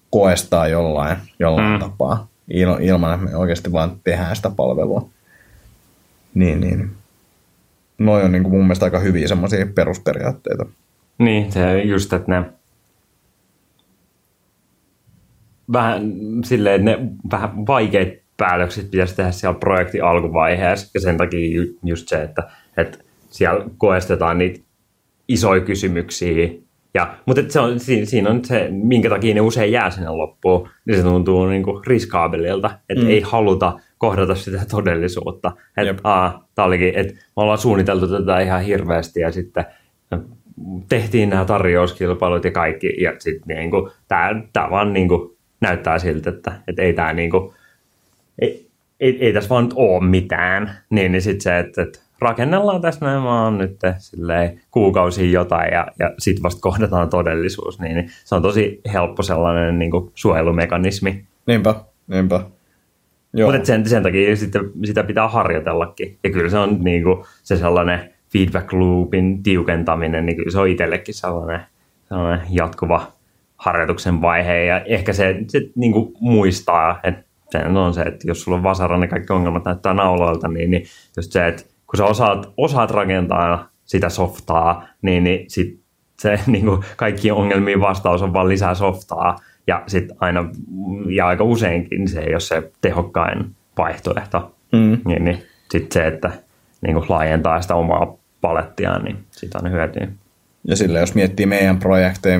koestaa 0.09 0.67
jollain, 0.67 1.17
jollain 1.39 1.71
Mm. 1.73 1.79
tapaa, 1.79 2.27
il- 2.53 2.81
ilman 2.81 3.13
että 3.13 3.25
me 3.25 3.35
oikeasti 3.35 3.71
vaan 3.71 3.91
tehdään 4.03 4.35
sitä 4.35 4.49
palvelua. 4.49 5.09
Niin, 6.33 6.59
niin. 6.61 6.91
Noi 7.97 8.23
on 8.23 8.31
niin 8.31 8.43
kuin 8.43 8.53
mun 8.55 8.63
mielestä 8.63 8.85
aika 8.85 8.99
hyviä 8.99 9.27
semmoisia 9.27 9.67
perusperiaatteita. 9.75 10.65
Niin, 11.17 11.51
se 11.51 11.81
just, 11.81 12.13
että 12.13 12.31
ne 12.31 12.43
vähän 15.73 16.01
silleen, 16.43 16.87
että 16.87 17.03
ne 17.03 17.09
vähän 17.31 17.67
vaikeat 17.67 18.07
päätökset 18.37 18.91
pitäisi 18.91 19.15
tehdä 19.15 19.31
siellä 19.31 19.59
projektin 19.59 20.03
alkuvaiheessa 20.03 20.91
ja 20.93 20.99
sen 20.99 21.17
takia 21.17 21.55
ju- 21.55 21.79
just 21.83 22.07
se, 22.07 22.21
että, 22.23 22.43
että 22.77 22.97
siellä 23.29 23.65
koestetaan 23.77 24.37
niitä 24.37 24.59
isoja 25.27 25.61
kysymyksiä. 25.61 26.49
Ja, 26.93 27.15
mutta 27.25 27.41
se 27.49 27.59
on, 27.59 27.79
siinä, 27.79 28.29
on 28.29 28.45
se, 28.45 28.67
minkä 28.71 29.09
takia 29.09 29.35
ne 29.35 29.41
usein 29.41 29.71
jää 29.71 29.89
sinne 29.89 30.09
loppuun, 30.09 30.69
niin 30.85 30.97
se 30.97 31.03
tuntuu 31.03 31.45
niin 31.45 31.63
kuin 31.63 31.85
riskaabelilta, 31.87 32.71
että 32.89 33.03
mm. 33.03 33.09
ei 33.09 33.21
haluta 33.21 33.79
kohdata 33.97 34.35
sitä 34.35 34.65
todellisuutta. 34.71 35.51
Että 35.77 36.03
tää 36.55 36.65
olikin, 36.65 36.95
että 36.95 37.13
me 37.13 37.19
ollaan 37.35 37.57
suunniteltu 37.57 38.07
tätä 38.07 38.39
ihan 38.39 38.61
hirveästi 38.61 39.19
ja 39.19 39.31
sitten 39.31 39.65
tehtiin 40.89 41.29
nämä 41.29 41.45
tarjouskilpailut 41.45 42.45
ja 42.45 42.51
kaikki, 42.51 42.93
ja 43.01 43.13
sitten 43.19 43.57
niinku, 43.57 43.91
tämä 44.53 44.69
vaan 44.71 44.93
niinku, 44.93 45.37
näyttää 45.61 45.99
siltä, 45.99 46.29
että, 46.29 46.51
että 46.67 46.81
ei 46.81 46.93
tämä 46.93 47.13
niinku, 47.13 47.53
ei, 48.39 48.67
ei, 48.99 49.17
ei 49.25 49.33
tässä 49.33 49.49
vaan 49.49 49.69
ole 49.75 50.03
mitään. 50.03 50.77
Niin, 50.89 51.11
niin 51.11 51.21
sitten 51.21 51.41
se, 51.41 51.59
että, 51.59 51.81
että 51.81 51.99
rakennellaan 52.19 52.81
tässä 52.81 53.05
näin 53.05 53.23
vaan 53.23 53.57
nyt 53.57 53.79
silleen, 53.97 54.61
kuukausia 54.71 55.31
jotain 55.31 55.73
ja, 55.73 55.87
ja 55.99 56.13
sitten 56.19 56.43
vasta 56.43 56.61
kohdataan 56.61 57.09
todellisuus, 57.09 57.79
niin, 57.79 57.95
niin 57.95 58.09
se 58.25 58.35
on 58.35 58.41
tosi 58.41 58.81
helppo 58.93 59.23
sellainen 59.23 59.79
niinku, 59.79 60.11
suojelumekanismi. 60.15 61.25
Niinpä, 61.47 61.75
niinpä. 62.07 62.41
Joo. 63.33 63.51
Mutta 63.51 63.65
sen, 63.65 63.89
sen 63.89 64.03
takia 64.03 64.35
sitten, 64.35 64.71
sitä 64.85 65.03
pitää 65.03 65.27
harjoitellakin. 65.27 66.17
Ja 66.23 66.31
kyllä 66.31 66.49
se 66.49 66.57
on 66.57 66.77
niinku, 66.83 67.25
se 67.43 67.57
sellainen 67.57 68.13
feedback 68.33 68.73
loopin 68.73 69.43
tiukentaminen, 69.43 70.25
niin 70.25 70.35
kyllä 70.35 70.51
se 70.51 70.59
on 70.59 70.67
itsellekin 70.67 71.13
sellainen, 71.13 71.59
sellainen 72.03 72.47
jatkuva 72.49 73.11
harjoituksen 73.57 74.21
vaihe. 74.21 74.65
Ja 74.65 74.79
ehkä 74.79 75.13
se, 75.13 75.35
se 75.47 75.61
niinku 75.75 76.13
muistaa, 76.19 76.99
että 77.03 77.23
se 77.49 77.65
on 77.65 77.93
se, 77.93 78.01
että 78.01 78.27
jos 78.27 78.43
sulla 78.43 78.57
on 78.57 78.63
vasara, 78.63 78.97
niin 78.97 79.09
kaikki 79.09 79.33
ongelmat 79.33 79.65
näyttää 79.65 79.93
nauloilta, 79.93 80.47
niin, 80.47 80.71
niin 80.71 80.83
just 81.17 81.31
se, 81.31 81.47
että 81.47 81.63
kun 81.87 81.97
sä 81.97 82.05
osaat, 82.05 82.53
osaat 82.57 82.91
rakentaa 82.91 83.69
sitä 83.85 84.09
softaa, 84.09 84.87
niin, 85.01 85.23
niin 85.23 85.49
sit 85.49 85.79
se 86.19 86.39
niin 86.47 86.65
kuin 86.65 86.83
kaikkien 86.97 87.33
ongelmiin 87.33 87.81
vastaus 87.81 88.21
on 88.21 88.33
vaan 88.33 88.47
lisää 88.47 88.75
softaa. 88.75 89.35
Ja 89.67 89.83
sitten 89.87 90.17
aina, 90.19 90.49
ja 91.09 91.27
aika 91.27 91.43
useinkin 91.43 92.07
se 92.07 92.19
ei 92.19 92.33
ole 92.33 92.39
se 92.39 92.71
tehokkain 92.81 93.55
vaihtoehto. 93.77 94.55
Mm. 94.71 94.97
Niin, 95.05 95.25
niin 95.25 95.43
sitten 95.71 96.01
se, 96.01 96.07
että 96.07 96.31
niin 96.81 96.93
kuin 96.93 97.05
laajentaa 97.09 97.61
sitä 97.61 97.75
omaa 97.75 98.17
palettia, 98.41 98.99
niin 98.99 99.17
siitä 99.31 99.59
on 99.63 99.71
hyötyä. 99.71 100.07
Ja 100.63 100.75
sille 100.75 100.99
jos 100.99 101.15
miettii 101.15 101.45
meidän 101.45 101.79
projekteja, 101.79 102.39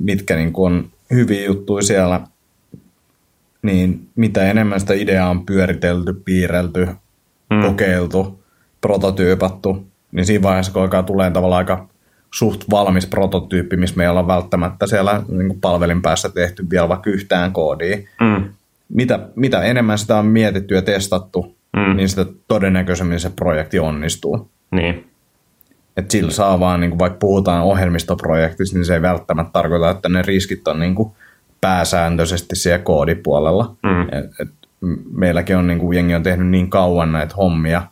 mitkä 0.00 0.36
niin 0.36 0.52
kuin 0.52 0.72
on 0.72 0.88
hyviä 1.10 1.44
juttuja 1.44 1.82
siellä, 1.82 2.20
niin 3.62 4.08
mitä 4.16 4.50
enemmän 4.50 4.80
sitä 4.80 4.94
ideaa 4.94 5.30
on 5.30 5.46
pyöritelty, 5.46 6.12
piirrelty, 6.24 6.88
mm. 7.50 7.62
kokeiltu, 7.62 8.39
prototyypattu, 8.80 9.86
niin 10.12 10.26
siinä 10.26 10.42
vaiheessa, 10.42 10.72
kun 10.72 10.82
alkaa 10.82 11.02
tulee 11.02 11.30
tavallaan 11.30 11.58
aika 11.58 11.88
suht 12.34 12.64
valmis 12.70 13.06
prototyyppi, 13.06 13.76
missä 13.76 13.96
me 13.96 14.02
ei 14.02 14.08
olla 14.08 14.26
välttämättä 14.26 14.86
siellä 14.86 15.22
niin 15.28 15.48
kuin 15.48 15.60
palvelin 15.60 16.02
päässä 16.02 16.28
tehty 16.28 16.70
vielä 16.70 16.88
vaikka 16.88 17.10
yhtään 17.10 17.52
koodia. 17.52 17.96
Mm. 18.20 18.44
Mitä, 18.88 19.18
mitä 19.36 19.62
enemmän 19.62 19.98
sitä 19.98 20.16
on 20.16 20.26
mietitty 20.26 20.74
ja 20.74 20.82
testattu, 20.82 21.56
mm. 21.76 21.96
niin 21.96 22.08
sitä 22.08 22.26
todennäköisemmin 22.48 23.20
se 23.20 23.30
projekti 23.30 23.78
onnistuu. 23.78 24.50
Niin. 24.70 25.06
Et 25.96 26.10
sillä 26.10 26.30
saa 26.30 26.60
vaan, 26.60 26.80
niin 26.80 26.90
kuin 26.90 26.98
vaikka 26.98 27.18
puhutaan 27.18 27.64
ohjelmistoprojektista, 27.64 28.76
niin 28.76 28.84
se 28.84 28.94
ei 28.94 29.02
välttämättä 29.02 29.52
tarkoita, 29.52 29.90
että 29.90 30.08
ne 30.08 30.22
riskit 30.22 30.68
on 30.68 30.80
niin 30.80 30.94
kuin 30.94 31.12
pääsääntöisesti 31.60 32.56
siellä 32.56 32.78
koodipuolella. 32.78 33.74
Mm. 33.82 34.02
Et, 34.02 34.30
et 34.40 34.48
meilläkin 35.12 35.56
on, 35.56 35.66
niin 35.66 35.78
kuin 35.78 35.96
jengi 35.96 36.14
on 36.14 36.22
tehnyt 36.22 36.48
niin 36.48 36.70
kauan 36.70 37.12
näitä 37.12 37.34
hommia, 37.34 37.82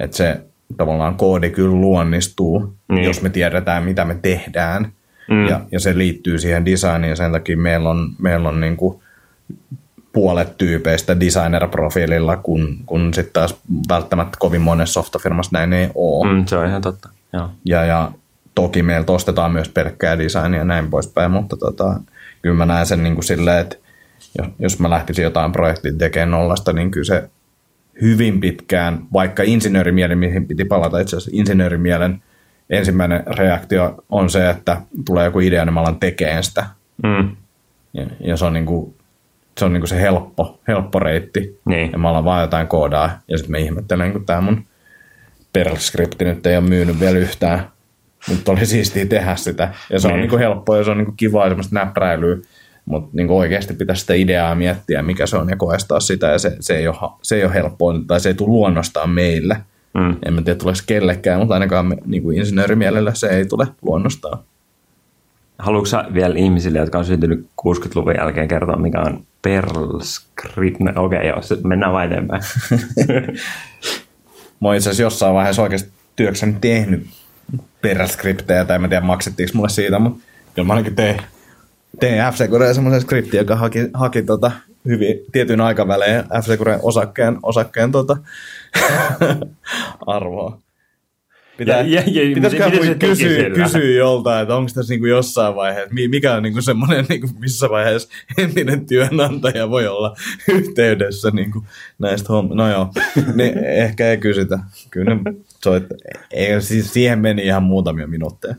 että 0.00 0.16
se 0.16 0.40
tavallaan 0.76 1.14
koodi 1.14 1.50
kyllä 1.50 1.74
luonnistuu, 1.74 2.76
niin. 2.88 3.04
jos 3.04 3.22
me 3.22 3.30
tiedetään, 3.30 3.84
mitä 3.84 4.04
me 4.04 4.16
tehdään. 4.22 4.92
Mm. 5.30 5.48
Ja, 5.48 5.60
ja 5.72 5.80
se 5.80 5.98
liittyy 5.98 6.38
siihen 6.38 6.64
designiin, 6.64 7.10
ja 7.10 7.16
sen 7.16 7.32
takia 7.32 7.56
meillä 7.56 7.90
on, 7.90 8.10
meillä 8.18 8.48
on 8.48 8.60
niin 8.60 8.76
kuin 8.76 9.02
puolet 10.12 10.58
tyypeistä 10.58 11.20
designer-profiililla, 11.20 12.36
kun, 12.36 12.78
kun 12.86 13.14
sitten 13.14 13.32
taas 13.32 13.60
välttämättä 13.88 14.36
kovin 14.40 14.60
monessa 14.60 14.92
softafirmassa 14.92 15.50
näin 15.52 15.72
ei 15.72 15.90
ole. 15.94 16.32
Mm, 16.32 16.46
se 16.46 16.56
on 16.56 16.66
ihan 16.66 16.82
totta. 16.82 17.08
Joo. 17.32 17.50
Ja, 17.64 17.84
ja 17.84 18.12
toki 18.54 18.82
meiltä 18.82 19.12
ostetaan 19.12 19.52
myös 19.52 19.68
pelkkää 19.68 20.18
designia 20.18 20.58
ja 20.58 20.64
näin 20.64 20.90
poispäin, 20.90 21.30
mutta 21.30 21.56
tota, 21.56 22.00
kyllä 22.42 22.56
mä 22.56 22.66
näen 22.66 22.86
sen 22.86 23.02
niin 23.02 23.14
kuin 23.14 23.24
silleen, 23.24 23.58
että 23.58 23.76
jos, 24.38 24.48
jos 24.58 24.78
mä 24.78 24.90
lähtisin 24.90 25.22
jotain 25.22 25.52
projektia 25.52 25.92
tekemään 25.98 26.30
nollasta, 26.30 26.72
niin 26.72 26.90
kyllä 26.90 27.04
se 27.04 27.30
hyvin 28.00 28.40
pitkään, 28.40 28.98
vaikka 29.12 29.42
insinöörimielen, 29.42 30.18
mihin 30.18 30.46
piti 30.46 30.64
palata 30.64 30.98
itse 30.98 31.16
asiassa 31.16 31.30
insinöörimielen 31.34 32.22
ensimmäinen 32.70 33.22
reaktio 33.26 34.04
on 34.08 34.30
se, 34.30 34.50
että 34.50 34.80
tulee 35.06 35.24
joku 35.24 35.40
idea, 35.40 35.64
niin 35.64 35.74
mä 35.74 35.80
alan 35.80 36.00
tekemään 36.00 36.44
sitä. 36.44 36.66
Mm. 37.02 37.36
Ja, 37.94 38.06
ja, 38.20 38.36
se 38.36 38.44
on, 38.44 38.52
niin 38.52 38.66
kuin, 38.66 38.94
se, 39.58 39.64
on 39.64 39.72
niin 39.72 39.80
kuin 39.80 39.88
se 39.88 40.00
helppo, 40.00 40.60
helppo 40.68 40.98
reitti. 40.98 41.60
Niin. 41.64 41.92
Ja 41.92 41.98
mä 41.98 42.08
alan 42.08 42.24
vaan 42.24 42.42
jotain 42.42 42.66
koodaa. 42.66 43.20
Ja 43.28 43.38
sitten 43.38 43.50
mä 43.50 43.58
ihmettelen, 43.58 44.12
kun 44.12 44.26
tämä 44.26 44.40
mun 44.40 44.64
Perl-skripti 45.52 46.24
nyt 46.24 46.46
ei 46.46 46.56
ole 46.56 46.68
myynyt 46.68 47.00
vielä 47.00 47.18
yhtään. 47.18 47.70
Mutta 48.28 48.52
oli 48.52 48.66
siistiä 48.66 49.06
tehdä 49.06 49.36
sitä. 49.36 49.74
Ja 49.90 50.00
se 50.00 50.08
niin. 50.08 50.14
on 50.14 50.20
niin 50.20 50.30
kuin 50.30 50.40
helppoa 50.40 50.76
ja 50.76 50.84
se 50.84 50.90
on 50.90 50.98
niin 50.98 51.06
kuin 51.06 51.16
kivaa 51.16 51.48
semmoista 51.48 51.74
näppäilyä. 51.74 52.36
Mutta 52.84 53.10
niin 53.12 53.30
oikeasti 53.30 53.74
pitäisi 53.74 54.00
sitä 54.00 54.14
ideaa 54.14 54.54
miettiä, 54.54 55.02
mikä 55.02 55.26
se 55.26 55.36
on, 55.36 55.48
ja 55.48 55.56
koestaa 55.56 56.00
sitä, 56.00 56.26
ja 56.26 56.38
se, 56.38 56.56
se, 56.60 56.76
ei, 56.76 56.88
ole, 56.88 57.10
se 57.22 57.36
ei 57.36 57.44
ole 57.44 57.54
helppoa, 57.54 57.94
tai 58.06 58.20
se 58.20 58.28
ei 58.28 58.34
tule 58.34 58.50
luonnostaan 58.50 59.10
meille. 59.10 59.56
Mm. 59.94 60.16
En 60.26 60.34
mä 60.34 60.42
tiedä, 60.42 60.58
tuleeko 60.58 60.80
kellekään, 60.86 61.38
mutta 61.38 61.54
ainakaan 61.54 61.86
me, 61.86 61.96
niin 62.06 62.22
kuin 62.22 62.38
insinöörimielellä 62.38 63.14
se 63.14 63.26
ei 63.26 63.46
tule 63.46 63.66
luonnostaan. 63.82 64.38
Haluatko 65.58 66.14
vielä 66.14 66.34
ihmisille, 66.38 66.78
jotka 66.78 66.98
on 66.98 67.04
syntynyt 67.04 67.46
60-luvun 67.66 68.14
jälkeen 68.18 68.48
kertoa, 68.48 68.76
mikä 68.76 69.00
on 69.00 69.24
Perl 69.42 70.00
Script? 70.00 70.80
Okei, 70.96 71.18
okay, 71.18 71.28
joo, 71.28 71.40
mennään 71.64 71.92
vain 71.92 72.12
eteenpäin. 72.12 72.42
mä 74.60 74.68
oon 74.68 74.76
itse 74.76 74.90
asiassa 74.90 75.02
jossain 75.02 75.34
vaiheessa 75.34 75.62
oikeasti 75.62 75.90
työkseni 76.16 76.56
tehnyt 76.60 77.06
Perl-skriptejä, 77.82 78.64
tai 78.64 78.76
en 78.76 78.88
tiedä 78.88 79.06
maksettiinko 79.06 79.52
mulle 79.54 79.68
siitä, 79.68 79.98
mutta 79.98 80.20
kyllä 80.54 80.66
mä 80.66 80.72
ainakin 80.72 80.96
tein 80.96 81.20
tein 82.00 82.32
f 82.32 82.36
semmoisen 82.72 83.00
skriptin, 83.00 83.38
joka 83.38 83.56
haki, 83.56 83.78
haki 83.94 84.22
tota, 84.22 84.50
hyvin 84.84 85.20
tietyn 85.32 85.60
aikavälein 85.60 86.24
f 86.24 86.46
osakkeen, 86.82 87.38
osakkeen 87.42 87.92
tota, 87.92 88.16
arvoa. 90.06 90.58
Pitää, 91.60 91.80
ja, 91.80 92.02
ja, 92.06 92.28
ja, 92.28 92.34
pitäisikö 92.34 92.70
kysyä, 92.98 93.50
kysyä 93.50 93.96
joltain, 93.96 94.42
että 94.42 94.56
onko 94.56 94.70
tässä 94.74 94.92
niinku 94.92 95.06
jossain 95.06 95.54
vaiheessa, 95.54 95.94
mikä 96.08 96.34
on 96.34 96.42
niinku 96.42 96.62
semmoinen, 96.62 97.06
niinku, 97.08 97.28
missä 97.38 97.70
vaiheessa 97.70 98.08
entinen 98.38 98.86
työnantaja 98.86 99.70
voi 99.70 99.88
olla 99.88 100.16
yhteydessä 100.48 101.30
niinku 101.30 101.64
näistä 101.98 102.28
hommista. 102.28 102.56
No 102.56 102.70
joo, 102.70 102.92
niin 103.34 103.58
ehkä 103.58 104.10
ei 104.10 104.16
kysytä. 104.16 104.58
Kyllä 104.90 105.14
ne 105.14 105.34
soit, 105.64 105.84
ei, 106.30 106.62
siis 106.62 106.92
siihen 106.92 107.18
meni 107.18 107.44
ihan 107.44 107.62
muutamia 107.62 108.06
minuutteja. 108.06 108.54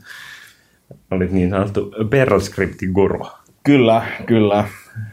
Olit 1.12 1.32
niin 1.32 1.50
sanottu 1.50 1.94
Perl-skriptin 2.10 2.92
guru. 2.92 3.28
Kyllä, 3.64 4.06
kyllä. 4.26 4.68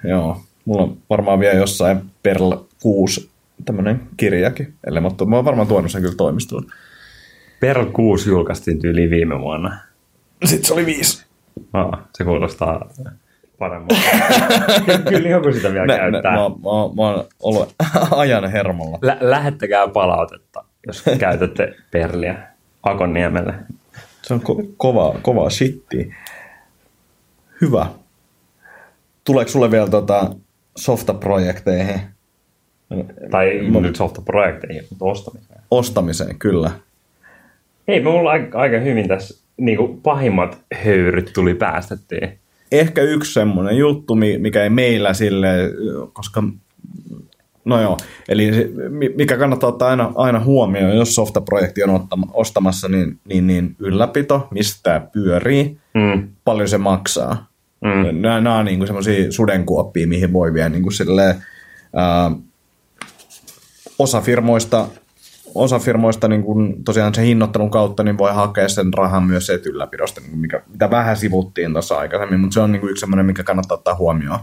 Joo. 0.04 0.40
Mulla 0.64 0.82
on 0.82 0.96
varmaan 1.10 1.40
vielä 1.40 1.54
jossain 1.54 2.00
Perl 2.22 2.52
6 2.82 3.30
tämmöinen 3.64 4.00
kirjakin. 4.16 4.74
Eli 4.86 5.00
mä, 5.00 5.10
mä 5.26 5.36
oon 5.36 5.44
varmaan 5.44 5.68
tuonut 5.68 5.90
sen 5.90 6.02
kyllä 6.02 6.14
toimistoon. 6.14 6.66
Perl 7.60 7.84
6 7.92 8.30
julkaistiin 8.30 8.78
tyyli 8.78 9.10
viime 9.10 9.40
vuonna. 9.40 9.78
Sitten 10.44 10.64
se 10.64 10.74
oli 10.74 10.86
viisi. 10.86 11.26
Aa, 11.72 12.08
se 12.14 12.24
kuulostaa 12.24 12.90
paremmin. 13.58 13.88
kyllä 15.08 15.28
joku 15.28 15.52
sitä 15.52 15.72
vielä 15.72 15.86
nä, 15.86 15.96
käyttää. 15.96 16.32
Nä, 16.32 16.38
mä, 16.38 16.48
mä, 16.48 16.94
mä 16.96 17.08
oon 17.08 17.24
ollut 17.42 17.74
ajan 18.10 18.50
hermolla. 18.50 18.98
Lä, 19.02 19.16
lähettäkää 19.20 19.88
palautetta, 19.88 20.64
jos 20.86 21.04
käytätte 21.18 21.74
Perliä 21.90 22.48
Akonniemelle. 22.82 23.54
Se 24.28 24.34
on 24.34 24.40
ko- 24.40 24.74
kova, 24.76 25.18
kova 25.22 25.50
shitti. 25.50 26.10
Hyvä. 27.60 27.86
Tuleeko 29.24 29.50
sulle 29.50 29.70
vielä 29.70 29.88
tota 29.88 30.30
softaprojekteihin? 30.76 32.00
Tai 33.30 33.60
Mä... 33.70 33.80
nyt 33.80 33.96
softaprojekteihin, 33.96 34.82
mutta 34.90 35.04
ostamiseen. 35.04 35.60
Ostamiseen, 35.70 36.38
kyllä. 36.38 36.70
Hei, 37.88 38.00
me 38.00 38.08
ollaan 38.08 38.40
aika, 38.40 38.58
aika 38.58 38.78
hyvin 38.78 39.08
tässä, 39.08 39.44
niin 39.56 39.76
kuin 39.76 40.00
pahimmat 40.00 40.58
höyryt 40.84 41.30
tuli 41.34 41.54
päästettiin. 41.54 42.38
Ehkä 42.72 43.02
yksi 43.02 43.32
semmoinen 43.32 43.76
juttu, 43.76 44.14
mikä 44.38 44.62
ei 44.62 44.70
meillä 44.70 45.14
sille, 45.14 45.48
koska 46.12 46.42
No 47.68 47.80
joo, 47.80 47.96
eli 48.28 48.50
mikä 49.16 49.36
kannattaa 49.36 49.68
ottaa 49.68 49.88
aina, 49.88 50.12
aina 50.14 50.40
huomioon, 50.40 50.96
jos 50.96 51.14
softaprojekti 51.14 51.82
on 51.82 51.90
ottama, 51.90 52.26
ostamassa, 52.32 52.88
niin, 52.88 53.20
niin, 53.24 53.46
niin 53.46 53.76
ylläpito, 53.78 54.48
mistä 54.50 54.80
tämä 54.82 55.00
pyörii, 55.12 55.78
mm. 55.94 56.28
paljon 56.44 56.68
se 56.68 56.78
maksaa. 56.78 57.48
Mm. 57.80 58.20
Nämä, 58.20 58.40
nämä 58.40 58.58
on 58.58 58.64
niin 58.64 58.86
semmoisia 58.86 59.32
sudenkuoppia, 59.32 60.06
mihin 60.06 60.32
voi 60.32 60.54
vielä 60.54 60.68
niin 60.68 60.82
kuin 60.82 60.92
silleen, 60.92 61.34
ää, 61.94 62.30
osa 63.98 64.20
firmoista, 64.20 64.88
osa 65.54 65.78
firmoista 65.78 66.28
niin 66.28 66.42
kuin 66.42 66.84
tosiaan 66.84 67.14
sen 67.14 67.24
hinnoittelun 67.24 67.70
kautta 67.70 68.02
niin 68.02 68.18
voi 68.18 68.34
hakea 68.34 68.68
sen 68.68 68.94
rahan 68.94 69.22
myös 69.22 69.46
se 69.46 69.60
ylläpidosta, 69.64 70.20
niin 70.20 70.38
mikä, 70.38 70.62
mitä 70.68 70.90
vähän 70.90 71.16
sivuttiin 71.16 71.72
tuossa 71.72 71.98
aikaisemmin, 71.98 72.40
mutta 72.40 72.54
se 72.54 72.60
on 72.60 72.72
niin 72.72 72.80
kuin 72.80 72.90
yksi 72.90 73.00
semmoinen, 73.00 73.26
mikä 73.26 73.42
kannattaa 73.42 73.78
ottaa 73.78 73.94
huomioon. 73.94 74.38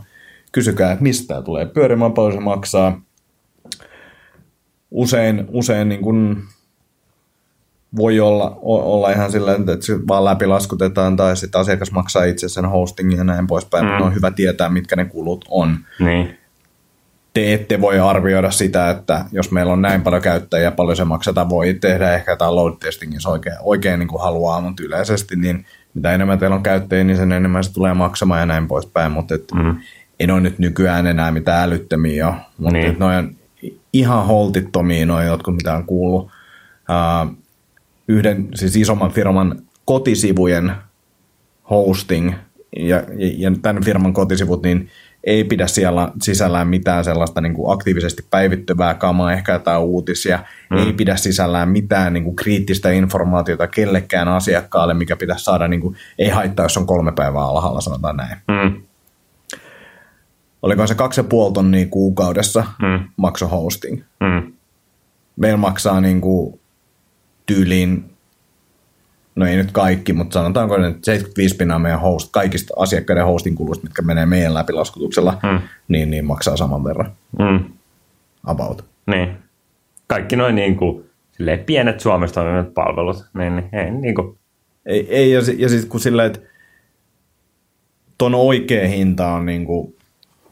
Kysykää, 0.52 0.92
että 0.92 1.04
mistä 1.04 1.28
tämä 1.28 1.42
tulee 1.42 1.66
pyörimään, 1.66 2.14
paljon 2.14 2.34
se 2.34 2.40
maksaa, 2.40 3.02
usein, 4.96 5.46
usein 5.48 5.90
niin 5.90 6.02
kuin 6.02 6.44
voi 7.96 8.20
olla, 8.20 8.58
olla 8.62 9.12
ihan 9.12 9.32
sillä, 9.32 9.56
että 9.56 9.86
se 9.86 10.08
vaan 10.08 10.26
läpi 10.26 10.46
laskutetaan 10.46 11.16
tai 11.16 11.38
sitten 11.38 11.62
asiakas 11.62 11.92
maksaa 11.92 12.24
itse 12.24 12.50
sen 12.50 12.66
hostingin 12.66 13.18
ja 13.18 13.24
näin 13.24 13.48
poispäin. 13.48 13.86
Mm. 13.86 14.02
On 14.02 14.16
hyvä 14.16 14.32
tietää, 14.32 14.70
mitkä 14.70 14.96
ne 14.96 15.06
kulut 15.06 15.46
on. 15.50 15.78
Niin. 16.00 16.38
Te 17.34 17.54
ette 17.54 17.82
voi 17.82 18.00
arvioida 18.00 18.52
sitä, 18.52 18.90
että 18.90 19.26
jos 19.32 19.52
meillä 19.52 19.74
on 19.74 19.82
näin 19.82 20.02
paljon 20.02 20.22
käyttäjiä, 20.22 20.72
paljon 20.72 20.96
se 20.98 21.04
maksetaan, 21.04 21.50
voi 21.50 21.74
tehdä 21.74 22.14
ehkä 22.14 22.32
jotain 22.32 22.56
load 22.56 22.74
testingissa 22.80 23.30
oikein, 23.30 23.56
oikein 23.62 24.00
niin 24.00 24.08
kuin 24.08 24.22
haluaa, 24.22 24.62
mutta 24.62 24.84
yleisesti 24.84 25.36
niin 25.36 25.66
mitä 25.94 26.14
enemmän 26.14 26.40
teillä 26.40 26.56
on 26.56 26.64
käyttäjiä, 26.64 27.04
niin 27.04 27.18
sen 27.18 27.32
enemmän 27.32 27.64
se 27.64 27.74
tulee 27.74 27.94
maksamaan 27.94 28.40
ja 28.40 28.46
näin 28.46 28.68
poispäin, 28.68 29.12
mutta 29.12 29.36
et, 29.36 29.44
mm. 29.56 29.78
ei 30.20 30.32
ole 30.32 30.42
nyt 30.42 30.60
nykyään 30.60 31.08
enää 31.08 31.32
mitään 31.32 31.64
älyttömiä 31.64 32.16
jo, 32.16 32.36
mutta 32.58 32.74
niin. 32.74 32.96
noin 33.00 33.38
ihan 33.94 34.26
holtittomia 34.26 35.06
noin 35.06 35.28
jotkut, 35.28 35.56
mitä 35.56 35.74
on 35.74 35.86
kuullut. 35.86 36.24
Uh, 36.26 37.36
yhden 38.08 38.48
siis 38.56 38.76
isomman 38.76 39.12
firman 39.12 39.62
kotisivujen 39.86 40.72
hosting 41.70 42.34
ja, 42.80 42.98
ja, 42.98 43.30
ja 43.38 43.52
tämän 43.62 43.84
firman 43.84 44.14
kotisivut, 44.14 44.64
niin 44.64 44.90
ei 45.24 45.44
pidä 45.44 45.68
siellä 45.68 46.12
sisällään 46.22 46.68
mitään 46.68 47.04
sellaista 47.04 47.42
niin 47.42 47.54
kuin 47.54 47.74
aktiivisesti 47.74 48.26
päivittyvää 48.30 48.94
kamaa, 48.94 49.34
ehkä 49.34 49.54
jotain 49.54 49.82
uutisia, 49.82 50.40
mm. 50.70 50.78
ei 50.78 50.94
pidä 50.94 51.16
sisällään 51.16 51.70
mitään 51.70 52.14
niin 52.14 52.24
kuin 52.24 52.36
kriittistä 52.36 52.92
informaatiota 52.92 53.68
kellekään 53.68 54.28
asiakkaalle, 54.28 54.94
mikä 54.94 55.16
pitäisi 55.16 55.44
saada, 55.44 55.68
niin 55.68 55.82
kuin, 55.82 55.96
ei 56.20 56.30
haittaa, 56.30 56.66
jos 56.66 56.78
on 56.78 56.86
kolme 56.86 57.12
päivää 57.12 57.44
alhaalla, 57.44 57.82
sanotaan 57.82 58.18
näin. 58.18 58.38
Mm 58.48 58.82
oliko 60.66 60.88
se 60.88 60.96
kaksi 60.96 61.20
ja 61.20 61.24
puoli 61.24 61.54
tonnia 61.54 61.86
kuukaudessa 61.90 62.66
mm. 62.82 63.10
makso 63.18 63.48
hosting. 63.48 64.02
Mm. 64.20 64.54
Meillä 65.36 65.58
maksaa 65.58 66.02
niin 66.02 66.22
kuin 66.22 66.60
tyyliin 67.46 68.06
no 69.36 69.46
ei 69.46 69.56
nyt 69.56 69.72
kaikki, 69.72 70.14
mutta 70.14 70.34
sanotaanko 70.34 70.78
nyt 70.78 71.04
75 71.04 71.56
pinnaa 71.56 71.80
meidän 71.80 72.00
host, 72.00 72.30
kaikista 72.32 72.74
asiakkaiden 72.78 73.26
hostin 73.26 73.56
kuluista, 73.56 73.84
mitkä 73.84 74.02
menee 74.02 74.26
meidän 74.26 74.54
läpilaskutuksella, 74.54 75.40
Mm. 75.44 75.60
niin, 75.88 76.12
niin 76.12 76.26
maksaa 76.26 76.58
saman 76.58 76.84
verran. 76.84 77.12
Mm. 77.40 77.66
About. 78.46 78.86
Niin. 79.08 79.30
Kaikki 80.08 80.36
noin 80.36 80.56
niin 80.56 80.76
kuin, 80.76 81.06
silleen 81.32 81.60
pienet 81.60 82.00
Suomesta 82.00 82.42
toimivat 82.42 82.74
palvelut, 82.74 83.26
niin, 83.34 83.56
niin, 83.56 83.70
ei, 83.74 83.92
niin 83.92 84.16
kuin, 84.16 84.38
Ei, 84.86 85.08
ei 85.16 85.32
ja, 85.32 85.42
ja 85.58 85.70
sitten 85.70 85.90
kun 85.90 86.00
silleen, 86.00 86.28
että 86.28 86.40
ton 88.18 88.36
oikea 88.36 88.88
hinta 88.88 89.28
on 89.28 89.46
niin 89.46 89.66
kuin, 89.66 89.95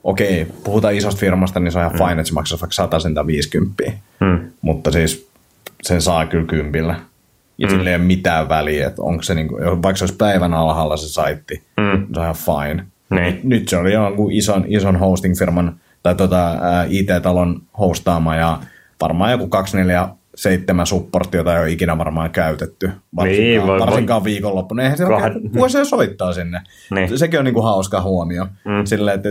okei, 0.03 0.47
puhutaan 0.63 0.95
isosta 0.95 1.19
firmasta, 1.19 1.59
niin 1.59 1.71
se 1.71 1.79
on 1.79 1.85
ihan 1.85 1.97
fine, 1.97 2.11
että 2.21 2.23
se 2.23 2.33
maksaa 2.33 2.57
vaikka 2.61 2.73
100 2.73 2.97
tai 3.15 3.27
50. 3.27 3.83
mm. 4.19 4.39
Mutta 4.61 4.91
siis 4.91 5.27
sen 5.83 6.01
saa 6.01 6.25
kyllä 6.25 6.45
kympillä. 6.45 6.95
Ja 7.57 7.67
mm. 7.67 7.71
sillä 7.73 7.89
ei 7.89 7.95
ole 7.95 8.03
mitään 8.03 8.49
väliä, 8.49 8.87
että 8.87 9.01
onko 9.01 9.23
se, 9.23 9.35
niinku, 9.35 9.55
vaikka 9.61 9.95
se 9.95 10.03
olisi 10.03 10.15
päivän 10.17 10.53
alhaalla 10.53 10.97
se 10.97 11.07
saitti, 11.07 11.61
Mm. 11.77 12.07
se 12.13 12.19
on 12.19 12.23
ihan 12.23 12.35
fine. 12.35 12.85
Niin. 13.09 13.39
Nyt 13.43 13.67
se 13.69 13.77
oli 13.77 13.93
jonkun 13.93 14.31
ison, 14.31 14.63
ison 14.67 14.95
hosting-firman 14.95 15.73
tai 16.03 16.15
tota, 16.15 16.55
IT-talon 16.89 17.61
hostaama 17.79 18.35
ja 18.35 18.59
varmaan 19.01 19.31
joku 19.31 19.47
247 19.47 20.85
supportti, 20.87 21.37
jota 21.37 21.55
ei 21.55 21.61
ole 21.61 21.71
ikinä 21.71 21.97
varmaan 21.97 22.31
käytetty. 22.31 22.91
Varsinkaan, 23.15 23.43
Niin, 23.47 23.67
voi- 23.67 23.79
varsinkaan 23.79 24.23
viikonloppuna. 24.23 24.83
Eihän 24.83 24.97
siellä 24.97 25.17
Kahden- 25.17 25.33
Kahd... 25.41 25.53
kuka 25.53 25.69
se 25.69 25.85
soittaa 25.85 26.33
sinne. 26.33 26.61
Niin. 26.91 27.17
Sekin 27.17 27.39
on 27.39 27.45
niinku 27.45 27.61
hauska 27.61 28.01
huomio. 28.01 28.43
Mm. 28.45 28.85
Silleen, 28.85 29.15
että 29.15 29.29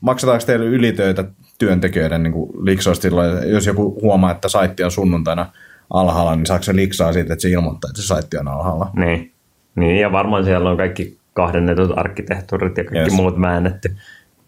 maksetaanko 0.00 0.46
teille 0.46 0.66
ylitöitä 0.66 1.24
työntekijöiden 1.58 2.22
niin 2.22 2.34
liksoista 2.62 3.02
silloin, 3.02 3.50
jos 3.50 3.66
joku 3.66 3.98
huomaa, 4.02 4.30
että 4.30 4.48
saitti 4.48 4.84
on 4.84 4.90
sunnuntaina 4.90 5.46
alhaalla, 5.90 6.36
niin 6.36 6.46
saako 6.46 6.62
se 6.62 6.76
liksaa 6.76 7.12
siitä, 7.12 7.32
että 7.32 7.42
se 7.42 7.50
ilmoittaa, 7.50 7.88
että 7.90 8.02
se 8.02 8.06
saitti 8.06 8.38
on 8.38 8.48
alhaalla. 8.48 8.90
Niin. 8.96 9.32
niin, 9.74 9.96
ja 9.96 10.12
varmaan 10.12 10.44
siellä 10.44 10.70
on 10.70 10.76
kaikki 10.76 11.18
kahdennetut 11.32 11.90
arkkitehtuurit 11.98 12.76
ja 12.78 12.84
kaikki 12.84 12.98
Yes. 12.98 13.12
muut 13.12 13.40
väännetty. 13.40 13.96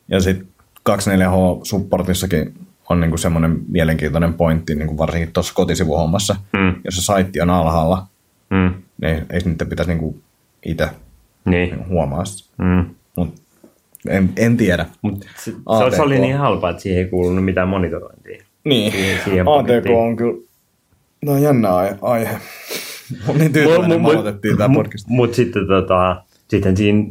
Ja 0.09 0.21
sitten 0.21 0.47
24H-supportissakin 0.91 2.53
on 2.89 3.01
niinku 3.01 3.17
semmoinen 3.17 3.59
mielenkiintoinen 3.69 4.35
pointti, 4.35 4.75
niinku 4.75 4.99
varsinkin 4.99 5.33
tuossa 5.33 5.55
kotisivuhommassa, 5.55 6.37
Mm. 6.53 6.75
jos 6.85 6.97
se 6.97 7.03
saitti 7.03 7.41
on 7.41 7.51
alhaalla, 7.51 8.07
Mm. 8.51 8.75
niin 9.03 9.27
ei 9.31 9.41
niitä 9.45 9.65
pitäisi 9.67 9.91
niinku 9.91 10.21
itse 10.67 10.89
Niin. 11.45 11.89
huomaa 11.89 12.25
sitä. 12.25 12.51
Mm. 12.59 12.85
Mut 13.17 13.42
en, 14.09 14.31
en 14.37 14.57
tiedä. 14.57 14.87
Mut 15.03 15.23
se, 15.23 15.51
se, 15.51 15.57
ATK. 15.67 15.95
se, 15.95 16.03
oli 16.03 16.19
niin 16.19 16.37
halpa, 16.37 16.71
että 16.71 16.83
siihen 16.83 16.99
ei 17.05 17.11
kuulunut 17.11 17.45
mitään 17.45 17.69
monitorointia. 17.69 18.43
Niin, 18.65 18.93
Siihen- 18.93 19.19
siihen 19.25 19.49
ATK 19.49 19.67
pakettiin. 19.67 19.97
on 19.97 20.17
kyllä, 20.17 20.43
no 21.25 21.39
jännä 21.39 21.75
ai- 21.77 21.97
aihe. 22.03 22.31
Mä 23.29 23.33
niin 23.39 23.53
tyytyväinen, 23.53 24.03
me 24.03 24.09
aloitettiin 24.11 24.57
tämä 24.59 24.75
podcast. 24.75 25.09
Mutta 25.09 25.37
sitten 25.37 25.67
tota, 25.67 26.23
sitten 26.49 26.77
siinä 26.77 27.05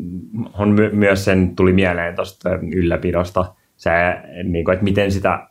on 0.53 0.69
my, 0.69 0.89
myös 0.93 1.25
sen 1.25 1.55
tuli 1.55 1.73
mieleen 1.73 2.15
tuosta 2.15 2.49
ylläpidosta 2.75 3.45
se, 3.77 3.89
niin 4.43 4.65
kuin, 4.65 4.73
että 4.73 4.83
miten 4.83 5.11
sitä 5.11 5.47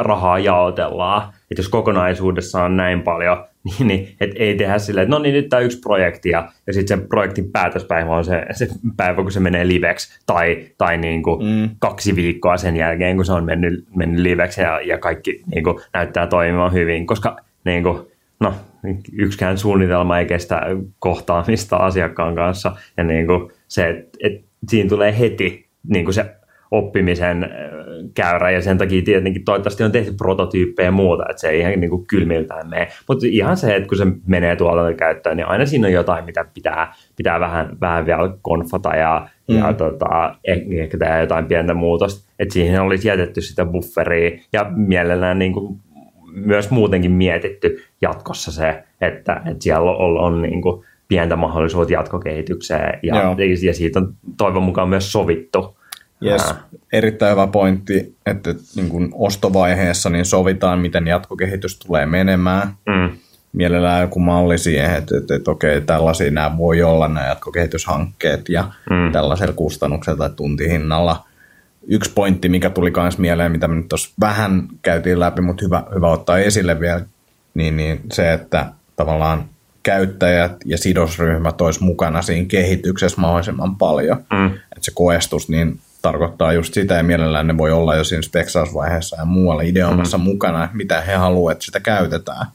rahaa 0.00 0.38
jaotellaan. 0.38 1.22
Että 1.50 1.60
jos 1.60 1.68
kokonaisuudessa 1.68 2.62
on 2.64 2.76
näin 2.76 3.02
paljon, 3.02 3.44
niin, 3.64 3.88
niin 3.88 4.16
et 4.20 4.30
ei 4.34 4.54
tehdä 4.54 4.78
silleen, 4.78 5.02
että 5.02 5.16
no 5.16 5.22
niin 5.22 5.34
nyt 5.34 5.48
tämä 5.48 5.60
yksi 5.60 5.78
projekti 5.78 6.28
ja, 6.28 6.48
ja 6.66 6.72
sitten 6.72 6.98
sen 6.98 7.08
projektin 7.08 7.50
päätöspäivä 7.52 8.16
on 8.16 8.24
se, 8.24 8.46
se 8.52 8.68
päivä, 8.96 9.22
kun 9.22 9.32
se 9.32 9.40
menee 9.40 9.68
liveksi 9.68 10.20
tai, 10.26 10.66
tai 10.78 10.98
niin 10.98 11.22
kuin 11.22 11.44
Mm. 11.44 11.70
kaksi 11.78 12.16
viikkoa 12.16 12.56
sen 12.56 12.76
jälkeen, 12.76 13.16
kun 13.16 13.24
se 13.24 13.32
on 13.32 13.44
mennyt, 13.44 13.84
mennyt 13.96 14.20
liveksi 14.20 14.60
ja, 14.60 14.80
ja 14.80 14.98
kaikki 14.98 15.42
niin 15.54 15.64
kuin, 15.64 15.76
näyttää 15.92 16.26
toimimaan 16.26 16.72
hyvin, 16.72 17.06
koska 17.06 17.36
niin 17.64 17.82
kuin, 17.82 17.98
no, 18.40 18.54
yksikään 19.12 19.58
suunnitelma 19.58 20.18
ei 20.18 20.26
kestä 20.26 20.62
kohtaamista 20.98 21.76
asiakkaan 21.76 22.34
kanssa 22.34 22.76
ja 22.96 23.04
niin 23.04 23.26
kuin, 23.26 23.52
se, 23.68 23.88
että 23.88 24.18
et, 24.22 24.44
siinä 24.68 24.88
tulee 24.88 25.18
heti 25.18 25.66
niin 25.88 26.04
kuin 26.04 26.14
se 26.14 26.26
oppimisen 26.70 27.44
äh, 27.44 27.50
käyrä 28.14 28.50
ja 28.50 28.62
sen 28.62 28.78
takia 28.78 29.02
tietenkin 29.02 29.44
toivottavasti 29.44 29.84
on 29.84 29.92
tehty 29.92 30.12
prototyyppejä 30.18 30.86
ja 30.86 30.92
muuta, 30.92 31.24
että 31.30 31.40
se 31.40 31.48
ei 31.48 31.60
ihan 31.60 31.80
niin 31.80 31.90
kuin 31.90 32.06
kylmiltään 32.06 32.68
mene. 32.68 32.88
Mutta 33.08 33.26
ihan 33.28 33.56
se, 33.56 33.76
että 33.76 33.88
kun 33.88 33.98
se 33.98 34.06
menee 34.26 34.56
tuotantokäyttöön, 34.56 35.36
niin 35.36 35.46
aina 35.46 35.66
siinä 35.66 35.86
on 35.86 35.92
jotain, 35.92 36.24
mitä 36.24 36.44
pitää, 36.54 36.94
pitää 37.16 37.40
vähän, 37.40 37.76
vähän 37.80 38.06
vielä 38.06 38.34
konfata 38.42 38.96
ja, 38.96 39.28
mm. 39.48 39.58
ja 39.58 39.72
tota, 39.72 40.34
eh- 40.48 40.80
ehkä 40.80 40.98
tehdä 40.98 41.20
jotain 41.20 41.46
pientä 41.46 41.74
muutosta, 41.74 42.30
että 42.38 42.52
siihen 42.52 42.82
olisi 42.82 43.08
jätetty 43.08 43.40
sitä 43.40 43.64
bufferia 43.64 44.38
ja 44.52 44.70
mielellään 44.76 45.38
niin 45.38 45.52
kuin 45.52 45.80
myös 46.32 46.70
muutenkin 46.70 47.12
mietitty 47.12 47.82
jatkossa 48.02 48.52
se, 48.52 48.82
että, 49.00 49.42
että 49.46 49.62
siellä 49.62 49.90
on, 49.90 50.18
on 50.18 50.42
niin 50.42 50.62
kuin 50.62 50.84
pientä 51.08 51.36
mahdollisuutta 51.36 51.92
jatkokehitykseen 51.92 52.98
ja, 53.02 53.16
Joo. 53.22 53.36
ja 53.62 53.74
siitä 53.74 53.98
on 53.98 54.14
toivon 54.36 54.62
mukaan 54.62 54.88
myös 54.88 55.12
sovittu. 55.12 55.76
Yes, 56.24 56.42
Ää, 56.42 56.62
erittäin 56.92 57.32
hyvä 57.32 57.46
pointti, 57.46 58.16
että 58.26 58.54
niin 58.76 58.88
kun 58.88 59.08
ostovaiheessa 59.12 60.10
niin 60.10 60.24
sovitaan, 60.24 60.78
miten 60.78 61.06
jatkokehitys 61.06 61.78
tulee 61.78 62.06
menemään. 62.06 62.74
Mm, 62.86 63.16
Mielellään 63.52 64.00
joku 64.00 64.18
malli 64.20 64.58
siihen, 64.58 64.94
että, 64.94 65.18
että, 65.18 65.34
että 65.34 65.50
okei, 65.50 65.80
tällaisia 65.80 66.30
nämä 66.30 66.56
voi 66.58 66.82
olla 66.82 67.08
nämä 67.08 67.26
jatkokehityshankkeet 67.26 68.48
ja 68.48 68.72
mm. 68.90 69.12
tällaisella 69.12 69.52
kustannuksella 69.52 70.18
tai 70.18 70.30
tuntihinnalla. 70.36 71.24
Yksi 71.86 72.12
pointti, 72.14 72.48
mikä 72.48 72.70
tuli 72.70 72.92
myös 72.96 73.18
mieleen, 73.18 73.52
mitä 73.52 73.68
me 73.68 73.74
nyt 73.74 73.88
tuossa 73.88 74.10
vähän 74.20 74.68
käytiin 74.82 75.20
läpi, 75.20 75.40
mutta 75.40 75.64
hyvä, 75.64 75.82
hyvä 75.94 76.08
ottaa 76.08 76.38
esille 76.38 76.80
vielä, 76.80 77.00
niin, 77.54 77.76
niin 77.76 78.00
se, 78.12 78.32
että 78.32 78.66
tavallaan 78.96 79.44
käyttäjät 79.82 80.52
ja 80.64 80.78
sidosryhmät 80.78 81.60
olisi 81.60 81.84
mukana 81.84 82.22
siinä 82.22 82.48
kehityksessä 82.48 83.20
mahdollisimman 83.20 83.76
paljon. 83.76 84.16
mm, 84.32 84.46
Että 84.46 84.80
se 84.80 84.92
koestus 84.94 85.48
niin 85.48 85.78
tarkoittaa 86.02 86.52
just 86.52 86.74
sitä, 86.74 86.94
ja 86.94 87.02
mielellään 87.02 87.46
ne 87.46 87.58
voi 87.58 87.72
olla 87.72 87.96
jo 87.96 88.04
siinä 88.04 88.22
speksausvaiheessa 88.22 89.16
ja 89.16 89.24
muualla 89.24 89.62
ideoimassa 89.62 90.18
mm. 90.18 90.24
mukana, 90.24 90.68
mitä 90.72 91.00
he 91.00 91.14
haluavat, 91.14 91.52
että 91.52 91.64
sitä 91.64 91.80
käytetään. 91.80 92.46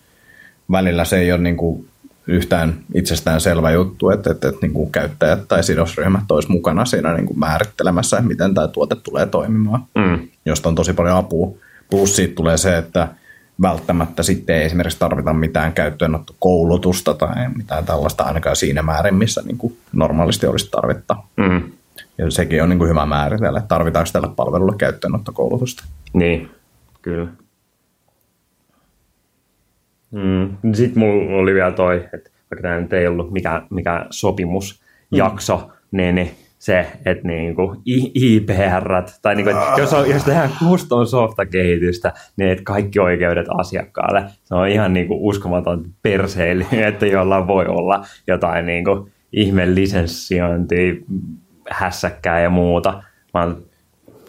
Välillä 0.72 1.06
se 1.06 1.18
ei 1.18 1.32
ole 1.32 1.42
niin 1.42 1.58
kuin 1.58 1.88
yhtään 2.28 2.76
itsestään 2.94 3.42
selvä 3.42 3.72
juttu, 3.72 4.10
että, 4.10 4.32
että, 4.32 4.50
että 4.50 4.62
niin 4.62 4.74
kuin 4.74 4.92
käyttäjät 4.92 5.48
tai 5.48 5.64
sidosryhmät 5.64 6.32
olisi 6.32 6.52
mukana 6.52 6.86
siinä 6.86 7.14
niin 7.14 7.26
kuin 7.26 7.40
määrittelemässä, 7.40 8.18
että 8.18 8.28
miten 8.28 8.54
tämä 8.54 8.68
tuote 8.68 8.96
tulee 8.96 9.26
toimimaan, 9.26 9.84
mm, 9.96 10.28
josta 10.46 10.70
on 10.70 10.76
tosi 10.76 10.94
paljon 10.94 11.18
apua. 11.18 11.58
Plus 11.90 12.16
siitä 12.16 12.36
tulee 12.36 12.58
se, 12.58 12.78
että 12.78 13.08
välttämättä 13.62 14.24
sitten 14.24 14.56
ei 14.56 14.66
esimerkiksi 14.66 15.00
tarvita 15.00 15.34
mitään 15.34 15.74
käyttöönottokoulutusta 15.74 17.14
tai 17.14 17.50
mitään 17.56 17.86
tällaista 17.86 18.24
ainakaan 18.24 18.56
siinä 18.56 18.82
määrin, 18.82 19.16
missä 19.16 19.42
niin 19.46 19.58
kuin 19.58 19.78
normaalisti 19.94 20.48
olisi 20.48 20.72
tarvetta. 20.72 21.16
mm. 21.38 21.72
Ja 22.18 22.32
sekin 22.32 22.64
on 22.64 22.70
niin 22.70 22.80
kuin 22.80 22.90
hyvä 22.90 23.06
määritellä, 23.06 23.60
että 23.60 23.68
tarvitaanko 23.68 24.10
tällä 24.14 24.28
palvelulla 24.36 24.76
käyttöönottokoulutusta. 24.78 25.84
Niin, 26.14 26.50
kyllä. 27.02 27.28
Mm. 30.12 30.74
Sitten 30.74 31.00
mulla 31.00 31.38
oli 31.38 31.54
vielä 31.54 31.72
toi, 31.72 31.96
että 32.14 32.30
vaikka 32.52 32.62
tämä 32.62 32.80
nyt 32.80 32.94
ei 32.94 33.08
ollut 33.08 33.32
mikä, 33.32 33.62
mikä 33.70 34.06
sopimusjakso, 34.10 35.58
mm. 35.58 35.98
niin, 35.98 36.16
niin 36.16 36.32
se, 36.60 36.88
että 37.06 37.28
niinku 37.28 37.82
I- 37.86 38.12
IPR, 38.36 39.04
tai 39.22 39.36
niinku, 39.36 39.50
että 39.50 39.82
jos, 39.82 39.94
on, 39.94 40.10
jos 40.10 40.24
tehdään 40.24 40.50
custom 40.60 41.06
softa-kehitystä, 41.06 42.14
niin 42.38 42.50
että 42.50 42.64
kaikki 42.64 43.00
oikeudet 43.00 43.46
asiakkaalle, 43.58 44.24
se 44.44 44.56
on 44.56 44.68
ihan 44.68 44.94
niinku 44.94 45.28
uskomaton 45.28 45.86
perseily, 46.02 46.66
että 46.88 47.06
jollain 47.06 47.48
voi 47.48 47.66
olla 47.66 48.06
jotain 48.28 48.66
niinku 48.66 49.10
ihme 49.34 49.76
lisenssiointia, 49.76 50.94
hässäkkää 51.70 52.40
ja 52.40 52.50
muuta. 52.50 53.04
Oon 53.34 53.66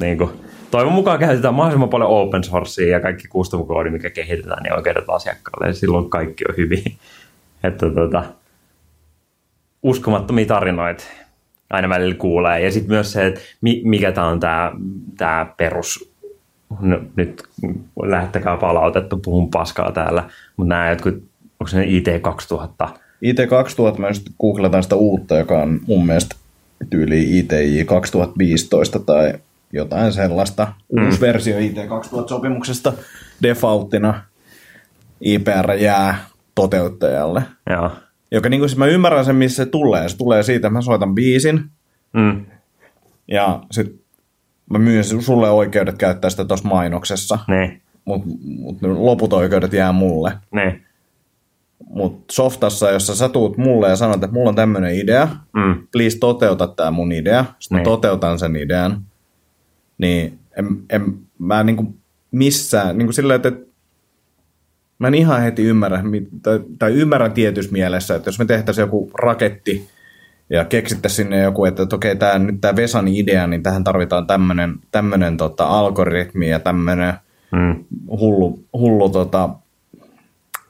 niin 0.00 0.18
kuin, 0.18 0.30
toivon 0.70 0.92
mukaan 0.92 1.18
käytetään 1.18 1.54
mahdollisimman 1.54 1.88
paljon 1.88 2.10
open 2.10 2.44
sourcea 2.44 2.88
ja 2.88 3.00
kaikki 3.00 3.28
custom 3.28 3.66
koodi, 3.66 3.90
mikä 3.90 4.10
kehitetään, 4.10 4.62
niin 4.62 4.74
oikeudet 4.74 5.04
asiakkaalle 5.08 5.66
ja 5.66 5.74
silloin 5.74 6.10
kaikki 6.10 6.44
on 6.48 6.56
hyvin. 6.56 6.84
Että 7.64 7.90
tota, 7.90 8.24
uskomattomia 9.82 10.46
tarinoita 10.46 11.04
aina 11.70 11.88
välillä 11.88 12.14
kuulee. 12.14 12.60
Ja 12.60 12.72
sitten 12.72 12.90
myös 12.90 13.12
se, 13.12 13.26
että 13.26 13.40
mi- 13.60 13.82
mikä 13.84 14.12
tämä 14.12 14.26
on 14.26 14.40
tämä 14.40 14.72
tää 15.16 15.54
perus, 15.56 16.12
no, 16.80 17.00
nyt 17.16 17.42
lähtekää 18.02 18.56
palautetta, 18.56 19.18
puhun 19.24 19.50
paskaa 19.50 19.92
täällä, 19.92 20.24
mutta 20.56 20.68
nämä 20.68 20.90
jotkut, 20.90 21.14
onko 21.60 21.66
se 21.66 21.84
IT 21.86 22.06
2000, 22.22 22.88
IT 23.22 23.36
2000, 23.48 24.00
mä 24.00 24.08
just 24.08 24.28
googletan 24.40 24.82
sitä 24.82 24.96
uutta, 24.96 25.36
joka 25.36 25.62
on 25.62 25.80
mun 25.86 26.06
mielestä 26.06 26.36
tyyli 26.90 27.38
ITI 27.38 27.84
2015 27.84 28.98
tai 28.98 29.34
jotain 29.72 30.12
sellaista. 30.12 30.72
Uusi 30.88 31.20
versio 31.20 31.58
IT 31.58 31.76
2000-sopimuksesta 31.76 32.92
defaulttina 33.42 34.22
IPR 35.20 35.72
jää 35.78 36.24
toteuttajalle. 36.54 37.42
joo, 37.70 37.90
Joka 38.30 38.48
niin 38.48 38.60
kuin, 38.60 38.68
siis 38.68 38.78
mä 38.78 38.86
ymmärrän 38.86 39.24
sen, 39.24 39.36
missä 39.36 39.64
se 39.64 39.70
tulee. 39.70 40.08
Se 40.08 40.16
tulee 40.16 40.42
siitä, 40.42 40.66
että 40.66 40.70
mä 40.70 40.82
soitan 40.82 41.14
biisin. 41.14 41.64
Mm, 42.12 42.46
ja 43.28 43.62
sit 43.70 44.00
mä 44.70 44.78
myyn 44.78 45.04
sulle 45.04 45.50
oikeudet 45.50 45.98
käyttää 45.98 46.30
sitä 46.30 46.44
tuossa 46.44 46.68
mainoksessa, 46.68 47.38
niin, 47.48 47.82
mutta 48.04 48.28
mut 48.44 48.78
loput 48.82 49.32
oikeudet 49.32 49.72
jää 49.72 49.92
mulle. 49.92 50.32
niin, 50.54 50.85
Mutta 51.84 52.24
softassa, 52.34 52.90
jossa 52.90 53.14
sä 53.14 53.28
tuut 53.28 53.56
mulle 53.56 53.88
ja 53.88 53.96
sanot, 53.96 54.14
että 54.14 54.32
mulla 54.34 54.48
on 54.48 54.54
tämmöinen 54.54 54.94
idea, 54.94 55.28
Mm. 55.52 55.86
please 55.92 56.18
toteuta 56.18 56.66
tämä 56.66 56.90
mun 56.90 57.12
idea, 57.12 57.44
sitten 57.58 57.76
Niin. 57.76 57.84
toteutan 57.84 58.38
sen 58.38 58.56
idean, 58.56 59.02
niin 59.98 60.38
en, 60.58 60.66
en, 60.90 61.14
mä 61.38 61.60
en 61.60 61.66
niinku 61.66 61.94
missään, 62.30 62.98
niinku 62.98 63.12
silleen, 63.12 63.36
että 63.36 63.48
et- 63.48 63.66
mä 64.98 65.08
en 65.08 65.14
ihan 65.14 65.42
heti 65.42 65.62
ymmärrä, 65.62 66.02
tai, 66.42 66.60
tai 66.78 66.92
ymmärrän 66.92 67.32
tietyssä 67.32 67.72
mielessä, 67.72 68.14
että 68.14 68.28
jos 68.28 68.38
me 68.38 68.44
tehtäisiin 68.44 68.82
joku 68.82 69.10
raketti 69.14 69.88
ja 70.50 70.64
keksittäisiin 70.64 71.26
sinne 71.26 71.42
joku, 71.42 71.64
että, 71.64 71.82
että 71.82 71.96
okei, 71.96 72.16
tää, 72.16 72.38
nyt 72.38 72.60
tämä 72.60 72.76
Vesan 72.76 73.08
idea, 73.08 73.46
niin 73.46 73.62
tähän 73.62 73.84
tarvitaan 73.84 74.26
tämmöinen 74.26 74.74
tämmönen, 74.90 75.36
tota, 75.36 75.66
algoritmi 75.66 76.50
ja 76.50 76.60
tämmöinen 76.60 77.14
Mm. 77.52 77.84
hullu, 78.10 78.58
hullu 78.72 79.08
tota, 79.08 79.50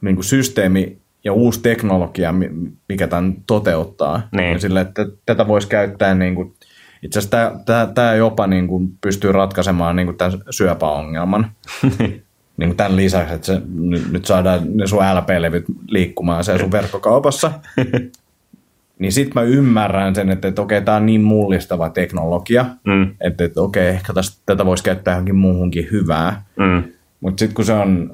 niin 0.00 0.14
kuin 0.16 0.24
systeemi 0.24 0.98
ja 1.24 1.32
uusi 1.32 1.60
teknologia, 1.62 2.32
mi- 2.32 2.50
mikä 2.88 3.06
tämän 3.06 3.36
toteuttaa. 3.46 4.28
Niin. 4.32 4.52
Ja 4.52 4.58
sille, 4.58 4.80
että 4.80 5.06
tätä 5.26 5.48
voisi 5.48 5.68
käyttää, 5.68 6.14
niin 6.14 6.34
kuin, 6.34 6.54
itse 7.02 7.18
asiassa 7.18 7.52
tämä, 7.66 7.86
tämä 7.94 8.14
jopa 8.14 8.46
niin 8.46 8.66
kuin 8.68 8.88
pystyy 9.00 9.32
ratkaisemaan 9.32 9.96
niin 9.96 10.06
kuin 10.06 10.16
tämän 10.16 10.38
syöpäongelman. 10.50 11.50
niin 11.98 12.22
kuin 12.68 12.76
tämän 12.76 12.96
lisäksi, 12.96 13.34
että 13.34 13.46
se, 13.46 13.62
nyt, 13.74 14.12
nyt 14.12 14.24
saadaan 14.24 14.60
ne 14.76 14.86
sun 14.86 14.98
LP-levyt 15.14 15.64
liikkumaan 15.88 16.44
se 16.44 16.58
sun 16.58 16.72
verkkokaupassa. 16.72 17.52
niin 18.98 19.12
sit 19.12 19.34
mä 19.34 19.42
ymmärrän 19.42 20.14
sen, 20.14 20.30
että, 20.30 20.48
että 20.48 20.62
okei, 20.62 20.82
tämä 20.82 20.96
on 20.96 21.06
niin 21.06 21.20
mullistava 21.22 21.90
teknologia, 21.90 22.66
Mm. 22.84 23.14
että, 23.20 23.44
että 23.44 23.60
okei, 23.62 23.88
ehkä 23.88 24.12
tästä, 24.12 24.42
tätä 24.46 24.66
voisi 24.66 24.84
käyttää 24.84 25.12
johonkin 25.12 25.36
muuhunkin 25.36 25.88
hyvää. 25.92 26.42
Mm. 26.56 26.82
Mutta 27.20 27.40
sitten 27.40 27.54
kun 27.54 27.64
se 27.64 27.72
on 27.72 28.10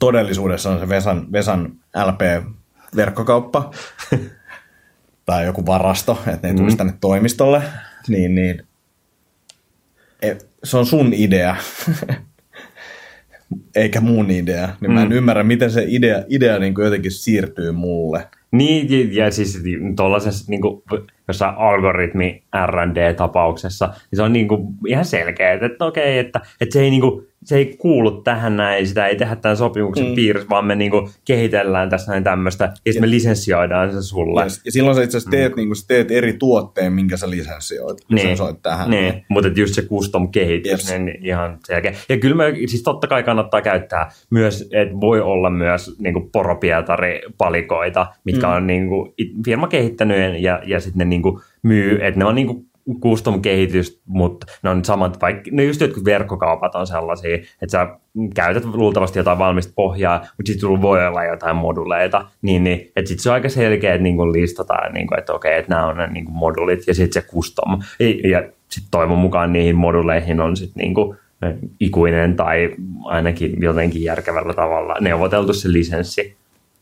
todellisuudessa 0.00 0.70
on 0.70 0.80
se 0.80 0.88
Vesan, 0.88 1.32
Vesan 1.32 1.72
LP-verkkokauppa 2.06 3.70
tai 5.26 5.44
joku 5.46 5.66
varasto, 5.66 6.18
että 6.26 6.38
ne 6.42 6.48
ei 6.48 6.54
tulisi 6.56 6.76
tänne 6.76 6.94
toimistolle, 7.00 7.62
niin, 8.08 8.34
niin 8.34 8.62
e, 10.22 10.34
se 10.64 10.76
on 10.76 10.86
sun 10.86 11.12
idea, 11.14 11.56
eikä 13.74 14.00
mun 14.00 14.30
idea. 14.30 14.68
Niin 14.80 14.92
mä 14.92 15.02
en 15.02 15.08
Mm. 15.08 15.14
ymmärrä, 15.14 15.42
miten 15.42 15.70
se 15.70 15.84
idea, 15.88 16.22
idea 16.28 16.58
niin 16.58 16.74
kuin 16.74 16.84
jotenkin 16.84 17.12
siirtyy 17.12 17.72
mulle. 17.72 18.28
Niin, 18.50 19.14
ja, 19.14 19.30
siis 19.30 19.62
tuollaisessa 19.96 20.44
niin 20.50 20.60
jossain 21.28 21.54
algoritmi 21.56 22.42
R&D-tapauksessa, 22.66 23.86
niin 23.86 24.16
se 24.16 24.22
on 24.22 24.32
niin 24.32 24.48
kuin 24.48 24.66
ihan 24.86 25.04
selkeä, 25.04 25.52
että, 25.52 25.66
että 25.66 25.84
okei, 25.84 26.18
että, 26.18 26.40
että 26.60 26.72
se, 26.72 26.80
ei, 26.80 26.90
niin 26.90 27.00
kuin, 27.00 27.27
se 27.48 27.56
ei 27.56 27.76
kuulu 27.78 28.10
tähän 28.10 28.56
näin, 28.56 28.86
sitä 28.86 29.06
ei 29.06 29.16
tehdä 29.16 29.36
tämän 29.36 29.56
sopimuksen 29.56 30.04
Mm. 30.04 30.10
mm. 30.10 30.14
piirissä, 30.14 30.48
vaan 30.50 30.64
me 30.64 30.74
niin 30.74 30.90
kuin 30.90 31.10
kehitellään 31.24 31.90
tässä 31.90 32.12
näin 32.12 32.24
tämmöistä, 32.24 32.64
ja 32.64 32.92
sitten 32.92 33.08
me 33.08 33.10
lisenssioidaan 33.10 33.92
se 33.92 34.02
sulle. 34.02 34.42
Yes. 34.42 34.60
Ja 34.64 34.72
silloin 34.72 34.96
sä 34.96 35.02
itse 35.02 35.16
asiassa 35.16 35.30
teet, 35.30 35.56
niin 35.56 35.68
kuin, 35.68 35.76
sä 35.76 35.84
teet 35.88 36.10
eri 36.10 36.32
tuotteen, 36.32 36.92
minkä 36.92 37.16
sä 37.16 37.30
lisenssioit. 37.30 37.98
Niin. 38.10 38.28
Sä 38.28 38.36
soit 38.36 38.62
tähän. 38.62 38.90
Niin, 38.90 39.24
mutta 39.28 39.50
just 39.56 39.74
se 39.74 39.82
custom 39.82 40.28
kehitys, 40.32 40.70
Yes. 40.72 40.98
niin 40.98 41.18
ihan 41.26 41.58
selkeä. 41.66 41.92
Ja 42.08 42.16
kyllä 42.18 42.36
me, 42.36 42.54
siis 42.66 42.82
totta 42.82 43.06
kai 43.06 43.22
kannattaa 43.22 43.62
käyttää 43.62 44.10
myös, 44.30 44.68
että 44.72 44.94
voi 45.00 45.20
olla 45.20 45.50
myös 45.50 45.96
niin 45.98 46.12
kuin 46.14 46.30
poropietari-palikoita, 46.32 48.06
mitkä 48.24 48.46
Mm. 48.46 48.50
mm. 48.52 48.56
on 48.56 48.66
niin 48.66 48.88
kuin, 48.88 49.12
firma 49.44 49.68
kehittänyt 49.68 50.42
ja, 50.42 50.60
ja 50.66 50.80
sitten 50.80 50.98
ne 50.98 51.04
niin 51.04 51.22
kuin 51.22 51.40
myy, 51.62 51.98
että 52.02 52.18
ne 52.18 52.24
on 52.24 52.34
niin 52.34 52.67
kuin 52.88 53.00
custom 53.00 53.42
kehitys, 53.42 54.00
mutta 54.06 54.46
ne 54.62 54.70
on 54.70 54.84
samat, 54.84 55.20
vaikka 55.20 55.50
ne 55.52 55.64
just 55.64 55.80
jotkut 55.80 56.04
verkkokaupat 56.04 56.74
on 56.74 56.86
sellaisia, 56.86 57.34
että 57.34 57.70
sä 57.70 57.86
käytät 58.34 58.64
luultavasti 58.64 59.18
jotain 59.18 59.38
valmista 59.38 59.72
pohjaa, 59.76 60.18
mutta 60.18 60.46
sitten 60.46 60.60
sulla 60.60 60.82
voi 60.82 61.06
olla 61.06 61.24
jotain 61.24 61.56
moduleita, 61.56 62.26
niin, 62.42 62.64
niin 62.64 62.92
että 62.96 63.08
sitten 63.08 63.22
se 63.22 63.30
on 63.30 63.34
aika 63.34 63.48
selkeä, 63.48 63.94
että 63.94 64.02
niin 64.02 64.16
kuin 64.16 64.32
listataan, 64.32 64.94
niin 64.94 65.06
kuin, 65.06 65.18
että 65.18 65.32
okei, 65.32 65.58
että 65.58 65.74
nämä 65.74 65.86
on 65.86 65.96
ne 65.96 66.06
niin 66.06 66.24
kuin 66.24 66.36
modulit 66.36 66.86
ja 66.86 66.94
sitten 66.94 67.22
se 67.22 67.28
custom. 67.28 67.82
Ja, 67.98 68.30
ja 68.30 68.40
sitten 68.68 68.90
toivon 68.90 69.18
mukaan 69.18 69.52
niihin 69.52 69.76
moduleihin 69.76 70.40
on 70.40 70.56
sitten 70.56 70.80
niin 70.80 70.94
kuin 70.94 71.18
ikuinen 71.80 72.36
tai 72.36 72.74
ainakin 73.04 73.62
jotenkin 73.62 74.02
järkevällä 74.02 74.54
tavalla 74.54 74.96
neuvoteltu 75.00 75.52
se 75.52 75.72
lisenssi. 75.72 76.36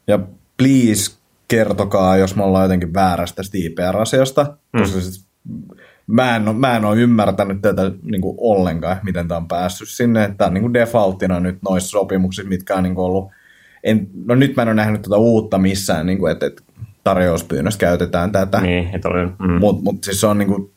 Ja 0.07 0.19
please 0.57 1.17
kertokaa, 1.49 2.17
jos 2.17 2.37
me 2.37 2.45
ollaan 2.45 2.65
jotenkin 2.65 2.95
väärästä 2.95 3.37
tästä 3.37 3.59
IPR-asiasta, 3.59 4.57
mm. 4.73 4.81
koska 4.81 5.01
siis 5.01 5.27
mä 6.07 6.37
en, 6.37 6.49
oo- 6.49 6.55
mä 6.55 6.77
en 6.77 6.85
ole 6.85 7.01
ymmärtänyt 7.01 7.63
tätä 7.63 7.93
niin 8.03 8.21
kuin 8.21 8.37
ollenkaan, 8.41 8.97
miten 9.03 9.29
tämä 9.29 9.39
on 9.39 9.49
päässyt 9.49 9.89
sinne, 9.89 10.25
että 10.25 10.37
tämä 10.37 10.49
on 10.49 10.55
niin 10.55 10.63
kuin 10.63 10.75
defaultina 10.75 11.41
nyt 11.41 11.59
noissa 11.63 11.91
sopimuksissa, 11.91 12.49
mitkä 12.49 12.75
on 12.75 12.83
niin 12.83 12.95
kuin 12.95 13.05
ollut, 13.05 13.31
en, 13.85 14.09
no 14.25 14.35
nyt 14.35 14.57
mä 14.57 14.63
en 14.63 14.69
ole 14.69 14.75
nähnyt 14.75 15.03
tuota 15.03 15.19
uutta 15.19 15.59
missään, 15.59 16.07
niin 16.07 16.19
kuin, 16.19 16.33
että, 16.33 16.47
että 16.47 16.63
tarjouspyynnössä 17.05 17.81
käytetään 17.81 18.33
tätä, 18.33 18.61
Niin, 18.61 18.89
mm. 19.39 19.53
mutta 19.61 19.83
mut 19.83 20.05
siis 20.05 20.21
se 20.21 20.27
on 20.27 20.39
niin 20.39 20.49
kuin 20.49 20.71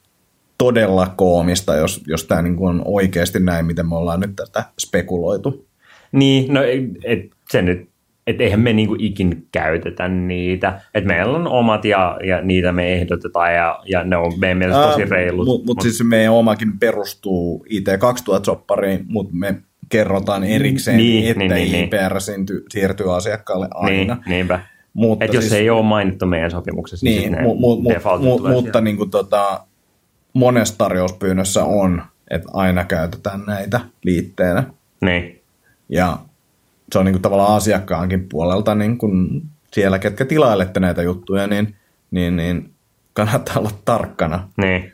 todella 0.58 1.14
koomista, 1.16 1.76
jos, 1.76 2.02
jos 2.08 2.26
tämä 2.26 2.42
niin 2.42 2.56
kuin 2.56 2.70
on 2.70 2.82
oikeasti 2.86 3.40
näin, 3.40 3.66
miten 3.66 3.90
me 3.90 3.96
ollaan 3.96 4.20
nyt 4.20 4.36
tätä 4.36 4.64
spekuloitu. 4.80 5.66
Niin, 6.12 6.54
no 6.54 6.62
et, 7.04 7.32
se 7.50 7.62
nyt, 7.62 7.89
että 8.30 8.44
eihän 8.44 8.60
me 8.60 8.74
niinku 8.74 8.96
ikin 9.00 9.48
käytetä 9.52 10.08
niitä. 10.08 10.82
Et 10.94 11.06
meillä 11.06 11.38
on 11.38 11.48
omat 11.48 11.86
ja, 11.86 12.20
ja 12.24 12.42
niitä 12.42 12.72
me 12.72 12.94
ehdotetaan 12.94 13.54
ja, 13.56 13.80
ja 13.86 14.04
ne 14.04 14.18
on 14.18 14.34
meidän 14.40 14.58
mielestä 14.58 14.82
tosi 14.84 15.06
reilut. 15.06 15.46
Mutta 15.46 15.66
mut 15.66 15.82
siis 15.82 16.04
meidän 16.04 16.34
omakin 16.34 16.80
perustuu 16.80 17.66
IT2000-soppariin, 17.70 19.06
mutta 19.08 19.34
me 19.36 19.56
kerrotaan 19.90 20.44
erikseen, 20.44 20.98
Niin, 20.98 21.28
että 21.28 21.40
niin, 21.40 21.52
niin, 21.52 21.72
niin. 21.72 21.86
IPR 21.86 22.22
siirtyy, 22.22 22.66
siirtyy 22.70 23.16
asiakkaalle 23.16 23.68
aina. 23.74 24.14
niin, 24.16 24.24
niinpä. 24.28 24.60
Mutta 24.94 25.26
Et 25.26 25.34
jos 25.34 25.42
siis- 25.44 25.52
se 25.52 25.58
ei 25.58 25.70
ole 25.70 25.86
mainittu 25.86 26.26
meidän 26.26 26.52
sopimuksessa, 26.52 27.06
niin, 27.06 27.22
Niin, 27.22 27.32
niin 27.32 27.44
mu, 27.44 27.56
mu, 27.56 27.76
mu, 27.82 27.90
mu, 28.20 28.48
mutta 28.50 28.82
niin 28.82 28.98
kuin 28.98 29.10
tota, 29.12 29.62
monessa 30.34 30.78
tarjouspyynnössä 30.78 31.64
on, 31.64 32.02
että 32.32 32.50
aina 32.54 32.84
käytetään 32.86 33.44
näitä 33.48 33.80
liitteenä. 34.04 34.64
Niin, 35.02 35.42
Ja 35.90 36.18
se 36.94 37.00
on 37.00 37.06
niin 37.06 37.14
kuin 37.14 37.22
tavallaan 37.22 37.56
asiakkaankin 37.56 38.30
puolelta 38.30 38.76
niin 38.76 38.98
kuin 38.98 39.42
siellä, 39.74 40.00
ketkä 40.00 40.26
tilailette 40.26 40.80
näitä 40.80 41.02
juttuja, 41.02 41.48
niin, 41.48 41.76
niin, 42.12 42.36
niin 42.36 42.72
kannattaa 43.14 43.60
olla 43.60 43.72
tarkkana. 43.86 44.50
niin. 44.58 44.92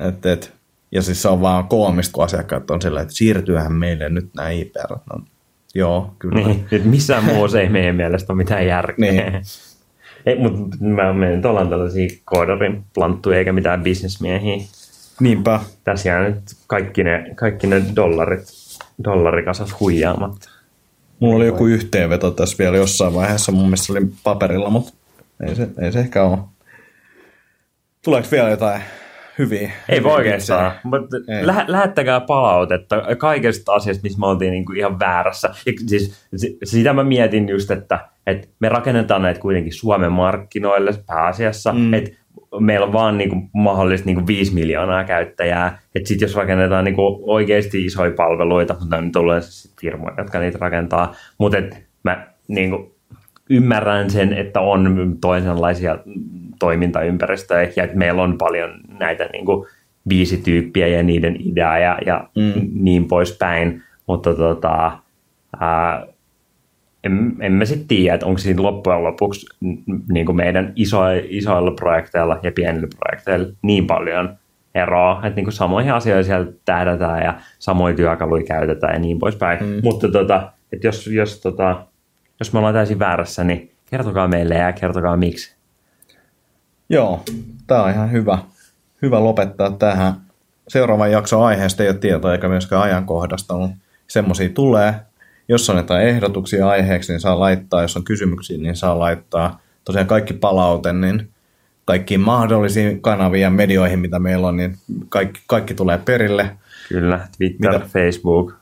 Et, 0.00 0.26
et, 0.26 0.52
ja 0.92 1.02
siis 1.02 1.22
se 1.22 1.28
on 1.28 1.40
vaan 1.40 1.68
koomista, 1.68 2.12
kun 2.12 2.24
asiakkaat 2.24 2.70
on 2.70 2.82
sillä, 2.82 3.00
että 3.00 3.14
siirtyyhän 3.14 3.72
meille 3.72 4.08
nyt 4.08 4.34
nämä 4.36 4.50
IPR. 4.50 4.96
No, 5.12 5.24
joo, 5.74 6.14
kyllä. 6.18 6.46
niin. 6.46 6.66
Et 6.72 6.84
missään 6.84 7.24
muussa 7.24 7.60
ei 7.60 7.68
meidän 7.68 7.96
mielestä 7.96 8.32
ole 8.32 8.36
mitään 8.36 8.66
järkeä. 8.66 9.12
Niin. 9.12 9.22
Ei, 10.26 10.38
mutta 10.38 10.76
mä 10.80 11.12
menen 11.12 11.46
ollaan 11.46 11.68
tällaisia 11.68 12.08
koodarin 12.24 12.84
planttuja 12.94 13.38
eikä 13.38 13.52
mitään 13.52 13.82
bisnesmiehiä. 13.82 14.56
Niinpä. 15.20 15.60
Tässä 15.84 16.08
jää 16.08 16.28
nyt 16.28 16.42
kaikki 16.66 17.04
ne, 17.04 17.24
kaikki 17.34 17.66
ne 17.66 17.82
dollarit, 17.96 18.44
dollarikasat 19.04 19.80
huijaamatta. 19.80 20.50
Mulla 21.22 21.36
oli 21.36 21.46
joku 21.46 21.66
yhteenveto 21.66 22.30
tässä 22.30 22.58
vielä 22.58 22.76
jossain 22.76 23.14
vaiheessa, 23.14 23.52
mun 23.52 23.64
mielestä 23.64 23.86
se 23.86 23.92
oli 23.92 24.06
paperilla, 24.24 24.70
mutta 24.70 24.92
ei 25.48 25.54
se, 25.54 25.68
ei 25.80 25.92
se 25.92 26.00
ehkä 26.00 26.24
ole. 26.24 26.38
Tuleeko 28.04 28.28
vielä 28.32 28.48
jotain 28.50 28.82
hyviä? 29.38 29.72
Ei 29.88 29.98
hyviä 29.98 30.02
voi 30.02 30.16
oikeastaan, 30.16 30.72
mutta 30.84 31.16
lä- 31.42 31.64
lähettäkää 31.68 32.20
palautetta 32.20 33.02
kaikesta 33.18 33.72
asiasta, 33.72 34.02
missä 34.02 34.18
me 34.18 34.26
oltiin 34.26 34.50
niinku 34.50 34.72
ihan 34.72 34.98
väärässä. 34.98 35.48
Ja 35.66 35.72
siis, 35.86 36.26
si- 36.36 36.58
sitä 36.64 36.92
mä 36.92 37.04
mietin 37.04 37.48
just, 37.48 37.70
että, 37.70 38.08
että 38.26 38.48
me 38.60 38.68
rakennetaan 38.68 39.22
näitä 39.22 39.40
kuitenkin 39.40 39.72
Suomen 39.72 40.12
markkinoille 40.12 40.92
pääasiassa, 41.06 41.72
mm. 41.72 41.94
että 41.94 42.10
meillä 42.60 42.86
on 42.86 42.92
vaan 42.92 43.18
niinku 43.18 43.36
mahdollisesti 43.54 44.06
niinku 44.06 44.26
5 44.26 44.54
miljoonaa 44.54 45.04
käyttäjää, 45.04 45.78
että 45.94 46.08
sitten 46.08 46.26
jos 46.26 46.36
rakennetaan 46.36 46.84
niinku 46.84 47.20
oikeasti 47.22 47.84
isoja 47.84 48.12
palveluita, 48.16 48.76
mutta 48.80 49.00
nyt 49.00 49.12
tulee 49.12 49.40
sit 49.40 49.72
firmoja, 49.80 50.14
jotka 50.18 50.38
niitä 50.38 50.58
rakentaa, 50.60 51.14
mutta 51.38 51.58
mä 52.02 52.26
niinku 52.48 52.94
ymmärrän 53.50 54.10
sen, 54.10 54.32
että 54.32 54.60
on 54.60 55.16
toisenlaisia 55.20 55.98
toimintaympäristöjä 56.58 57.72
ja 57.76 57.84
että 57.84 57.96
meillä 57.96 58.22
on 58.22 58.38
paljon 58.38 58.70
näitä 58.98 59.28
niin 59.32 59.46
kuin 59.46 59.66
viisi 60.08 60.36
tyyppiä 60.36 60.86
ja 60.86 61.02
niiden 61.02 61.36
ideaa 61.40 61.78
ja, 61.78 61.98
ja 62.06 62.28
mm. 62.36 62.68
niin 62.74 63.08
poispäin, 63.08 63.82
mutta 64.06 64.34
tota, 64.34 64.98
ää, 65.60 66.06
en, 67.04 67.36
en 67.40 67.52
mä 67.52 67.64
sitten 67.64 67.88
tiedä, 67.88 68.14
että 68.14 68.26
onko 68.26 68.38
siinä 68.38 68.62
loppujen 68.62 69.04
lopuksi 69.04 69.46
niin 70.12 70.26
kuin 70.26 70.36
meidän 70.36 70.72
iso, 70.76 71.00
isoilla 71.28 71.70
projekteilla 71.70 72.40
ja 72.42 72.52
pienillä 72.52 72.88
projekteilla 72.98 73.52
niin 73.62 73.86
paljon 73.86 74.36
eroa, 74.74 75.20
että 75.24 75.36
niin 75.36 75.44
kuin 75.44 75.54
samoihin 75.54 75.92
asioihin 75.92 76.24
siellä 76.24 76.52
tähdätään 76.64 77.22
ja 77.22 77.40
samoja 77.58 77.96
työkaluja 77.96 78.44
käytetään 78.44 78.94
ja 78.94 78.98
niin 78.98 79.18
poispäin. 79.18 79.64
Mm. 79.64 79.80
Mutta 79.82 80.08
tota, 80.08 80.52
että 80.72 80.86
jos, 80.86 81.06
jos, 81.06 81.40
tota, 81.40 81.86
jos 82.40 82.52
me 82.52 82.58
ollaan 82.58 82.74
täysin 82.74 82.98
väärässä, 82.98 83.44
niin 83.44 83.72
kertokaa 83.90 84.28
meille 84.28 84.54
ja 84.54 84.72
kertokaa 84.72 85.16
miksi. 85.16 85.56
Joo, 86.88 87.22
tää 87.66 87.82
on 87.82 87.90
ihan 87.90 88.12
hyvä, 88.12 88.38
hyvä 89.02 89.24
lopettaa 89.24 89.70
tähän. 89.70 90.12
Seuraavan 90.68 91.12
jakson 91.12 91.44
aiheesta 91.44 91.82
ei 91.82 91.88
ole 91.88 91.98
tietoa 91.98 92.32
eikä 92.32 92.48
myöskään 92.48 92.82
ajankohdasta, 92.82 93.58
mutta 93.58 93.76
semmoisia 94.08 94.48
tulee. 94.48 94.94
Jos 95.48 95.70
on 95.70 95.76
jotain 95.76 96.06
ehdotuksia 96.06 96.68
aiheeksi, 96.68 97.12
niin 97.12 97.20
saa 97.20 97.40
laittaa. 97.40 97.82
Jos 97.82 97.96
on 97.96 98.04
kysymyksiä, 98.04 98.58
niin 98.58 98.76
saa 98.76 98.98
laittaa. 98.98 99.60
Tosiaan 99.84 100.06
kaikki 100.06 100.34
palaute, 100.34 100.92
niin 100.92 101.28
kaikkiin 101.84 102.20
mahdollisiin 102.20 103.02
kanaviin 103.02 103.42
ja 103.42 103.50
medioihin, 103.50 104.00
mitä 104.00 104.18
meillä 104.18 104.48
on, 104.48 104.56
niin 104.56 104.76
kaikki, 105.08 105.40
kaikki 105.46 105.74
tulee 105.74 105.98
perille. 105.98 106.56
Kyllä, 106.88 107.28
Twitter, 107.38 107.72
mitä, 107.72 107.86
Facebook, 107.86 108.54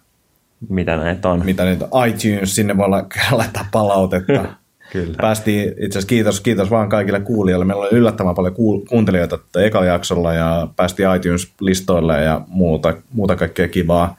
mitä 0.68 0.96
näitä 0.96 1.28
on. 1.28 1.44
Mitä 1.44 1.64
niitä 1.64 1.88
iTunes, 2.08 2.54
sinne 2.54 2.76
voi 2.76 2.88
laittaa 3.30 3.68
palautetta. 3.72 4.44
Kyllä. 4.92 5.14
Päästiin, 5.20 5.68
itse 5.68 5.98
asiassa 5.98 6.08
kiitos, 6.08 6.40
kiitos 6.40 6.70
vaan 6.70 6.88
kaikille 6.88 7.20
kuulijoille. 7.20 7.64
Meillä 7.64 7.82
oli 7.82 7.90
yllättävän 7.92 8.34
paljon 8.34 8.54
kuuntelijoita 8.88 9.38
ekalla 9.56 9.86
jaksolla 9.86 10.34
ja 10.34 10.68
päästiin 10.76 11.08
iTunes-listoille 11.16 12.22
ja 12.22 12.40
muuta, 12.48 12.94
muuta 13.12 13.36
kaikkea 13.36 13.68
kivaa. 13.68 14.16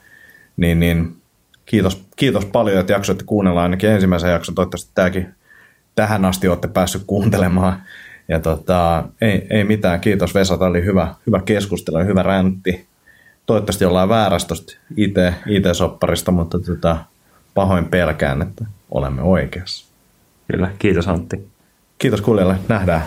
Niin, 0.57 0.79
niin 0.79 1.20
kiitos, 1.71 2.03
kiitos 2.15 2.45
paljon, 2.45 2.79
että 2.79 2.93
jaksoitte 2.93 3.23
kuunnella 3.23 3.63
ainakin 3.63 3.89
ensimmäisen 3.89 4.31
jakson. 4.31 4.55
Toivottavasti 4.55 4.91
tämäkin 4.95 5.35
tähän 5.95 6.25
asti 6.25 6.47
olette 6.47 6.67
päässyt 6.67 7.03
kuuntelemaan. 7.07 7.83
Ja 8.27 8.39
tota, 8.39 9.03
ei, 9.21 9.47
ei 9.49 9.63
mitään, 9.63 10.01
kiitos 10.01 10.35
Vesa, 10.35 10.57
tämä 10.57 10.69
oli 10.69 10.85
hyvä, 10.85 11.15
hyvä 11.27 11.41
keskustelu 11.45 11.97
ja 11.97 12.03
hyvä 12.03 12.23
räntti. 12.23 12.87
Toivottavasti 13.45 13.85
ollaan 13.85 14.09
väärässä 14.09 14.47
tuosta 14.47 14.73
IT, 14.97 15.15
IT-sopparista, 15.47 16.31
mutta 16.31 16.59
tota, 16.59 16.97
pahoin 17.53 17.85
pelkään, 17.85 18.41
että 18.41 18.65
olemme 18.91 19.21
oikeassa. 19.21 19.85
Kyllä, 20.51 20.71
kiitos 20.79 21.07
Antti. 21.07 21.47
Kiitos 21.97 22.21
kuulijalle, 22.21 22.55
nähdään. 22.67 23.01